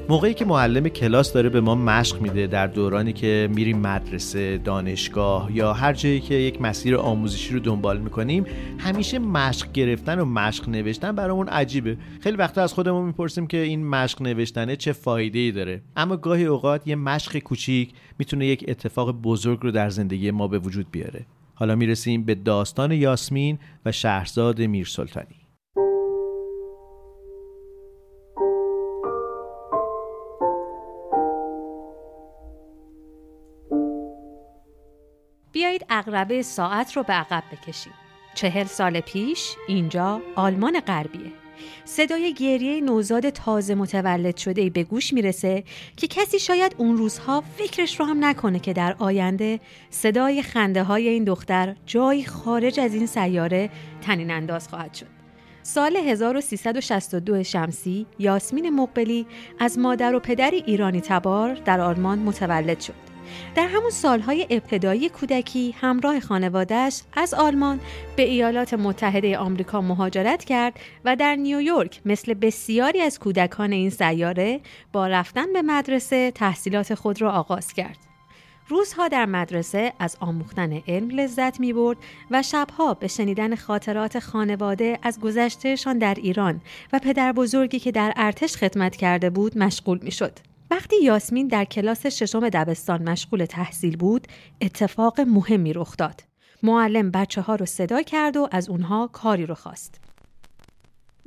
موقعی 0.08 0.34
که 0.34 0.44
معلم 0.44 0.88
کلاس 0.88 1.32
داره 1.32 1.48
به 1.48 1.60
ما 1.60 1.74
مشق 1.74 2.20
میده 2.20 2.46
در 2.46 2.66
دورانی 2.66 3.12
که 3.12 3.48
میریم 3.54 3.78
مدرسه، 3.78 4.58
دانشگاه 4.58 5.56
یا 5.56 5.72
هر 5.72 5.92
جایی 5.92 6.20
که 6.20 6.34
یک 6.34 6.62
مسیر 6.62 6.96
آموزشی 6.96 7.54
رو 7.54 7.60
دنبال 7.60 7.98
می‌کنیم 7.98 8.46
همیشه 8.78 9.18
مشق 9.18 9.72
گرفتن 9.72 10.18
و 10.18 10.24
مشق 10.24 10.68
نوشتن 10.68 11.12
برامون 11.12 11.48
عجیبه. 11.48 11.96
خیلی 12.20 12.36
وقتا 12.36 12.62
از 12.62 12.72
خودمون 12.72 13.06
می‌پرسیم 13.06 13.46
که 13.46 13.56
این 13.56 13.86
مشق 13.86 14.22
نوشتنه 14.22 14.76
چه 14.76 14.92
فایده 14.92 15.38
ای 15.38 15.52
داره. 15.52 15.82
اما 15.96 16.16
گاهی 16.16 16.44
اوقات 16.44 16.88
یه 16.88 16.96
مشق 16.96 17.38
کوچیک 17.38 17.92
می‌تونه 18.18 18.46
یک 18.46 18.64
اتفاق 18.68 19.12
بزرگ 19.12 19.58
رو 19.62 19.70
در 19.70 19.90
زندگی 19.90 20.30
ما 20.30 20.48
به 20.48 20.58
وجود 20.58 20.86
بیاره. 20.90 21.26
حالا 21.54 21.74
می‌رسیم 21.76 22.22
به 22.24 22.34
داستان 22.34 22.92
یاسمین 22.92 23.58
و 23.84 23.92
شهرزاد 23.92 24.62
میرسلطانی. 24.62 25.45
اقربه 35.98 36.42
ساعت 36.42 36.96
رو 36.96 37.02
به 37.02 37.12
عقب 37.12 37.42
بکشیم. 37.52 37.92
چهل 38.34 38.64
سال 38.64 39.00
پیش 39.00 39.54
اینجا 39.68 40.20
آلمان 40.36 40.80
غربیه. 40.80 41.32
صدای 41.84 42.34
گریه 42.34 42.80
نوزاد 42.80 43.30
تازه 43.30 43.74
متولد 43.74 44.36
شده 44.36 44.70
به 44.70 44.84
گوش 44.84 45.12
می‌رسه 45.12 45.64
که 45.96 46.06
کسی 46.06 46.38
شاید 46.38 46.74
اون 46.78 46.96
روزها 46.96 47.44
فکرش 47.56 48.00
رو 48.00 48.06
هم 48.06 48.24
نکنه 48.24 48.58
که 48.58 48.72
در 48.72 48.96
آینده 48.98 49.60
صدای 49.90 50.42
خنده 50.42 50.82
های 50.82 51.08
این 51.08 51.24
دختر 51.24 51.76
جایی 51.86 52.24
خارج 52.24 52.80
از 52.80 52.94
این 52.94 53.06
سیاره 53.06 53.70
تنین 54.02 54.30
انداز 54.30 54.68
خواهد 54.68 54.94
شد. 54.94 55.06
سال 55.62 55.96
1362 55.96 57.42
شمسی 57.42 58.06
یاسمین 58.18 58.70
مقبلی 58.70 59.26
از 59.58 59.78
مادر 59.78 60.14
و 60.14 60.20
پدری 60.20 60.62
ایرانی 60.66 61.00
تبار 61.00 61.54
در 61.54 61.80
آلمان 61.80 62.18
متولد 62.18 62.80
شد. 62.80 63.15
در 63.54 63.68
همون 63.68 63.90
سالهای 63.90 64.46
ابتدایی 64.50 65.08
کودکی 65.08 65.74
همراه 65.80 66.20
خانوادهش 66.20 67.02
از 67.16 67.34
آلمان 67.34 67.80
به 68.16 68.22
ایالات 68.22 68.74
متحده 68.74 69.38
آمریکا 69.38 69.80
مهاجرت 69.80 70.44
کرد 70.44 70.80
و 71.04 71.16
در 71.16 71.36
نیویورک 71.36 72.00
مثل 72.04 72.34
بسیاری 72.34 73.00
از 73.00 73.18
کودکان 73.18 73.72
این 73.72 73.90
سیاره 73.90 74.60
با 74.92 75.06
رفتن 75.06 75.52
به 75.52 75.62
مدرسه 75.62 76.30
تحصیلات 76.30 76.94
خود 76.94 77.22
را 77.22 77.32
آغاز 77.32 77.72
کرد. 77.72 77.98
روزها 78.68 79.08
در 79.08 79.26
مدرسه 79.26 79.92
از 79.98 80.16
آموختن 80.20 80.72
علم 80.88 81.10
لذت 81.10 81.60
می 81.60 81.72
برد 81.72 81.98
و 82.30 82.42
شبها 82.42 82.94
به 82.94 83.08
شنیدن 83.08 83.54
خاطرات 83.54 84.18
خانواده 84.18 84.98
از 85.02 85.20
گذشتهشان 85.20 85.98
در 85.98 86.14
ایران 86.14 86.60
و 86.92 86.98
پدر 86.98 87.32
بزرگی 87.32 87.78
که 87.78 87.92
در 87.92 88.12
ارتش 88.16 88.56
خدمت 88.56 88.96
کرده 88.96 89.30
بود 89.30 89.58
مشغول 89.58 89.98
می 90.02 90.10
شد. 90.10 90.38
وقتی 90.70 90.96
یاسمین 91.02 91.48
در 91.48 91.64
کلاس 91.64 92.06
ششم 92.06 92.48
دبستان 92.48 93.08
مشغول 93.08 93.44
تحصیل 93.44 93.96
بود، 93.96 94.26
اتفاق 94.60 95.20
مهمی 95.20 95.72
رخ 95.72 95.96
داد. 95.96 96.20
معلم 96.62 97.10
بچه 97.10 97.40
ها 97.40 97.54
رو 97.54 97.66
صدا 97.66 98.02
کرد 98.02 98.36
و 98.36 98.48
از 98.52 98.68
اونها 98.68 99.10
کاری 99.12 99.46
رو 99.46 99.54
خواست. 99.54 100.00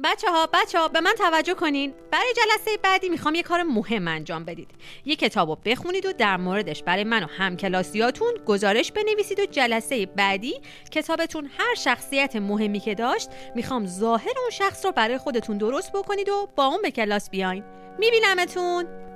بچه 0.03 0.31
ها 0.31 0.49
بچه 0.53 0.79
ها 0.79 0.87
به 0.87 1.01
من 1.01 1.13
توجه 1.17 1.53
کنین 1.53 1.93
برای 2.11 2.33
جلسه 2.35 2.77
بعدی 2.83 3.09
می‌خوام 3.09 3.35
یه 3.35 3.43
کار 3.43 3.63
مهم 3.63 4.07
انجام 4.07 4.45
بدید 4.45 4.69
یه 5.05 5.15
کتاب 5.15 5.49
رو 5.49 5.57
بخونید 5.65 6.05
و 6.05 6.13
در 6.13 6.37
موردش 6.37 6.83
برای 6.83 7.03
من 7.03 7.23
و 7.23 7.27
همکلاسیاتون 7.27 8.33
گزارش 8.45 8.91
بنویسید 8.91 9.39
و 9.39 9.45
جلسه 9.45 10.05
بعدی 10.05 10.61
کتابتون 10.91 11.49
هر 11.57 11.75
شخصیت 11.75 12.35
مهمی 12.35 12.79
که 12.79 12.95
داشت 12.95 13.29
می‌خوام 13.55 13.87
ظاهر 13.87 14.33
اون 14.41 14.49
شخص 14.51 14.85
رو 14.85 14.91
برای 14.91 15.17
خودتون 15.17 15.57
درست 15.57 15.91
بکنید 15.91 16.29
و 16.29 16.49
با 16.55 16.65
اون 16.65 16.81
به 16.81 16.91
کلاس 16.91 17.29
بیاین 17.29 17.63
میبینمتون 17.99 19.08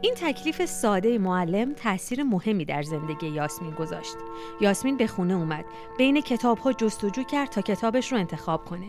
این 0.00 0.14
تکلیف 0.16 0.64
ساده 0.64 1.18
معلم 1.18 1.74
تاثیر 1.74 2.22
مهمی 2.22 2.64
در 2.64 2.82
زندگی 2.82 3.28
یاسمین 3.28 3.70
گذاشت. 3.70 4.16
یاسمین 4.60 4.96
به 4.96 5.06
خونه 5.06 5.34
اومد. 5.34 5.64
بین 5.98 6.20
کتاب 6.20 6.58
ها 6.58 6.72
جستجو 6.72 7.22
کرد 7.22 7.48
تا 7.48 7.60
کتابش 7.60 8.12
رو 8.12 8.18
انتخاب 8.18 8.64
کنه. 8.64 8.88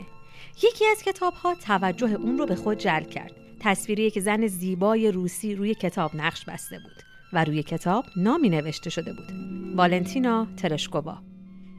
یکی 0.63 0.85
از 0.85 1.03
کتاب 1.03 1.33
ها 1.33 1.55
توجه 1.55 2.13
اون 2.13 2.37
رو 2.37 2.45
به 2.45 2.55
خود 2.55 2.77
جلب 2.77 3.09
کرد. 3.09 3.31
تصویری 3.59 4.03
یک 4.03 4.19
زن 4.19 4.47
زیبای 4.47 5.11
روسی 5.11 5.55
روی 5.55 5.75
کتاب 5.75 6.15
نقش 6.15 6.45
بسته 6.45 6.79
بود 6.79 7.03
و 7.33 7.43
روی 7.43 7.63
کتاب 7.63 8.05
نامی 8.15 8.49
نوشته 8.49 8.89
شده 8.89 9.13
بود. 9.13 9.31
والنتینا 9.75 10.47
ترشکووا. 10.57 11.17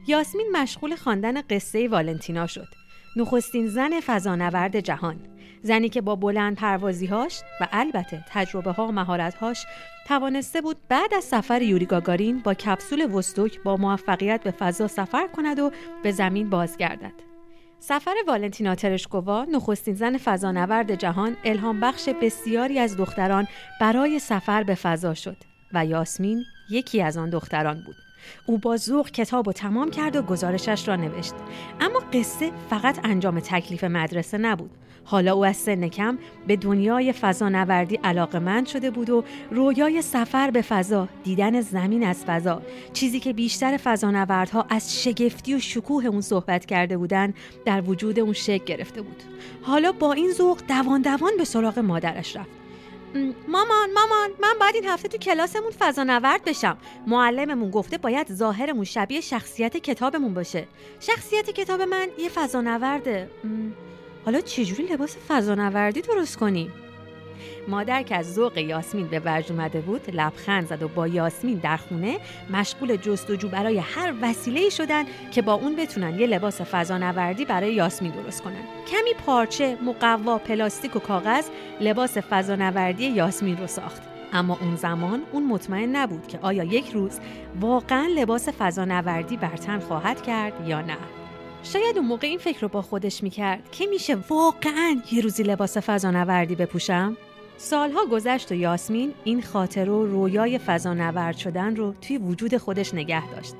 یاسمین 0.07 0.47
مشغول 0.53 0.95
خواندن 0.95 1.41
قصه 1.41 1.87
والنتینا 1.87 2.47
شد. 2.47 2.67
نخستین 3.15 3.67
زن 3.67 3.99
فضانورد 3.99 4.79
جهان 4.79 5.19
زنی 5.61 5.89
که 5.89 6.01
با 6.01 6.15
بلند 6.15 6.55
پروازیهاش 6.55 7.41
و 7.61 7.67
البته 7.71 8.23
تجربه 8.29 8.71
ها 8.71 8.87
و 8.87 8.91
مهارت 8.91 9.35
هاش 9.35 9.65
توانسته 10.07 10.61
بود 10.61 10.77
بعد 10.89 11.13
از 11.13 11.23
سفر 11.23 11.61
یوری 11.61 11.85
گاگارین 11.85 12.39
با 12.39 12.53
کپسول 12.53 13.13
وستوک 13.15 13.63
با 13.63 13.77
موفقیت 13.77 14.43
به 14.43 14.51
فضا 14.51 14.87
سفر 14.87 15.27
کند 15.27 15.59
و 15.59 15.71
به 16.03 16.11
زمین 16.11 16.49
بازگردد. 16.49 17.13
سفر 17.79 18.13
والنتینا 18.27 18.75
ترشکووا 18.75 19.45
نخستین 19.45 19.95
زن 19.95 20.17
فضانورد 20.17 20.95
جهان 20.95 21.37
الهام 21.43 21.79
بخش 21.79 22.09
بسیاری 22.21 22.79
از 22.79 22.97
دختران 22.97 23.47
برای 23.81 24.19
سفر 24.19 24.63
به 24.63 24.75
فضا 24.75 25.13
شد 25.13 25.37
و 25.73 25.85
یاسمین 25.85 26.43
یکی 26.69 27.01
از 27.01 27.17
آن 27.17 27.29
دختران 27.29 27.83
بود. 27.85 27.95
او 28.45 28.57
با 28.57 28.77
ذوق 28.77 29.09
کتاب 29.11 29.47
و 29.47 29.53
تمام 29.53 29.91
کرد 29.91 30.15
و 30.15 30.21
گزارشش 30.21 30.87
را 30.87 30.95
نوشت 30.95 31.33
اما 31.79 31.99
قصه 32.13 32.51
فقط 32.69 32.99
انجام 33.03 33.39
تکلیف 33.39 33.83
مدرسه 33.83 34.37
نبود 34.37 34.71
حالا 35.09 35.33
او 35.33 35.45
از 35.45 35.57
سن 35.57 35.87
کم 35.87 36.17
به 36.47 36.55
دنیای 36.55 37.13
فضانوردی 37.13 37.95
علاقمند 37.95 38.67
شده 38.67 38.91
بود 38.91 39.09
و 39.09 39.23
رویای 39.51 40.01
سفر 40.01 40.51
به 40.51 40.61
فضا 40.61 41.07
دیدن 41.23 41.61
زمین 41.61 42.03
از 42.03 42.25
فضا 42.25 42.61
چیزی 42.93 43.19
که 43.19 43.33
بیشتر 43.33 43.77
فضانوردها 43.77 44.65
از 44.69 45.03
شگفتی 45.03 45.55
و 45.55 45.59
شکوه 45.59 46.05
اون 46.05 46.21
صحبت 46.21 46.65
کرده 46.65 46.97
بودند 46.97 47.33
در 47.65 47.81
وجود 47.81 48.19
اون 48.19 48.33
شکل 48.33 48.65
گرفته 48.65 49.01
بود. 49.01 49.23
حالا 49.61 49.91
با 49.91 50.13
این 50.13 50.31
ذوق 50.31 50.61
دوان 50.67 51.01
دوان 51.01 51.31
به 51.37 51.43
سراغ 51.43 51.79
مادرش 51.79 52.35
رفت. 52.35 52.49
مامان 53.47 53.93
مامان 53.95 54.29
من 54.41 54.53
باید 54.59 54.75
این 54.75 54.85
هفته 54.85 55.07
تو 55.07 55.17
کلاسمون 55.17 55.71
فضانورد 55.79 56.43
بشم. 56.43 56.77
معلممون 57.07 57.71
گفته 57.71 57.97
باید 57.97 58.33
ظاهرمون 58.33 58.83
شبیه 58.83 59.21
شخصیت 59.21 59.77
کتابمون 59.77 60.33
باشه. 60.33 60.67
شخصیت 60.99 61.49
کتاب 61.49 61.81
من 61.81 62.07
یه 62.19 62.29
فضانورده. 62.29 63.29
حالا 64.29 64.41
چجوری 64.41 64.83
لباس 64.83 65.17
فضانوردی 65.27 66.01
درست 66.01 66.37
کنیم 66.37 66.71
مادر 67.67 68.03
که 68.03 68.15
از 68.15 68.33
ذوق 68.33 68.57
یاسمین 68.57 69.07
به 69.07 69.21
وجد 69.25 69.51
اومده 69.51 69.81
بود 69.81 70.15
لبخند 70.15 70.67
زد 70.67 70.83
و 70.83 70.87
با 70.87 71.07
یاسمین 71.07 71.57
در 71.57 71.77
خونه 71.77 72.17
مشغول 72.49 72.95
جستجو 72.95 73.49
برای 73.49 73.77
هر 73.77 74.13
وسیله 74.21 74.69
شدن 74.69 75.03
که 75.31 75.41
با 75.41 75.53
اون 75.53 75.75
بتونن 75.75 76.19
یه 76.19 76.27
لباس 76.27 76.61
فضانوردی 76.61 77.45
برای 77.45 77.73
یاسمین 77.73 78.11
درست 78.11 78.41
کنن. 78.41 78.63
کمی 78.87 79.13
پارچه 79.25 79.77
مقوا 79.81 80.37
پلاستیک 80.37 80.95
و 80.95 80.99
کاغذ 80.99 81.45
لباس 81.81 82.17
فضانوردی 82.17 83.05
یاسمین 83.05 83.57
رو 83.57 83.67
ساخت. 83.67 84.01
اما 84.33 84.57
اون 84.61 84.75
زمان 84.75 85.21
اون 85.31 85.47
مطمئن 85.47 85.95
نبود 85.95 86.27
که 86.27 86.39
آیا 86.41 86.63
یک 86.63 86.91
روز 86.91 87.19
واقعا 87.61 88.07
لباس 88.15 88.49
فضانوردی 88.49 89.37
بر 89.37 89.57
تن 89.57 89.79
خواهد 89.79 90.21
کرد 90.21 90.67
یا 90.67 90.81
نه. 90.81 91.18
شاید 91.73 91.97
اون 91.97 92.07
موقع 92.07 92.27
این 92.27 92.37
فکر 92.37 92.61
رو 92.61 92.67
با 92.67 92.81
خودش 92.81 93.23
می‌کرد 93.23 93.71
که 93.71 93.85
میشه 93.85 94.15
واقعا 94.29 95.01
یه 95.11 95.21
روزی 95.21 95.43
لباس 95.43 95.77
فضانوردی 95.77 96.55
بپوشم 96.55 97.17
سالها 97.57 98.05
گذشت 98.05 98.51
و 98.51 98.55
یاسمین 98.55 99.13
این 99.23 99.41
خاطر 99.41 99.89
و 99.89 100.05
رویای 100.05 100.57
فضانورد 100.57 101.37
شدن 101.37 101.75
رو 101.75 101.93
توی 102.01 102.17
وجود 102.17 102.57
خودش 102.57 102.93
نگه 102.93 103.31
داشت. 103.31 103.55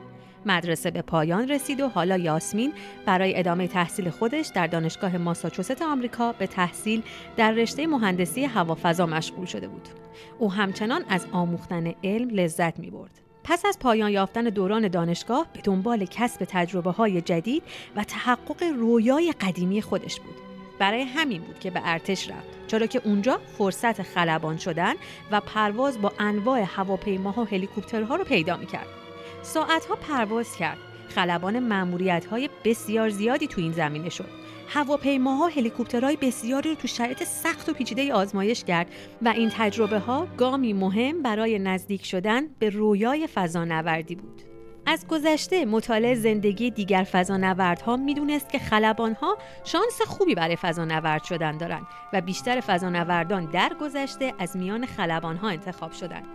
مدرسه 0.46 0.92
به 0.92 1.02
پایان 1.02 1.48
رسید 1.48 1.82
و 1.82 1.88
حالا 1.88 2.18
یاسمین 2.18 2.74
برای 3.06 3.40
ادامه 3.40 3.68
تحصیل 3.68 4.10
خودش 4.10 4.52
در 4.56 4.68
دانشگاه 4.68 5.18
ماساچوست 5.18 5.82
آمریکا 5.82 6.32
به 6.32 6.48
تحصیل 6.48 7.02
در 7.38 7.52
رشته 7.52 7.88
مهندسی 7.88 8.46
هوافضا 8.46 9.06
مشغول 9.06 9.46
شده 9.46 9.68
بود. 9.68 9.88
او 10.40 10.52
همچنان 10.52 11.06
از 11.10 11.26
آموختن 11.32 11.94
علم 12.04 12.30
لذت 12.30 12.80
می 12.80 12.90
برد. 12.90 13.29
پس 13.50 13.66
از 13.66 13.80
پایان 13.80 14.12
یافتن 14.12 14.44
دوران 14.44 14.88
دانشگاه 14.88 15.46
به 15.54 15.62
دنبال 15.64 16.06
کسب 16.06 16.46
تجربه 16.50 16.92
های 16.92 17.22
جدید 17.22 17.64
و 17.96 18.04
تحقق 18.04 18.64
رویای 18.64 19.34
قدیمی 19.42 19.82
خودش 19.82 20.20
بود. 20.20 20.36
برای 20.80 21.02
همین 21.02 21.42
بود 21.42 21.60
که 21.60 21.72
به 21.72 21.82
ارتش 21.84 22.30
رفت 22.30 22.48
چرا 22.68 22.86
که 22.86 23.02
اونجا 23.06 23.40
فرصت 23.58 24.02
خلبان 24.02 24.58
شدن 24.58 24.94
و 25.32 25.42
پرواز 25.42 26.02
با 26.02 26.14
انواع 26.20 26.64
هواپیماها 26.68 27.42
و 27.42 27.46
هلیکوپترها 27.46 28.16
رو 28.16 28.24
پیدا 28.24 28.58
می‌کرد. 28.58 28.88
ساعتها 29.44 29.96
پرواز 29.96 30.56
کرد. 30.56 30.78
خلبان 31.16 31.60
مأموریت 31.60 32.26
های 32.26 32.50
بسیار 32.66 33.10
زیادی 33.10 33.48
تو 33.48 33.62
این 33.62 33.72
زمینه 33.72 34.10
شد. 34.10 34.39
هواپیماها 34.72 35.48
هلیکوپترهای 35.48 36.18
بسیاری 36.22 36.70
رو 36.70 36.76
تو 36.76 36.88
شرایط 36.88 37.24
سخت 37.24 37.70
و 37.70 37.74
پیچیده 37.74 38.14
آزمایش 38.14 38.64
کرد 38.64 38.88
و 39.22 39.30
این 39.30 39.52
تجربه 39.54 40.00
ها 40.00 40.28
گامی 40.38 40.74
مهم 40.74 41.22
برای 41.22 41.60
نزدیک 41.60 42.06
شدن 42.06 42.48
به 42.60 42.70
رویای 42.70 43.28
فضانوردی 43.28 44.16
بود. 44.16 44.49
از 44.86 45.08
گذشته 45.08 45.66
مطالعه 45.66 46.16
زندگی 46.16 46.72
دیگر 46.72 47.04
فضانوردها 47.12 47.98
می‌دونست 47.98 48.50
که 48.50 48.60
خلبانها 48.60 49.38
شانس 49.64 50.02
خوبی 50.08 50.36
برای 50.36 50.56
فضانورد 50.56 51.24
شدن 51.24 51.58
دارند 51.58 51.88
و 52.14 52.22
بیشتر 52.22 52.62
فضانوردان 52.62 53.46
در 53.46 53.72
گذشته 53.82 54.34
از 54.40 54.58
میان 54.58 54.86
خلبانها 54.86 55.50
انتخاب 55.50 55.92
شدند. 55.92 56.26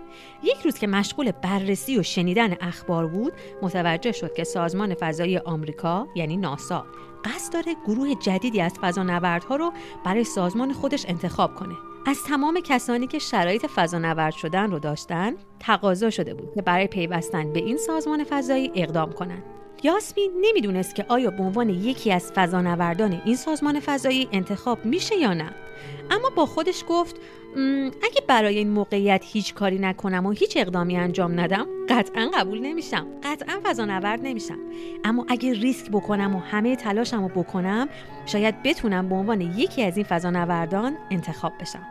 یک 0.42 0.56
روز 0.64 0.78
که 0.78 0.86
مشغول 0.86 1.32
بررسی 1.32 1.98
و 1.98 2.02
شنیدن 2.02 2.56
اخبار 2.60 3.06
بود 3.06 3.32
متوجه 3.62 4.12
شد 4.12 4.34
که 4.34 4.44
سازمان 4.44 4.94
فضایی 4.94 5.38
آمریکا 5.38 6.06
یعنی 6.14 6.36
ناسا 6.36 6.86
قصد 7.24 7.52
داره 7.52 7.74
گروه 7.86 8.14
جدیدی 8.14 8.60
از 8.60 8.72
فضانوردها 8.80 9.56
رو 9.56 9.72
برای 10.04 10.24
سازمان 10.24 10.72
خودش 10.72 11.06
انتخاب 11.08 11.54
کنه 11.54 11.74
از 12.06 12.22
تمام 12.22 12.60
کسانی 12.60 13.06
که 13.06 13.18
شرایط 13.18 13.66
فضانورد 13.66 14.32
شدن 14.32 14.70
رو 14.70 14.78
داشتن 14.78 15.32
تقاضا 15.60 16.10
شده 16.10 16.34
بود 16.34 16.54
که 16.54 16.62
برای 16.62 16.86
پیوستن 16.86 17.52
به 17.52 17.60
این 17.60 17.76
سازمان 17.76 18.24
فضایی 18.24 18.72
اقدام 18.74 19.12
کنند. 19.12 19.42
یاسمین 19.82 20.30
نمی‌دونست 20.40 20.94
که 20.94 21.04
آیا 21.08 21.30
به 21.30 21.42
عنوان 21.42 21.68
یکی 21.70 22.12
از 22.12 22.32
فضانوردان 22.32 23.22
این 23.24 23.36
سازمان 23.36 23.80
فضایی 23.80 24.28
انتخاب 24.32 24.84
میشه 24.84 25.16
یا 25.16 25.34
نه. 25.34 25.50
اما 26.10 26.30
با 26.36 26.46
خودش 26.46 26.84
گفت 26.88 27.16
اگه 28.02 28.20
برای 28.28 28.58
این 28.58 28.70
موقعیت 28.70 29.22
هیچ 29.24 29.54
کاری 29.54 29.78
نکنم 29.78 30.26
و 30.26 30.30
هیچ 30.30 30.56
اقدامی 30.56 30.96
انجام 30.96 31.40
ندم 31.40 31.66
قطعا 31.88 32.30
قبول 32.34 32.58
نمیشم. 32.58 33.06
قطعا 33.22 33.60
فضانورد 33.64 34.20
نمیشم. 34.22 34.58
اما 35.04 35.26
اگه 35.28 35.52
ریسک 35.52 35.90
بکنم 35.90 36.36
و 36.36 36.38
همه 36.38 36.76
تلاشم 36.76 37.22
رو 37.22 37.42
بکنم 37.42 37.88
شاید 38.26 38.62
بتونم 38.62 39.08
به 39.08 39.14
عنوان 39.14 39.40
یکی 39.40 39.82
از 39.82 39.96
این 39.96 40.06
فضانوردان 40.06 40.96
انتخاب 41.10 41.52
بشم. 41.60 41.86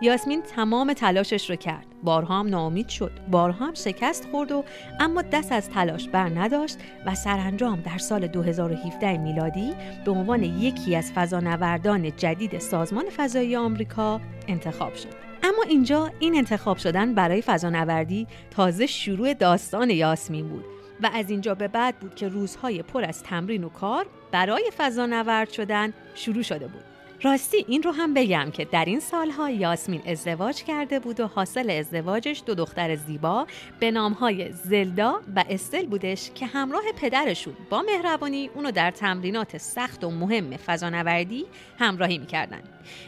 یاسمین 0.00 0.42
تمام 0.42 0.92
تلاشش 0.92 1.50
رو 1.50 1.56
کرد. 1.56 1.86
بارها 2.02 2.40
هم 2.40 2.46
ناامید 2.46 2.88
شد. 2.88 3.12
بارها 3.30 3.66
هم 3.66 3.74
شکست 3.74 4.28
خورد 4.30 4.52
و 4.52 4.64
اما 5.00 5.22
دست 5.22 5.52
از 5.52 5.70
تلاش 5.70 6.08
بر 6.08 6.28
نداشت 6.28 6.78
و 7.06 7.14
سرانجام 7.14 7.80
در 7.80 7.98
سال 7.98 8.26
2017 8.26 9.18
میلادی 9.18 9.74
به 10.04 10.10
عنوان 10.10 10.42
یکی 10.42 10.96
از 10.96 11.12
فضانوردان 11.12 12.16
جدید 12.16 12.58
سازمان 12.58 13.04
فضایی 13.16 13.56
آمریکا 13.56 14.20
انتخاب 14.48 14.94
شد. 14.94 15.26
اما 15.42 15.62
اینجا 15.68 16.10
این 16.18 16.36
انتخاب 16.36 16.76
شدن 16.76 17.14
برای 17.14 17.42
فضانوردی 17.42 18.26
تازه 18.50 18.86
شروع 18.86 19.34
داستان 19.34 19.90
یاسمین 19.90 20.48
بود 20.48 20.64
و 21.02 21.10
از 21.14 21.30
اینجا 21.30 21.54
به 21.54 21.68
بعد 21.68 21.98
بود 21.98 22.14
که 22.14 22.28
روزهای 22.28 22.82
پر 22.82 23.04
از 23.04 23.22
تمرین 23.22 23.64
و 23.64 23.68
کار 23.68 24.06
برای 24.32 24.70
فضانورد 24.76 25.50
شدن 25.50 25.92
شروع 26.14 26.42
شده 26.42 26.66
بود. 26.66 26.95
راستی 27.22 27.64
این 27.68 27.82
رو 27.82 27.90
هم 27.90 28.14
بگم 28.14 28.50
که 28.50 28.64
در 28.64 28.84
این 28.84 29.00
سالها 29.00 29.50
یاسمین 29.50 30.02
ازدواج 30.06 30.62
کرده 30.62 30.98
بود 30.98 31.20
و 31.20 31.26
حاصل 31.26 31.70
ازدواجش 31.70 32.42
دو 32.46 32.54
دختر 32.54 32.96
زیبا 32.96 33.46
به 33.80 33.90
نامهای 33.90 34.52
زلدا 34.52 35.20
و 35.36 35.44
استل 35.48 35.86
بودش 35.86 36.30
که 36.34 36.46
همراه 36.46 36.82
پدرشون 37.00 37.54
با 37.70 37.82
مهربانی 37.82 38.50
اونو 38.54 38.70
در 38.70 38.90
تمرینات 38.90 39.58
سخت 39.58 40.04
و 40.04 40.10
مهم 40.10 40.56
فضانوردی 40.56 41.44
همراهی 41.78 42.18
می‌کردن. 42.18 42.62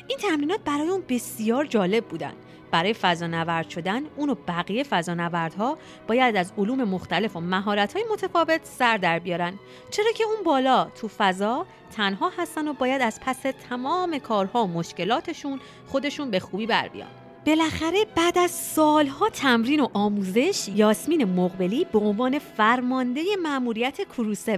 این 0.09 0.18
تمرینات 0.18 0.61
برای 0.64 0.88
اون 0.88 1.04
بسیار 1.09 1.64
جالب 1.64 2.04
بودن. 2.04 2.32
برای 2.70 2.94
فضانورد 2.94 3.68
شدن 3.68 4.02
اون 4.16 4.30
و 4.30 4.34
بقیه 4.48 4.84
فضانوردها 4.84 5.78
باید 6.06 6.36
از 6.36 6.52
علوم 6.58 6.84
مختلف 6.84 7.36
و 7.36 7.40
مهارت‌های 7.40 8.04
متفاوت 8.12 8.60
سر 8.64 8.96
در 8.96 9.18
بیارن. 9.18 9.58
چرا 9.90 10.12
که 10.14 10.24
اون 10.24 10.44
بالا 10.44 10.84
تو 10.84 11.08
فضا 11.08 11.66
تنها 11.96 12.32
هستن 12.38 12.68
و 12.68 12.72
باید 12.72 13.02
از 13.02 13.20
پس 13.20 13.42
تمام 13.68 14.18
کارها 14.18 14.64
و 14.64 14.68
مشکلاتشون 14.68 15.60
خودشون 15.86 16.30
به 16.30 16.40
خوبی 16.40 16.66
بر 16.66 16.88
بیان. 16.88 17.08
بالاخره 17.46 18.04
بعد 18.16 18.38
از 18.38 18.50
سالها 18.50 19.28
تمرین 19.28 19.80
و 19.80 19.88
آموزش 19.92 20.68
یاسمین 20.74 21.24
مقبلی 21.24 21.86
به 21.92 21.98
عنوان 21.98 22.38
فرمانده 22.38 23.22
مأموریت 23.42 24.08
کرو 24.08 24.30
7 24.30 24.48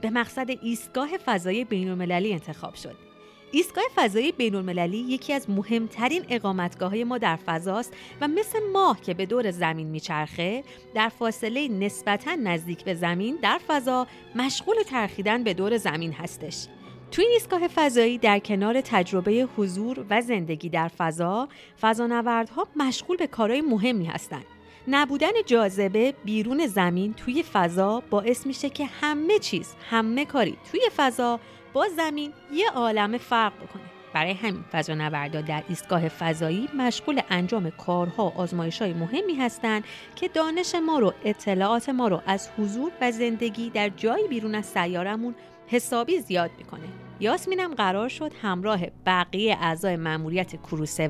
به 0.00 0.10
مقصد 0.10 0.50
ایستگاه 0.62 1.08
فضای 1.26 1.64
بین‌المللی 1.64 2.32
انتخاب 2.32 2.74
شد. 2.74 3.09
ایستگاه 3.52 3.84
فضایی 3.94 4.32
بین 4.32 4.54
المللی 4.54 4.98
یکی 4.98 5.32
از 5.32 5.50
مهمترین 5.50 6.24
اقامتگاه 6.28 6.90
های 6.90 7.04
ما 7.04 7.18
در 7.18 7.36
فضاست 7.36 7.92
و 8.20 8.28
مثل 8.28 8.58
ماه 8.72 9.00
که 9.00 9.14
به 9.14 9.26
دور 9.26 9.50
زمین 9.50 9.86
میچرخه 9.86 10.64
در 10.94 11.08
فاصله 11.08 11.68
نسبتا 11.68 12.34
نزدیک 12.34 12.84
به 12.84 12.94
زمین 12.94 13.38
در 13.42 13.60
فضا 13.68 14.06
مشغول 14.34 14.76
چرخیدن 14.90 15.44
به 15.44 15.54
دور 15.54 15.76
زمین 15.76 16.12
هستش. 16.12 16.66
توی 17.10 17.24
این 17.24 17.34
ایستگاه 17.34 17.68
فضایی 17.68 18.18
در 18.18 18.38
کنار 18.38 18.80
تجربه 18.80 19.48
حضور 19.56 20.06
و 20.10 20.20
زندگی 20.20 20.68
در 20.68 20.88
فضا، 20.88 21.48
فضانوردها 21.80 22.68
مشغول 22.76 23.16
به 23.16 23.26
کارهای 23.26 23.60
مهمی 23.60 24.04
هستند. 24.04 24.44
نبودن 24.88 25.32
جاذبه 25.46 26.14
بیرون 26.24 26.66
زمین 26.66 27.14
توی 27.14 27.42
فضا 27.42 28.02
باعث 28.10 28.46
میشه 28.46 28.70
که 28.70 28.86
همه 28.86 29.38
چیز، 29.38 29.74
همه 29.90 30.24
کاری 30.24 30.56
توی 30.70 30.80
فضا 30.96 31.40
با 31.72 31.88
زمین 31.96 32.32
یه 32.52 32.70
عالم 32.70 33.18
فرق 33.18 33.52
بکنه. 33.56 33.82
برای 34.14 34.32
همین 34.32 34.64
فضانوردا 34.72 35.40
در 35.40 35.62
ایستگاه 35.68 36.08
فضایی 36.08 36.68
مشغول 36.76 37.20
انجام 37.30 37.70
کارها 37.70 38.26
و 38.28 38.40
آزمایش 38.40 38.82
های 38.82 38.92
مهمی 38.92 39.34
هستند 39.34 39.84
که 40.16 40.28
دانش 40.28 40.74
ما 40.74 40.98
رو 40.98 41.14
اطلاعات 41.24 41.88
ما 41.88 42.08
رو 42.08 42.22
از 42.26 42.48
حضور 42.58 42.92
و 43.00 43.12
زندگی 43.12 43.70
در 43.70 43.88
جایی 43.88 44.28
بیرون 44.28 44.54
از 44.54 44.66
سیارمون 44.66 45.34
حسابی 45.66 46.20
زیاد 46.20 46.50
می‌کنه. 46.58 47.09
یاسمینم 47.20 47.74
قرار 47.74 48.08
شد 48.08 48.32
همراه 48.42 48.80
بقیه 49.06 49.56
اعضای 49.60 49.96
مأموریت 49.96 50.62
کرو 50.62 50.82
7 50.82 51.00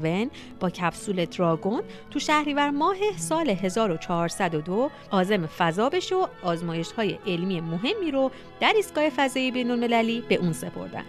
با 0.61 0.71
کپسول 0.71 1.25
دراگون 1.25 1.83
تو 2.11 2.19
شهریور 2.19 2.71
ماه 2.71 2.97
سال 3.17 3.51
1402 3.51 4.91
آزم 5.11 5.47
فضا 5.47 5.89
بشه 5.89 6.17
و 6.17 6.27
آزمایش 6.43 6.93
های 6.93 7.19
علمی 7.27 7.61
مهمی 7.61 8.11
رو 8.11 8.31
در 8.61 8.73
ایستگاه 8.77 9.09
فضایی 9.09 9.51
بین 9.51 9.71
المللی 9.71 10.21
به 10.29 10.35
اون 10.35 10.53
سپردن. 10.53 11.05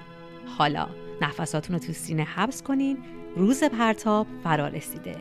حالا 0.57 0.87
نفساتون 1.21 1.75
رو 1.75 1.85
تو 1.85 1.93
سینه 1.93 2.23
حبس 2.23 2.63
کنین. 2.63 2.97
روز 3.35 3.63
پرتاب 3.63 4.27
فرا 4.43 4.67
رسیده. 4.67 5.15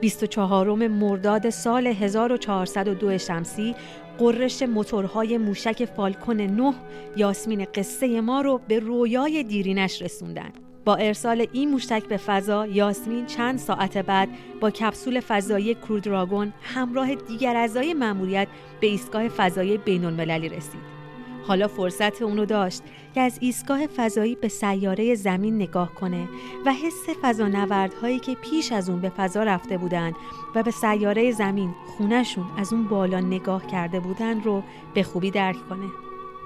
24 0.00 0.88
مرداد 0.88 1.50
سال 1.50 1.86
1402 1.86 3.18
شمسی 3.18 3.74
قررش 4.18 4.62
موتورهای 4.62 5.38
موشک 5.38 5.84
فالکون 5.84 6.40
9 6.40 6.74
یاسمین 7.16 7.66
قصه 7.74 8.20
ما 8.20 8.40
رو 8.40 8.60
به 8.68 8.78
رویای 8.78 9.42
دیرینش 9.42 10.02
رسوندن. 10.02 10.52
با 10.84 10.94
ارسال 10.96 11.46
این 11.52 11.70
موشک 11.70 12.02
به 12.08 12.16
فضا 12.16 12.66
یاسمین 12.66 13.26
چند 13.26 13.58
ساعت 13.58 13.98
بعد 13.98 14.28
با 14.60 14.70
کپسول 14.70 15.20
فضایی 15.20 15.74
کرودراگون 15.74 16.52
همراه 16.62 17.14
دیگر 17.14 17.56
اعضای 17.56 17.94
مأموریت 17.94 18.48
به 18.80 18.86
ایستگاه 18.86 19.28
فضایی 19.28 19.78
بین 19.78 20.04
المللی 20.04 20.48
رسید. 20.48 20.95
حالا 21.48 21.68
فرصت 21.68 22.22
اونو 22.22 22.44
داشت 22.44 22.82
که 23.14 23.20
از 23.20 23.38
ایستگاه 23.40 23.86
فضایی 23.86 24.34
به 24.34 24.48
سیاره 24.48 25.14
زمین 25.14 25.56
نگاه 25.56 25.94
کنه 25.94 26.28
و 26.66 26.72
حس 26.72 27.08
فضانوردهایی 27.22 28.18
که 28.18 28.34
پیش 28.34 28.72
از 28.72 28.90
اون 28.90 29.00
به 29.00 29.08
فضا 29.08 29.42
رفته 29.42 29.78
بودن 29.78 30.12
و 30.54 30.62
به 30.62 30.70
سیاره 30.70 31.32
زمین 31.32 31.74
خونشون 31.86 32.46
از 32.58 32.72
اون 32.72 32.88
بالا 32.88 33.20
نگاه 33.20 33.66
کرده 33.66 34.00
بودن 34.00 34.42
رو 34.42 34.62
به 34.94 35.02
خوبی 35.02 35.30
درک 35.30 35.68
کنه. 35.68 35.86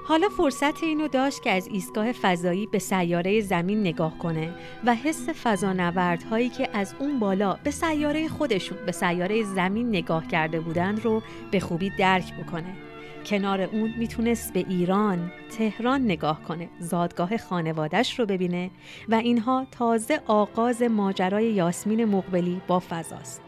حالا 0.05 0.29
فرصت 0.29 0.83
اینو 0.83 1.07
داشت 1.07 1.41
که 1.41 1.51
از 1.51 1.67
ایستگاه 1.67 2.11
فضایی 2.11 2.67
به 2.67 2.79
سیاره 2.79 3.41
زمین 3.41 3.79
نگاه 3.79 4.17
کنه 4.17 4.53
و 4.85 4.95
حس 4.95 5.29
فضانوردهایی 5.29 6.49
که 6.49 6.69
از 6.73 6.95
اون 6.99 7.19
بالا 7.19 7.57
به 7.63 7.71
سیاره 7.71 8.27
خودشون 8.27 8.77
به 8.85 8.91
سیاره 8.91 9.43
زمین 9.43 9.89
نگاه 9.89 10.27
کرده 10.27 10.59
بودن 10.59 10.97
رو 10.97 11.21
به 11.51 11.59
خوبی 11.59 11.91
درک 11.99 12.33
بکنه. 12.33 12.90
کنار 13.25 13.61
اون 13.61 13.93
می‌تونست 13.97 14.53
به 14.53 14.59
ایران 14.59 15.31
تهران 15.57 16.01
نگاه 16.01 16.43
کنه 16.43 16.69
زادگاه 16.79 17.37
خانوادش 17.37 18.19
رو 18.19 18.25
ببینه 18.25 18.69
و 19.09 19.15
اینها 19.15 19.67
تازه 19.71 20.19
آغاز 20.27 20.81
ماجرای 20.81 21.45
یاسمین 21.45 22.05
مقبلی 22.05 22.61
با 22.67 22.79
فضاست. 22.79 23.41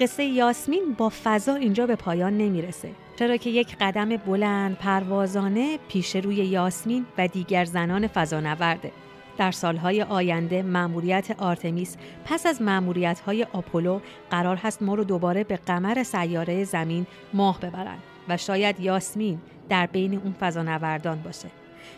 قصه 0.00 0.24
یاسمین 0.24 0.94
با 0.98 1.12
فضا 1.24 1.54
اینجا 1.54 1.86
به 1.86 1.96
پایان 1.96 2.38
نمی‌رسه. 2.38 2.90
چرا 3.16 3.36
که 3.36 3.50
یک 3.50 3.76
قدم 3.80 4.16
بلند 4.16 4.78
پروازانه 4.78 5.78
پیش 5.88 6.16
روی 6.16 6.36
یاسمین 6.36 7.06
و 7.18 7.28
دیگر 7.28 7.64
زنان 7.64 8.06
فضانورده. 8.06 8.92
در 9.38 9.50
سالهای 9.50 10.02
آینده 10.02 10.62
مأموریت 10.62 11.30
آرتمیس 11.38 11.96
پس 12.24 12.46
از 12.46 12.62
مأموریت‌های 12.62 13.46
آپولو 13.52 14.00
قرار 14.30 14.56
هست 14.56 14.82
ما 14.82 14.94
رو 14.94 15.04
دوباره 15.04 15.44
به 15.44 15.56
قمر 15.56 16.02
سیاره 16.02 16.64
زمین 16.64 17.06
ماه 17.34 17.60
ببرند 17.60 18.02
و 18.28 18.36
شاید 18.36 18.80
یاسمین 18.80 19.38
در 19.68 19.86
بین 19.86 20.14
اون 20.14 20.34
فضانوردان 20.40 21.22
باشه. 21.22 21.48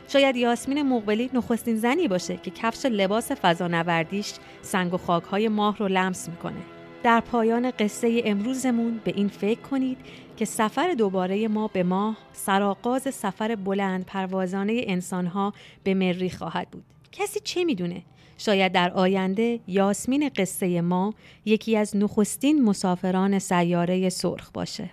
شاید 0.09 0.37
یاسمین 0.37 0.83
مقبلی 0.83 1.31
نخستین 1.35 1.77
زنی 1.77 2.09
باشه 2.09 2.37
که 2.37 2.51
کفش 2.51 2.87
لباس 2.87 3.33
فضانوردیش 3.33 4.33
سنگ 4.63 4.95
و 4.95 4.97
خاکهای 4.97 5.49
ماه 5.49 5.77
رو 5.77 5.89
لمس 5.89 6.29
می‌کنه. 6.29 6.61
در 7.03 7.21
پایان 7.21 7.71
قصه 7.71 8.23
امروزمون 8.25 9.01
به 9.05 9.13
این 9.17 9.29
فکر 9.29 9.61
کنید 9.61 9.99
که 10.37 10.45
سفر 10.45 10.95
دوباره 10.95 11.49
ما 11.49 11.69
به 11.69 11.83
ماه 11.83 12.17
سرآغاز 12.33 13.03
سفر 13.03 13.55
بلند 13.55 14.07
پروازانه 14.07 14.81
انسانها 14.87 15.53
به 15.85 15.95
مری 15.95 16.31
خواهد 16.31 16.71
بود. 16.71 16.85
کسی 17.13 17.41
چه 17.41 17.65
می‌دونه؟ 17.65 18.03
شاید 18.39 18.73
در 18.73 18.91
آینده 18.91 19.61
یاسمین 19.67 20.31
قصه 20.37 20.81
ما 20.81 21.15
یکی 21.45 21.77
از 21.77 21.97
نخستین 21.97 22.65
مسافران 22.65 23.39
سیاره 23.39 24.09
سرخ 24.09 24.51
باشه. 24.51 24.91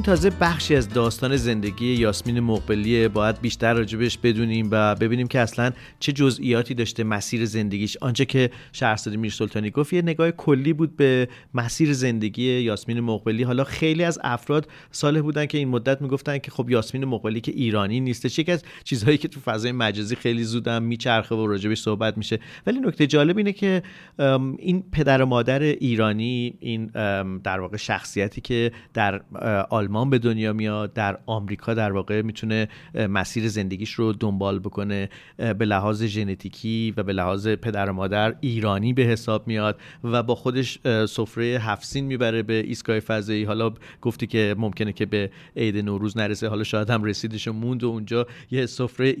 این 0.00 0.06
تازه 0.06 0.30
بخشی 0.40 0.74
از 0.76 0.88
داستان 0.88 1.36
زندگی 1.36 1.94
یاسمین 1.94 2.40
مقبلیه. 2.40 3.08
باید 3.08 3.40
بیشتر 3.40 3.74
راجبش 3.74 4.18
بدونیم 4.18 4.68
و 4.70 4.94
ببینیم 4.94 5.26
که 5.26 5.40
اصلا 5.40 5.72
چه 5.98 6.12
جزئیاتی 6.12 6.74
داشته 6.74 7.04
مسیر 7.04 7.44
زندگیش. 7.44 7.96
آنچه 8.00 8.24
که 8.24 8.50
شهرزاد 8.72 9.14
میر 9.14 9.30
سلطانی 9.30 9.70
گفت 9.70 9.92
یه 9.92 10.02
نگاه 10.02 10.30
کلی 10.30 10.72
بود 10.72 10.96
به 10.96 11.28
مسیر 11.54 11.92
زندگی 11.92 12.60
یاسمین 12.60 13.00
مقبلی. 13.00 13.42
حالا 13.42 13.64
خیلی 13.64 14.04
از 14.04 14.18
افراد 14.24 14.68
ساله 14.90 15.22
بودن 15.22 15.46
که 15.46 15.58
این 15.58 15.68
مدت 15.68 16.02
می‌گفتن 16.02 16.38
که 16.38 16.50
خب 16.50 16.70
یاسمین 16.70 17.04
مقبلی 17.04 17.40
که 17.40 17.52
ایرانی 17.52 18.00
نیستش. 18.00 18.38
یکی 18.38 18.52
از 18.52 18.64
چیزهایی 18.84 19.18
که 19.18 19.28
تو 19.28 19.40
فضای 19.40 19.72
مجازی 19.72 20.16
خیلی 20.16 20.44
زودم 20.44 20.82
میچرخه 20.82 21.34
و 21.34 21.46
راجبش 21.46 21.80
صحبت 21.80 22.18
میشه. 22.18 22.38
ولی 22.66 22.80
نکته 22.80 23.06
جالب 23.06 23.38
اینه 23.38 23.52
که 23.52 23.82
این 24.58 24.84
پدر 24.92 25.22
و 25.22 25.26
مادر 25.26 25.62
ایرانی 25.62 26.54
این 26.60 26.86
در 27.38 27.60
واقع 27.60 27.76
شخصیتی 27.76 28.40
که 28.40 28.72
در 28.94 29.20
آلمان 29.70 29.99
به 30.04 30.18
دنیا 30.18 30.52
میاد 30.52 30.92
در 30.92 31.18
آمریکا 31.26 31.74
در 31.74 31.92
واقع 31.92 32.22
می‌تونه 32.22 32.68
مسیر 32.94 33.48
زندگیش 33.48 33.92
رو 33.92 34.12
دنبال 34.12 34.58
بکنه. 34.58 35.08
به 35.36 35.64
لحاظ 35.64 36.04
ژنتیکی 36.04 36.94
و 36.96 37.02
به 37.02 37.12
لحاظ 37.12 37.48
پدر 37.48 37.90
و 37.90 37.92
مادر 37.92 38.34
ایرانی 38.40 38.92
به 38.92 39.02
حساب 39.02 39.46
میاد 39.46 39.80
و 40.04 40.22
با 40.22 40.34
خودش 40.34 40.78
سفره 41.06 41.44
هفسین 41.44 42.04
می‌بره 42.04 42.42
به 42.42 42.54
ایستگاه 42.54 43.00
فضایی. 43.00 43.44
حالا 43.44 43.72
گفتی 44.00 44.26
که 44.26 44.54
ممکنه 44.58 44.92
که 44.92 45.06
به 45.06 45.30
عید 45.56 45.76
نوروز 45.76 46.16
نرسه. 46.16 46.48
حالا 46.48 46.64
شاید 46.64 46.90
هم 46.90 47.04
رسیدش 47.04 47.48
و 47.48 47.52
موند 47.52 47.84
و 47.84 47.88
اونجا 47.88 48.26
یه 48.50 48.66
سفره 48.66 49.16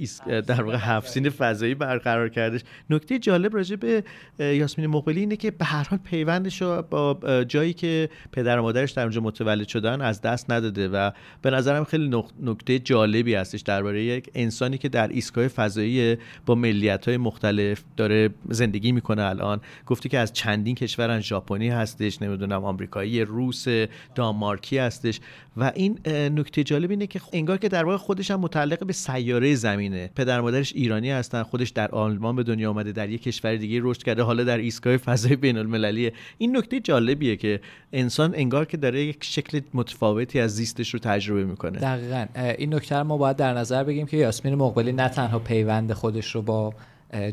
در 0.46 0.62
واقع 0.62 0.78
هفسین 0.80 1.30
فضایی 1.30 1.74
برقرار 1.74 2.28
کردش. 2.28 2.60
نکته 2.90 3.18
جالب 3.18 3.54
راجع 3.56 3.76
به 3.76 4.04
یاسمین 4.38 4.86
مقبلی 4.86 5.20
اینه 5.20 5.36
که 5.36 5.50
به 5.50 5.64
هر 5.64 5.86
حال 5.90 5.98
پیوندش 5.98 6.62
رو 6.62 6.82
با 6.82 7.18
جایی 7.48 7.72
که 7.72 8.08
پدر 8.32 8.58
و 8.58 8.62
مادرش 8.62 8.90
در 8.90 9.02
اونجا 9.02 9.20
متولد 9.20 9.68
شدن 9.68 10.00
از 10.00 10.20
دست 10.20 10.50
نداده 10.60 10.88
و 10.88 11.10
به 11.42 11.50
نظرم 11.50 11.84
خیلی 11.84 12.22
نکته 12.42 12.78
جالبی 12.78 13.34
هستش 13.34 13.60
درباره 13.60 14.04
یک 14.04 14.30
انسانی 14.34 14.78
که 14.78 14.88
در 14.88 15.08
ایستگاه 15.08 15.48
فضایی 15.48 16.16
با 16.46 16.54
ملیت 16.54 17.08
های 17.08 17.16
مختلف 17.16 17.82
داره 17.96 18.30
زندگی 18.48 18.92
می‌کنه 18.92 19.22
الان. 19.22 19.60
گفتی 19.86 20.08
که 20.08 20.18
از 20.18 20.32
چندین 20.32 20.74
کشورن 20.74 21.20
ژاپنی 21.20 21.68
هستش 21.68 22.22
نمی‌دونم 22.22 22.64
آمریکایی 22.64 23.22
روس 23.22 23.66
دانمارکی 24.14 24.78
هستش. 24.78 25.20
و 25.56 25.72
این 25.74 25.98
نکته 26.08 26.64
جالب 26.64 26.90
اینه 26.90 27.06
که 27.06 27.20
انگار 27.32 27.58
که 27.58 27.68
در 27.68 27.84
واقع 27.84 27.96
خودش 27.96 28.30
هم 28.30 28.40
متعلق 28.40 28.86
به 28.86 28.92
سیاره 28.92 29.54
زمینه. 29.54 30.10
پدر 30.14 30.40
مادرش 30.40 30.72
ایرانی 30.72 31.10
هستن 31.10 31.42
خودش 31.42 31.68
در 31.68 31.90
آلمان 31.90 32.36
به 32.36 32.42
دنیا 32.42 32.70
آمده 32.70 32.92
در 32.92 33.08
یک 33.08 33.22
کشور 33.22 33.56
دیگه 33.56 33.80
رشد 33.82 34.02
کرده 34.02 34.22
حالا 34.22 34.44
در 34.44 34.58
ایستگاه 34.58 34.96
فضای 34.96 35.36
بین 35.36 35.58
المللیه 35.58 36.12
این 36.38 36.56
نکته 36.56 36.80
جالبیه 36.80 37.36
که 37.36 37.60
انسان 37.92 38.34
انگار 38.34 38.64
که 38.64 38.76
داره 38.76 39.04
یک 39.04 39.24
شکل 39.24 39.60
متفاوتی 39.74 40.38
زیستش 40.50 40.94
رو 40.94 41.00
تجربه 41.00 41.44
می‌کنه. 41.44 41.78
دقیقا. 41.78 42.26
این 42.58 42.74
نکته 42.74 43.02
ما 43.02 43.16
باید 43.16 43.36
در 43.36 43.54
نظر 43.54 43.84
بگیم 43.84 44.06
که 44.06 44.16
یاسمین 44.16 44.54
مقبلی 44.54 44.92
نه 44.92 45.08
تنها 45.08 45.38
پیوند 45.38 45.92
خودش 45.92 46.34
رو 46.34 46.42
با 46.42 46.74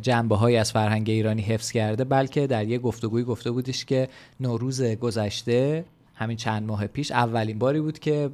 جنبه 0.02 0.36
های 0.36 0.58
از 0.58 0.72
فرهنگ 0.72 1.10
ایرانی 1.10 1.42
حفظ 1.42 1.72
کرده 1.72 2.04
بلکه 2.04 2.48
در 2.48 2.68
یک 2.68 2.82
گفتگوی 2.82 3.24
گفته 3.24 3.52
بودش 3.52 3.86
که 3.86 4.10
نوروز 4.40 4.84
گذشته 4.84 5.86
همین 6.16 6.38
چند 6.38 6.68
ماه 6.68 6.88
پیش 6.88 7.12
اولین 7.12 7.60
باری 7.60 7.82
بود 7.82 8.00
که 8.00 8.30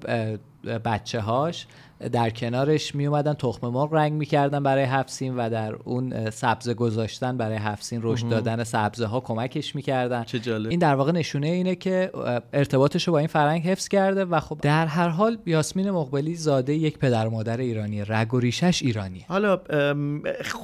بچه 0.86 1.20
هاش 1.20 1.68
در 2.12 2.30
کنارش 2.30 2.96
می 2.96 3.06
اومدن 3.06 3.34
تخم 3.34 3.68
مرغ 3.68 3.94
رنگ 3.94 4.14
می‌کردن 4.14 4.64
برای 4.64 4.84
حفسین 4.84 5.36
و 5.36 5.50
در 5.50 5.74
اون 5.74 6.30
سبزه 6.30 6.74
گذاشتن 6.74 7.38
برای 7.38 7.58
حفسین 7.58 8.00
رشد 8.04 8.30
دادن. 8.30 8.64
سبزه 8.64 9.06
ها 9.06 9.20
کمکش 9.20 9.76
می‌کردن. 9.76 10.26
این 10.70 10.80
در 10.80 10.96
واقع 10.96 11.12
نشونه 11.12 11.48
اینه 11.48 11.76
که 11.76 12.12
ارتباطش 12.54 13.08
رو 13.08 13.14
با 13.14 13.20
این 13.20 13.28
فرهنگ 13.28 13.64
حفظ 13.64 13.88
کرده 13.88 14.26
و 14.26 14.40
خب 14.40 14.60
در 14.62 14.86
هر 14.86 15.08
حال 15.08 15.38
یاسمین 15.46 15.92
مقبلی 15.92 16.36
زاده 16.36 16.74
یک 16.74 16.98
پدر 16.98 17.28
مادر 17.28 17.58
ایرانی 17.58 18.04
رگ 18.08 18.34
و 18.34 18.40
ریشش 18.40 18.82
ایرانی. 18.82 19.26
حالا 19.28 19.62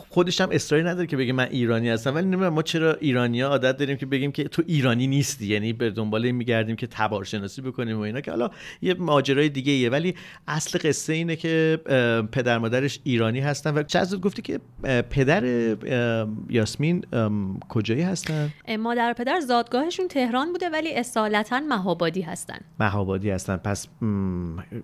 خودش 0.09 0.41
هم 0.41 0.49
اصراری 0.51 0.83
نداره 0.83 1.07
که 1.07 1.17
بگه 1.17 1.33
من 1.33 1.47
ایرانی 1.51 1.89
هستم 1.89 2.15
ولی 2.15 2.25
نمی‌دونم 2.25 2.53
ما 2.53 2.61
چرا 2.61 2.93
ایرانی 2.93 3.41
ها 3.41 3.49
عادت 3.49 3.77
داریم 3.77 3.97
که 3.97 4.05
بگیم 4.05 4.31
که 4.31 4.43
تو 4.43 4.63
ایرانی 4.67 5.07
نیستی 5.07 5.47
یعنی 5.47 5.73
به 5.73 5.89
دنبال 5.89 6.31
میگردیم 6.31 6.75
که 6.75 6.87
تبارشناسی 6.87 7.61
بکنیم 7.61 7.97
و 7.97 8.01
اینا 8.01 8.21
که 8.21 8.31
حالا 8.31 8.49
یه 8.81 8.93
ماجرای 8.93 9.49
دیگه 9.49 9.89
ولی 9.89 10.15
اصل 10.47 10.79
قصه 10.83 11.13
اینه 11.29 11.41
که 11.41 11.79
پدر 12.31 12.57
مادرش 12.57 12.99
ایرانی 13.03 13.39
هستن 13.39 13.73
و 13.73 13.83
چه 13.83 14.05
گفتی 14.05 14.41
که 14.41 14.59
پدر 15.09 15.43
یاسمین 16.49 17.05
کجایی 17.69 18.01
هستن؟ 18.01 18.49
مادر 18.79 19.11
و 19.11 19.13
پدر 19.13 19.39
زادگاهشون 19.39 20.07
تهران 20.07 20.51
بوده 20.51 20.69
ولی 20.69 20.95
اصالتا 20.95 21.59
مهابادی 21.59 22.21
هستن. 22.21 22.57
مهابادی 22.79 23.29
هستن. 23.29 23.57
پس 23.57 23.87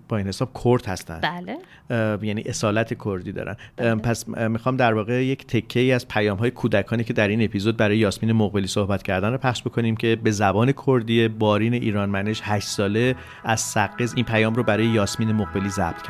با 0.08 0.16
این 0.16 0.26
حساب 0.26 0.50
کرد 0.64 0.86
هستن. 0.86 1.20
بله. 1.20 1.58
یعنی 2.22 2.42
اصالت 2.46 3.04
کردی 3.04 3.32
دارن. 3.32 3.56
بله. 3.76 3.94
پس 3.94 4.28
می‌خوام 4.28 4.76
در 4.76 4.94
واقع 4.94 5.24
یک 5.24 5.46
تکه 5.46 5.80
ای 5.80 5.92
از 5.92 6.08
پیام 6.08 6.38
های 6.38 6.50
کودکانی 6.50 7.04
که 7.04 7.12
در 7.12 7.28
این 7.28 7.42
اپیزود 7.42 7.76
برای 7.76 7.98
یاسمین 7.98 8.32
مقبلی 8.32 8.66
صحبت 8.66 9.02
کردن 9.02 9.32
رو 9.32 9.38
پخش 9.38 9.62
بکنیم 9.62 9.96
که 9.96 10.16
به 10.16 10.30
زبان 10.30 10.72
کردی 10.86 11.28
بارین 11.28 11.74
ایران 11.74 12.08
منش 12.08 12.40
8 12.44 12.68
ساله 12.68 13.14
از 13.44 13.60
سقز 13.60 14.14
این 14.16 14.24
پیام 14.24 14.54
رو 14.54 14.62
برای 14.62 14.86
یاسمین 14.86 15.32
مقبلی 15.32 15.68
ضبط 15.68 16.02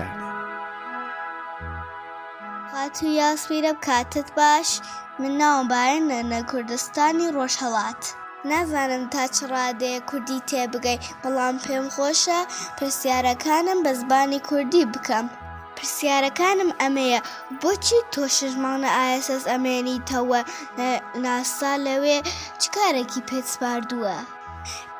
کرده 2.86 2.98
تو 3.00 3.06
یاسمینم 3.06 3.76
کاتت 3.86 4.32
باش. 4.36 4.80
من 5.18 5.32
ناوبارە 5.40 5.98
نەنە 6.10 6.40
کوردستانی 6.50 7.32
ڕۆژهڵات 7.36 8.02
نازانم 8.50 9.04
تا 9.10 9.26
چ 9.34 9.38
ڕادەیە 9.52 10.00
کوردی 10.10 10.40
تێبگەی 10.50 11.02
بەڵام 11.22 11.56
پێم 11.64 11.86
خۆشە 11.94 12.40
پرسیارەکانم 12.78 13.78
بە 13.84 13.92
زبانی 14.00 14.40
کوردی 14.48 14.84
بکەم. 14.92 15.26
پرسیارەکانم 15.76 16.70
ئەمەیە 16.80 17.20
بۆچی 17.60 18.00
تۆ 18.12 18.24
شژمانە 18.36 18.90
ئایسس 18.98 19.44
ئەمێنیتەوە 19.52 20.40
ناسا 21.24 21.72
لەوێ 21.86 22.18
چ 22.60 22.62
کارێکی 22.74 23.26
پێچپاردووە 23.28 24.16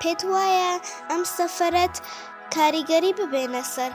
پێت 0.00 0.20
وایە 0.32 0.72
ئەم 1.10 1.22
سەفرەت 1.36 1.96
کاریگەری 2.54 3.12
ببێنە 3.18 3.62
سەر. 3.74 3.92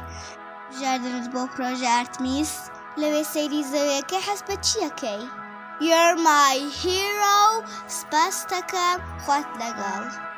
ژاردنت 0.78 1.26
بۆ 1.34 1.44
پرۆژە 1.54 1.90
ئارتمیس؟ 1.96 2.54
لەوێ 3.00 3.24
سەیری 3.34 3.64
زەویەکە 3.72 4.20
حەز 4.28 4.42
بە 4.48 4.56
چیەکەی 4.68 5.24
You're 5.88 6.16
my 6.28 6.58
hero 6.82 7.42
سپاس 7.98 8.38
دەکەم 8.52 8.98
خوات 9.24 9.50
لەگەڵ. 9.62 10.31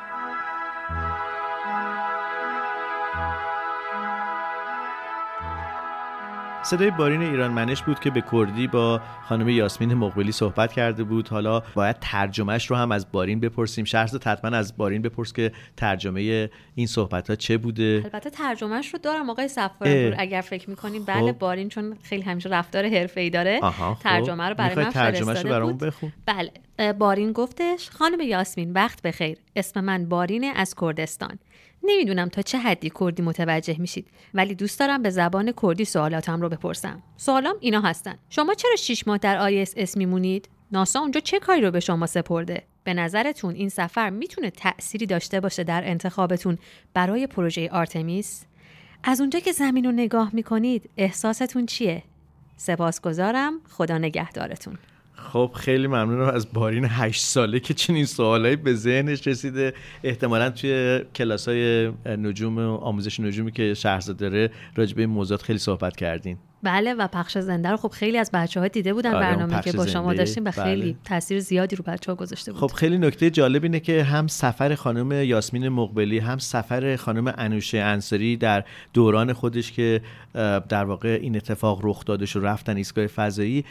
صدای 6.64 6.90
بارین 6.90 7.22
ایران 7.22 7.50
منش 7.50 7.82
بود 7.82 8.00
که 8.00 8.10
به 8.10 8.22
کردی 8.32 8.66
با 8.66 9.00
خانم 9.28 9.48
یاسمین 9.48 9.94
مقبلی 9.94 10.32
صحبت 10.32 10.72
کرده 10.72 11.04
بود. 11.04 11.28
حالا 11.28 11.62
باید 11.74 11.96
ترجمهش 12.00 12.66
رو 12.66 12.76
هم 12.76 12.92
از 12.92 13.12
بارین 13.12 13.40
بپرسیم. 13.40 13.84
شهرزاد 13.84 14.24
حتما 14.24 14.56
از 14.56 14.76
بارین 14.76 15.02
بپرس 15.02 15.32
که 15.32 15.52
ترجمه 15.76 16.50
این 16.74 16.86
صحبت 16.86 17.30
ها 17.30 17.36
چه 17.36 17.58
بوده. 17.58 18.00
البته 18.04 18.30
ترجمهش 18.30 18.88
رو 18.88 18.98
دارم 19.02 19.30
آقای 19.30 19.48
سفارپور 19.48 20.14
اگر 20.18 20.40
فکر 20.40 20.70
می‌کنیم. 20.70 21.04
بله 21.04 21.32
خب. 21.32 21.38
بارین 21.38 21.68
چون 21.68 21.96
خیلی 22.02 22.22
همیشه 22.22 22.48
رفتار 22.48 22.84
ای 23.16 23.30
داره. 23.30 23.60
خب. 23.60 23.96
ترجمه 24.02 24.48
رو 24.48 24.54
برای 24.54 24.84
من 24.84 24.90
فرستاده 24.90 25.60
بود. 25.60 25.78
بخونم؟ 25.78 26.12
بله 26.26 26.92
بارین 26.92 27.32
گفتش 27.32 27.90
خانم 27.90 28.20
یاسمین 28.20 28.72
وقت 28.72 29.02
بخیر. 29.02 29.38
اسم 29.56 29.80
من 29.80 30.08
بارینه 30.08 30.52
از 30.56 30.74
کردستان. 30.80 31.38
نمی‌دونم 31.86 32.28
تا 32.28 32.42
چه 32.42 32.58
حدی 32.58 32.92
کردی 33.00 33.22
متوجه 33.22 33.76
میشید 33.78 34.06
ولی 34.34 34.54
دوست 34.54 34.80
دارم 34.80 35.02
به 35.02 35.10
زبان 35.10 35.52
کردی 35.62 35.84
سوالاتم 35.84 36.40
رو 36.40 36.48
بپرسم. 36.48 37.02
سوالام 37.16 37.56
اینا 37.60 37.80
هستن. 37.80 38.18
شما 38.30 38.54
چرا 38.54 38.76
شیش 38.76 39.08
ماه 39.08 39.18
در 39.18 39.38
ISS 39.38 39.96
میمونید؟ 39.96 40.48
ناسا 40.72 41.00
اونجا 41.00 41.20
چه 41.20 41.38
کاری 41.38 41.60
رو 41.60 41.70
به 41.70 41.80
شما 41.80 42.06
سپرده؟ 42.06 42.62
به 42.84 42.94
نظرتون 42.94 43.54
این 43.54 43.68
سفر 43.68 44.10
می‌تونه 44.10 44.50
تأثیری 44.50 45.06
داشته 45.06 45.40
باشه 45.40 45.64
در 45.64 45.82
انتخابتون 45.84 46.58
برای 46.94 47.26
پروژه 47.26 47.68
آرتمیس؟ 47.72 48.44
از 49.04 49.20
اونجا 49.20 49.40
که 49.40 49.52
زمین 49.52 49.84
رو 49.84 49.92
نگاه 49.92 50.30
می‌کنید 50.32 50.90
احساستون 50.96 51.66
چیه؟ 51.66 52.02
سپاسگزارم. 52.56 53.60
خدا 53.68 53.98
نگهدارتون. 53.98 54.78
خب 55.16 55.50
خیلی 55.54 55.86
ممنونم 55.86 56.34
از 56.34 56.52
بارین 56.52 56.86
هشت 56.88 57.24
ساله 57.24 57.60
که 57.60 57.74
چنین 57.74 58.04
سوالایی 58.04 58.56
به 58.56 58.74
ذهنش 58.74 59.26
رسیده. 59.26 59.74
احتمالا 60.04 60.50
توی 60.50 61.00
کلاس 61.14 61.48
های 61.48 61.92
نجوم 62.06 62.58
و 62.58 62.74
آموزش 62.74 63.20
نجومی 63.20 63.52
که 63.52 63.74
شهرزاد 63.74 64.16
داره 64.16 64.50
راجبه 64.76 65.02
این 65.02 65.10
موضوعات 65.10 65.42
خیلی 65.42 65.58
صحبت 65.58 65.96
کردین. 65.96 66.38
بله 66.64 66.94
و 66.94 67.06
پخش 67.06 67.38
زنده 67.38 67.70
رو 67.70 67.76
خب 67.76 67.88
خیلی 67.88 68.18
از 68.18 68.30
بچه 68.32 68.60
ها 68.60 68.68
دیده 68.68 68.94
بودن 68.94 69.14
آره، 69.14 69.20
برنامه 69.20 69.60
که 69.60 69.72
با 69.72 69.86
شما 69.86 70.14
داشتیم 70.14 70.44
و 70.44 70.50
بله. 70.50 70.64
خیلی 70.64 70.96
تاثیر 71.04 71.40
زیادی 71.40 71.76
رو 71.76 71.84
بچه 71.86 72.12
ها 72.12 72.16
گذاشته 72.16 72.52
بود 72.52 72.60
خب 72.60 72.76
خیلی 72.76 72.98
نکته 72.98 73.30
جالب 73.30 73.62
اینه 73.62 73.80
که 73.80 74.02
هم 74.02 74.26
سفر 74.26 74.74
خانم 74.74 75.12
یاسمین 75.12 75.68
مقبلی 75.68 76.18
هم 76.18 76.38
سفر 76.38 76.96
خانم 76.96 77.34
انوشه 77.38 77.78
انصاری 77.78 78.36
در 78.36 78.64
دوران 78.92 79.32
خودش 79.32 79.72
که 79.72 80.00
در 80.68 80.84
واقع 80.84 81.18
این 81.22 81.36
اتفاق 81.36 81.80
رخ 81.82 82.04
دادش 82.04 82.36
و 82.36 82.40
رفتن 82.40 82.76
ایستگاه 82.76 83.06
فضایی 83.06 83.64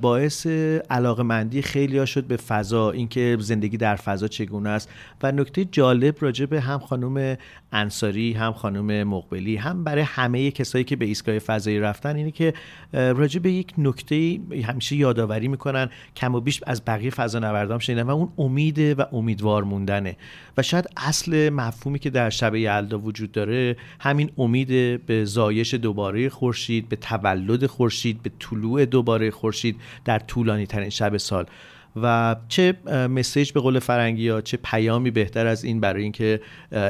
باعث 0.00 0.46
علاقمندی 0.90 1.62
خیلی 1.62 1.98
ها 1.98 2.04
شد 2.04 2.24
به 2.24 2.36
فضا 2.36 2.90
اینکه 2.90 3.36
زندگی 3.40 3.76
در 3.76 3.96
فضا 3.96 4.28
چگونه 4.28 4.70
است 4.70 4.88
و 5.22 5.32
نکته 5.32 5.64
جالب 5.64 6.16
راجع 6.20 6.46
به 6.46 6.60
هم 6.60 6.78
خانم 6.78 7.36
انصاری 7.72 8.32
هم 8.32 8.52
خانم 8.52 9.08
مقبلی 9.08 9.56
هم 9.56 9.84
برای 9.84 10.02
همه 10.02 10.50
کسایی 10.50 10.84
که 10.84 10.96
به 10.96 11.04
ایستگاه 11.04 11.38
فضایی 11.38 11.80
رفتن 11.80 12.16
اینه 12.16 12.30
که 12.30 12.54
راجع 12.92 13.40
به 13.40 13.52
یک 13.52 13.72
نکته 13.78 14.38
همیشه 14.64 14.96
یادآوری 14.96 15.48
می‌کنن 15.48 15.90
کم 16.16 16.34
و 16.34 16.40
بیش 16.40 16.60
از 16.66 16.82
بقیه 16.86 17.10
فضا 17.10 17.38
نوردام 17.38 17.78
شنیدن 17.78 18.02
و 18.02 18.10
اون 18.10 18.32
امیده 18.38 18.94
و 18.94 19.04
امیدوار 19.12 19.64
موندنه. 19.64 20.16
و 20.56 20.62
شاید 20.62 20.88
اصل 20.96 21.50
مفهومی 21.50 21.98
که 21.98 22.10
در 22.10 22.30
شب 22.30 22.54
یلدا 22.54 22.98
وجود 22.98 23.32
داره 23.32 23.76
همین 24.00 24.30
امید 24.38 25.06
به 25.06 25.24
زایش 25.24 25.74
دوباره 25.74 26.28
خورشید 26.28 26.88
به 26.88 26.96
تولد 26.96 27.66
خورشید 27.66 28.22
به 28.22 28.30
طلوع 28.38 28.84
دوباره 28.84 29.30
خورشید 29.30 29.76
در 30.04 30.18
طولانی 30.18 30.66
ترین 30.66 30.90
شب 30.90 31.16
سال. 31.16 31.46
و 31.96 32.36
چه 32.48 32.74
مسیج 33.10 33.52
به 33.52 33.60
قول 33.60 33.78
فرنگی 33.78 34.28
ها 34.28 34.40
چه 34.40 34.56
پیامی 34.56 35.10
بهتر 35.10 35.46
از 35.46 35.64
این 35.64 35.80
برای 35.80 36.02
اینکه 36.02 36.40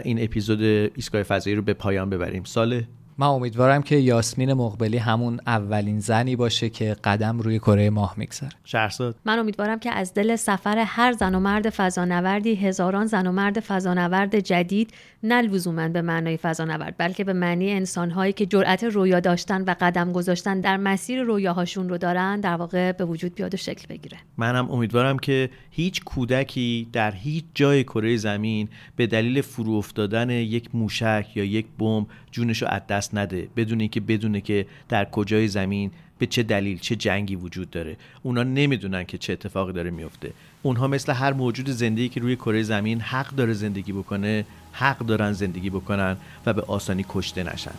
این 0.05 0.23
اپیزود 0.23 0.63
ایستگاه 0.63 1.23
فضایی 1.23 1.57
رو 1.57 1.63
به 1.63 1.75
پایان 1.75 2.11
ببریم. 2.11 2.45
ساله؟ 2.45 2.89
من 3.21 3.27
امیدوارم 3.27 3.83
که 3.83 3.97
یاسمین 3.97 4.53
مقبلی 4.53 4.99
همون 4.99 5.41
اولین 5.47 6.01
زنی 6.01 6.37
باشه 6.37 6.69
که 6.69 6.97
قدم 7.05 7.39
روی 7.39 7.59
کره 7.59 7.91
ماه 7.91 8.15
می‌گذاره. 8.17 8.53
شهرزاد. 8.65 9.17
من 9.25 9.39
امیدوارم 9.39 9.79
که 9.79 9.91
از 9.91 10.15
دل 10.15 10.37
سفر 10.37 10.79
هر 10.79 11.13
زن 11.13 11.35
و 11.35 11.41
مرد 11.41 11.71
فضانوردی 11.71 12.55
هزاران 12.55 13.07
زن 13.07 13.27
و 13.27 13.33
مرد 13.33 13.61
فضانورد 13.61 14.39
جدید 14.39 14.91
نه 15.23 15.43
لزوما 15.43 15.89
به 15.89 16.03
معنای 16.03 16.37
فضانورد 16.37 16.95
بلکه 16.99 17.25
به 17.25 17.33
معنی 17.33 17.71
انسانهایی 17.71 18.33
که 18.33 18.47
جرأت 18.47 18.85
رویا 18.85 19.21
داشتن 19.21 19.63
و 19.63 19.75
قدم 19.81 20.13
گذاشتن 20.13 20.61
در 20.61 20.77
مسیر 20.77 21.23
رویاهاشون 21.23 21.89
رو 21.89 21.99
دارن 21.99 22.41
در 22.41 22.55
واقع 22.55 22.93
به 22.93 23.05
وجود 23.05 23.35
بیاد 23.35 23.55
و 23.55 23.57
شکل 23.57 23.87
بگیره. 23.89 24.19
منم 24.37 24.71
امیدوارم 24.71 25.19
که 25.19 25.51
هیچ 25.71 26.05
کودکی 26.05 26.89
در 26.93 27.11
هیچ 27.11 27.45
جای 27.55 27.85
کره 27.85 28.17
زمین 28.17 28.69
به 28.97 29.07
دلیل 29.07 29.41
فرو 29.41 29.73
افتادن 29.73 30.31
یک 30.31 30.75
موشک 30.75 31.27
یا 31.35 31.45
یک 31.45 31.67
بمب 31.79 32.07
جونش 32.31 32.63
رو 32.63 32.69
از 32.69 32.87
دست 32.87 33.10
نده 33.15 33.49
بدون 33.57 33.81
اینکه 33.81 34.01
بدونه 34.01 34.41
که 34.41 34.67
در 34.89 35.05
کجای 35.05 35.49
زمین 35.49 35.91
به 36.19 36.27
چه 36.27 36.43
دلیل 36.43 36.79
چه 36.79 36.97
جنگی 36.97 37.37
وجود 37.37 37.71
داره. 37.71 37.97
اونا 38.23 38.43
نمی‌دونن 38.43 39.05
که 39.05 39.19
چه 39.19 39.33
اتفاقی 39.33 39.73
داره 39.73 39.91
میفته 39.91 40.33
اونها 40.63 40.89
مثل 40.89 41.13
هر 41.13 41.33
موجود 41.33 41.71
زندگی 41.71 42.09
که 42.09 42.21
روی 42.21 42.37
کره 42.37 42.63
زمین 42.63 43.01
حق 43.01 43.31
داره 43.31 43.53
زندگی 43.53 43.93
بکنه 43.93 44.45
حق 44.73 44.99
دارن 44.99 45.33
زندگی 45.33 45.71
بکنن 45.71 46.17
و 46.47 46.53
به 46.53 46.63
آسانی 46.63 47.05
کشته 47.09 47.43
نشن. 47.43 47.75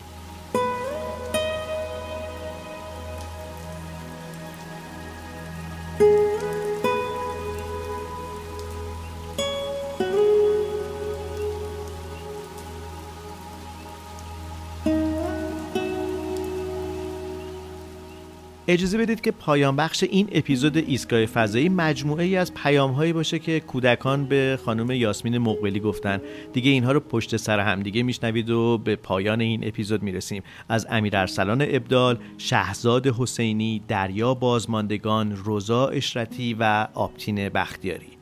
اجازه 18.72 18.98
بدید 18.98 19.20
که 19.20 19.30
پایان 19.30 19.76
بخش 19.76 20.02
این 20.02 20.28
اپیزود 20.32 20.76
ایستگاه 20.76 21.26
فضایی 21.26 21.68
مجموعه 21.68 22.24
ای 22.24 22.36
از 22.36 22.54
پیام 22.54 22.92
هایی 22.92 23.12
باشه 23.12 23.38
که 23.38 23.60
کودکان 23.60 24.26
به 24.26 24.58
خانم 24.64 24.90
یاسمین 24.90 25.38
مقبلی 25.38 25.80
گفتن. 25.80 26.20
دیگه 26.52 26.70
اینها 26.70 26.92
رو 26.92 27.00
پشت 27.00 27.36
سر 27.36 27.60
هم 27.60 27.82
دیگه 27.82 28.02
میشنوید 28.02 28.50
و 28.50 28.78
به 28.78 28.96
پایان 28.96 29.40
این 29.40 29.68
اپیزود 29.68 30.02
می‌رسیم. 30.02 30.42
از 30.68 30.86
امیر 30.90 31.16
ارسلان 31.16 31.66
ابدال 31.68 32.18
شهزاد 32.38 33.06
حسینی 33.06 33.82
دریا 33.88 34.34
بازماندگان 34.34 35.38
رضا 35.46 35.88
اشرتی 35.88 36.54
و 36.54 36.88
آبتین 36.94 37.48
بختیاری. 37.48 38.18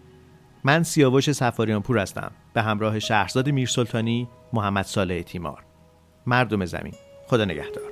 من 0.64 0.82
سیاوش 0.82 1.32
سفاریان 1.32 1.82
پور 1.82 1.98
هستم. 1.98 2.32
به 2.54 2.62
همراه 2.62 2.98
شهرزاد 2.98 3.48
میرسلطانی 3.48 4.28
محمد 4.52 4.84
صالح 4.84 5.22
تیمار. 5.22 5.64
مردم 6.26 6.64
زمین. 6.64 6.94
خدا 7.26 7.44
نگهدار. 7.44 7.89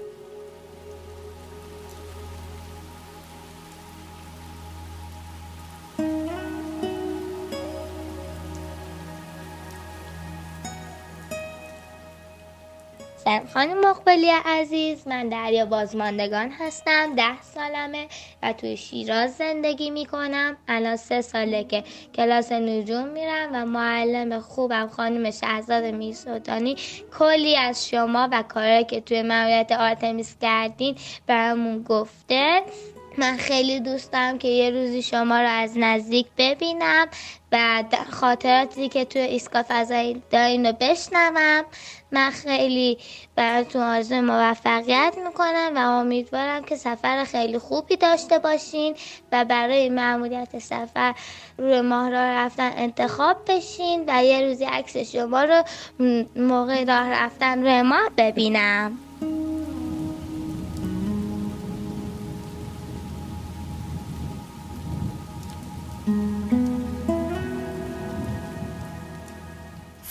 مقبلی 14.19 14.31
عزیز 14.45 15.09
من 15.09 15.29
دریا 15.29 15.67
بازماندگان 15.67 16.51
هستم 16.51 17.15
ده 17.15 17.43
سالمه 17.43 18.07
و 18.43 18.53
توی 18.53 18.77
شیراز 18.77 19.37
زندگی 19.37 19.91
می‌کنم. 19.91 20.57
الان 20.69 20.97
سه 20.97 21.21
ساله 21.21 21.65
که 21.65 21.85
کلاس 22.15 22.53
نجوم 22.53 23.09
میرم 23.09 23.51
و 23.53 23.65
معلم 23.67 24.41
خوبم 24.41 24.89
خانم 24.89 25.31
شهزاد 25.31 25.85
میرسودانی 25.85 26.77
کلی 27.19 27.57
از 27.57 27.89
شما 27.89 28.29
و 28.33 28.43
کارهایی 28.43 28.85
که 28.85 29.01
توی 29.01 29.23
مملکت 29.23 29.73
آرتمیس 29.73 30.37
کردین 30.41 30.97
برامون 31.27 31.83
گفته. 31.83 32.63
من 33.19 33.37
خیلی 33.37 33.81
دوست 33.81 34.13
دارم 34.13 34.39
که 34.39 34.49
یه 34.49 34.71
روزی 34.71 35.03
شما 35.03 35.41
رو 35.41 35.49
از 35.49 35.73
نزدیک 35.77 36.27
ببینم 36.39 37.07
و 37.53 37.85
خاطراتی 38.11 38.89
که 38.89 39.05
توی 39.05 39.23
ایستگاه 39.23 39.63
فضایی 39.63 40.23
دارین 40.31 40.67
رو 40.67 40.73
بشنوم. 40.81 41.65
من 42.13 42.31
خیلی 42.31 42.99
براتون 43.37 43.83
آرزوی 43.83 44.21
موفقیت 44.21 45.15
می‌کنم 45.27 45.73
و 45.77 45.79
امیدوارم 45.79 46.65
که 46.65 46.77
سفر 46.77 47.25
خیلی 47.25 47.59
خوبی 47.59 47.97
داشته 47.97 48.39
باشین 48.39 48.95
و 49.33 49.45
برای 49.45 49.89
معمولیت 49.89 50.59
سفر 50.59 51.15
روی 51.59 51.81
ماه 51.81 52.11
راه 52.11 52.31
رفتن 52.31 52.73
انتخاب 52.77 53.37
بشین 53.49 54.05
و 54.09 54.25
یه 54.25 54.41
روزی 54.41 54.65
عکس 54.65 54.97
شما 54.97 55.45
رو 55.45 55.63
موقع 56.37 56.85
راه 56.85 57.11
رفتن 57.11 57.63
روی 57.63 57.83
ماه 57.83 58.11
ببینم. 58.17 59.08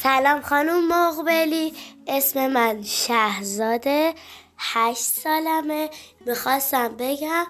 سلام 0.07 0.41
خانم 0.41 0.87
مقبلی. 0.87 1.73
اسم 2.07 2.47
من 2.47 2.83
شهزاده 2.83 4.13
هشت 4.57 5.01
سالمه. 5.03 5.89
می‌خواستم 6.25 6.95
بگم 6.95 7.45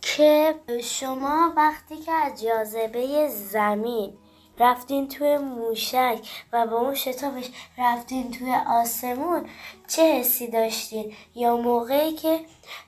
که 0.00 0.54
شما 0.82 1.52
وقتی 1.56 1.96
که 1.96 2.12
از 2.12 2.42
جاذبه 2.42 3.28
زمین 3.28 4.18
رفتین 4.58 5.08
توی 5.08 5.38
موشک 5.38 6.18
و 6.52 6.66
با 6.66 6.76
اون 6.76 6.94
شتابش 6.94 7.50
رفتین 7.78 8.30
توی 8.30 8.54
آسمون 8.66 9.46
چه 9.88 10.02
حسی 10.02 10.50
داشتین؟ 10.50 11.14
یا 11.34 11.56
موقعی 11.56 12.12
که 12.12 12.40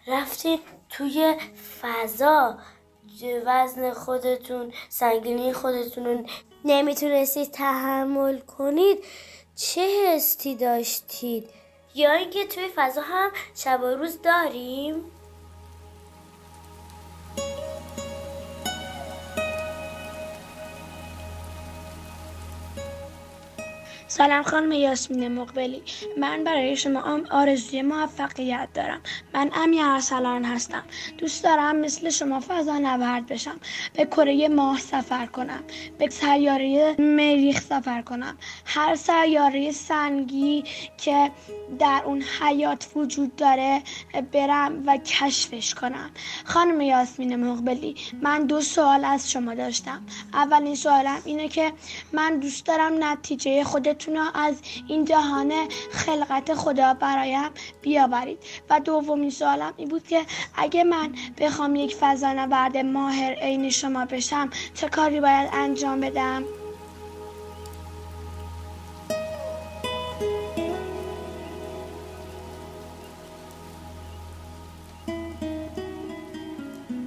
رفتین 0.07 0.59
توی 0.89 1.35
فضا 1.83 2.59
وزن 3.47 3.93
خودتون 3.93 4.73
سنگینی 4.89 5.53
خودتون 5.53 6.05
رو 6.05 6.25
نمی‌تونستید 6.67 7.51
تحمل 7.51 8.39
کنید 8.39 8.99
چه 9.57 9.81
حسی 9.81 10.55
داشتید؟ 10.55 11.51
یا 11.95 12.13
اینکه 12.13 12.47
توی 12.47 12.69
فضا 12.75 13.01
هم 13.01 13.31
شب 13.55 13.81
و 13.83 13.87
روز 13.87 14.23
داریم؟ 14.23 14.95
سلام 24.09 24.43
خانم 24.43 24.73
یاسمین 24.73 25.29
مقبلی. 25.29 25.83
من 26.19 26.45
برای 26.45 26.77
شما 26.77 27.21
آرزوی 27.31 27.83
موفقیت 27.83 28.69
دارم. 28.75 29.01
من 29.35 29.51
امی 29.55 29.83
ارسلان 29.83 30.45
هستم. 30.45 30.83
دوست 31.19 31.45
دارم 31.45 31.77
مثل 31.77 32.11
شما 32.11 32.41
فضا 32.49 32.79
نورد 32.79 33.27
بشم. 33.27 33.61
به 33.95 34.05
کره 34.05 34.49
ماه 34.49 34.79
سفر 34.79 35.27
کنم. 35.27 35.65
به 35.99 36.11
سیاره 36.11 36.97
مریخ 36.99 37.61
سفر 37.61 38.03
کنم. 38.03 38.39
هر 38.65 38.95
سیاره 38.95 39.73
سنگی 39.73 40.65
که 40.99 41.31
در 41.79 42.03
اون 42.05 42.23
حیات 42.41 42.89
وجود 42.97 43.37
داره 43.37 43.83
برم 44.33 44.83
و 44.87 44.97
کشفش 44.97 45.75
کنم. 45.75 46.11
خانم 46.45 46.81
یاسمین 46.81 47.37
مقبلی 47.37 47.97
من 48.23 48.47
دو 48.47 48.61
سوال 48.61 49.05
از 49.05 49.31
شما 49.31 49.55
داشتم. 49.55 50.03
اولین 50.33 50.75
سوالم 50.75 51.23
اینه 51.25 51.49
که 51.49 51.73
من 52.13 52.39
دوست 52.39 52.67
دارم 52.67 53.05
نتیجه 53.05 53.65
خودتون 54.07 54.27
از 54.35 54.61
این 54.89 55.05
جهان 55.05 55.53
خلقت 55.91 56.55
خدا 56.55 56.95
برایم 56.95 57.51
بیاورید. 57.83 58.39
و 58.71 58.81
دومین 58.81 59.31
سوالم 59.31 59.73
این 59.77 59.89
بود 59.89 60.07
که 60.07 60.23
اگه 60.55 60.85
من 60.85 61.13
بخوام 61.39 61.77
یک 61.77 61.97
فضانورد 61.97 62.77
ماهر 62.77 63.35
عین 63.35 63.71
شما 63.71 64.05
بشم 64.05 64.51
چه 64.75 64.89
کاری 64.89 65.21
باید 65.21 65.51
انجام 65.53 66.01
بدم؟ 66.01 66.45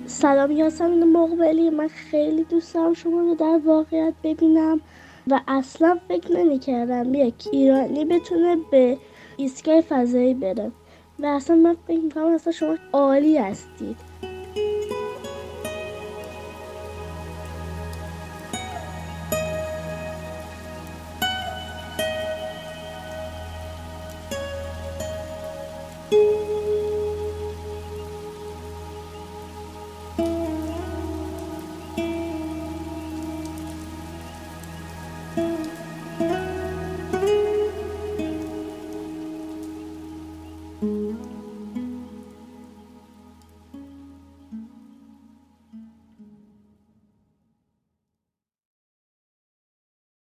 سلام 0.08 0.52
یاسمین 0.52 1.04
مقبلی 1.04 1.70
من 1.70 1.88
خیلی 1.88 2.44
دوست 2.44 2.74
دارم 2.74 2.94
شما 2.94 3.20
رو 3.20 3.36
در 3.36 3.60
واقعیت 3.66 4.14
ببینم. 4.24 4.82
و 5.32 5.40
اصلا 5.48 6.00
فکر 6.08 6.32
نمی‌کردم 6.32 7.14
یک 7.14 7.48
ایرانی 7.52 8.06
بتونه 8.06 8.58
به 8.72 8.98
ایستگاه 9.38 9.82
فضایی 9.82 10.34
بره. 10.34 10.72
و 11.20 11.26
اصلا 11.26 11.56
من 11.56 11.78
فکر 11.88 12.00
می‌کنم 12.00 12.26
اصلا 12.26 12.54
شما 12.54 12.78
عالی 12.94 13.38
هستید. 13.38 13.98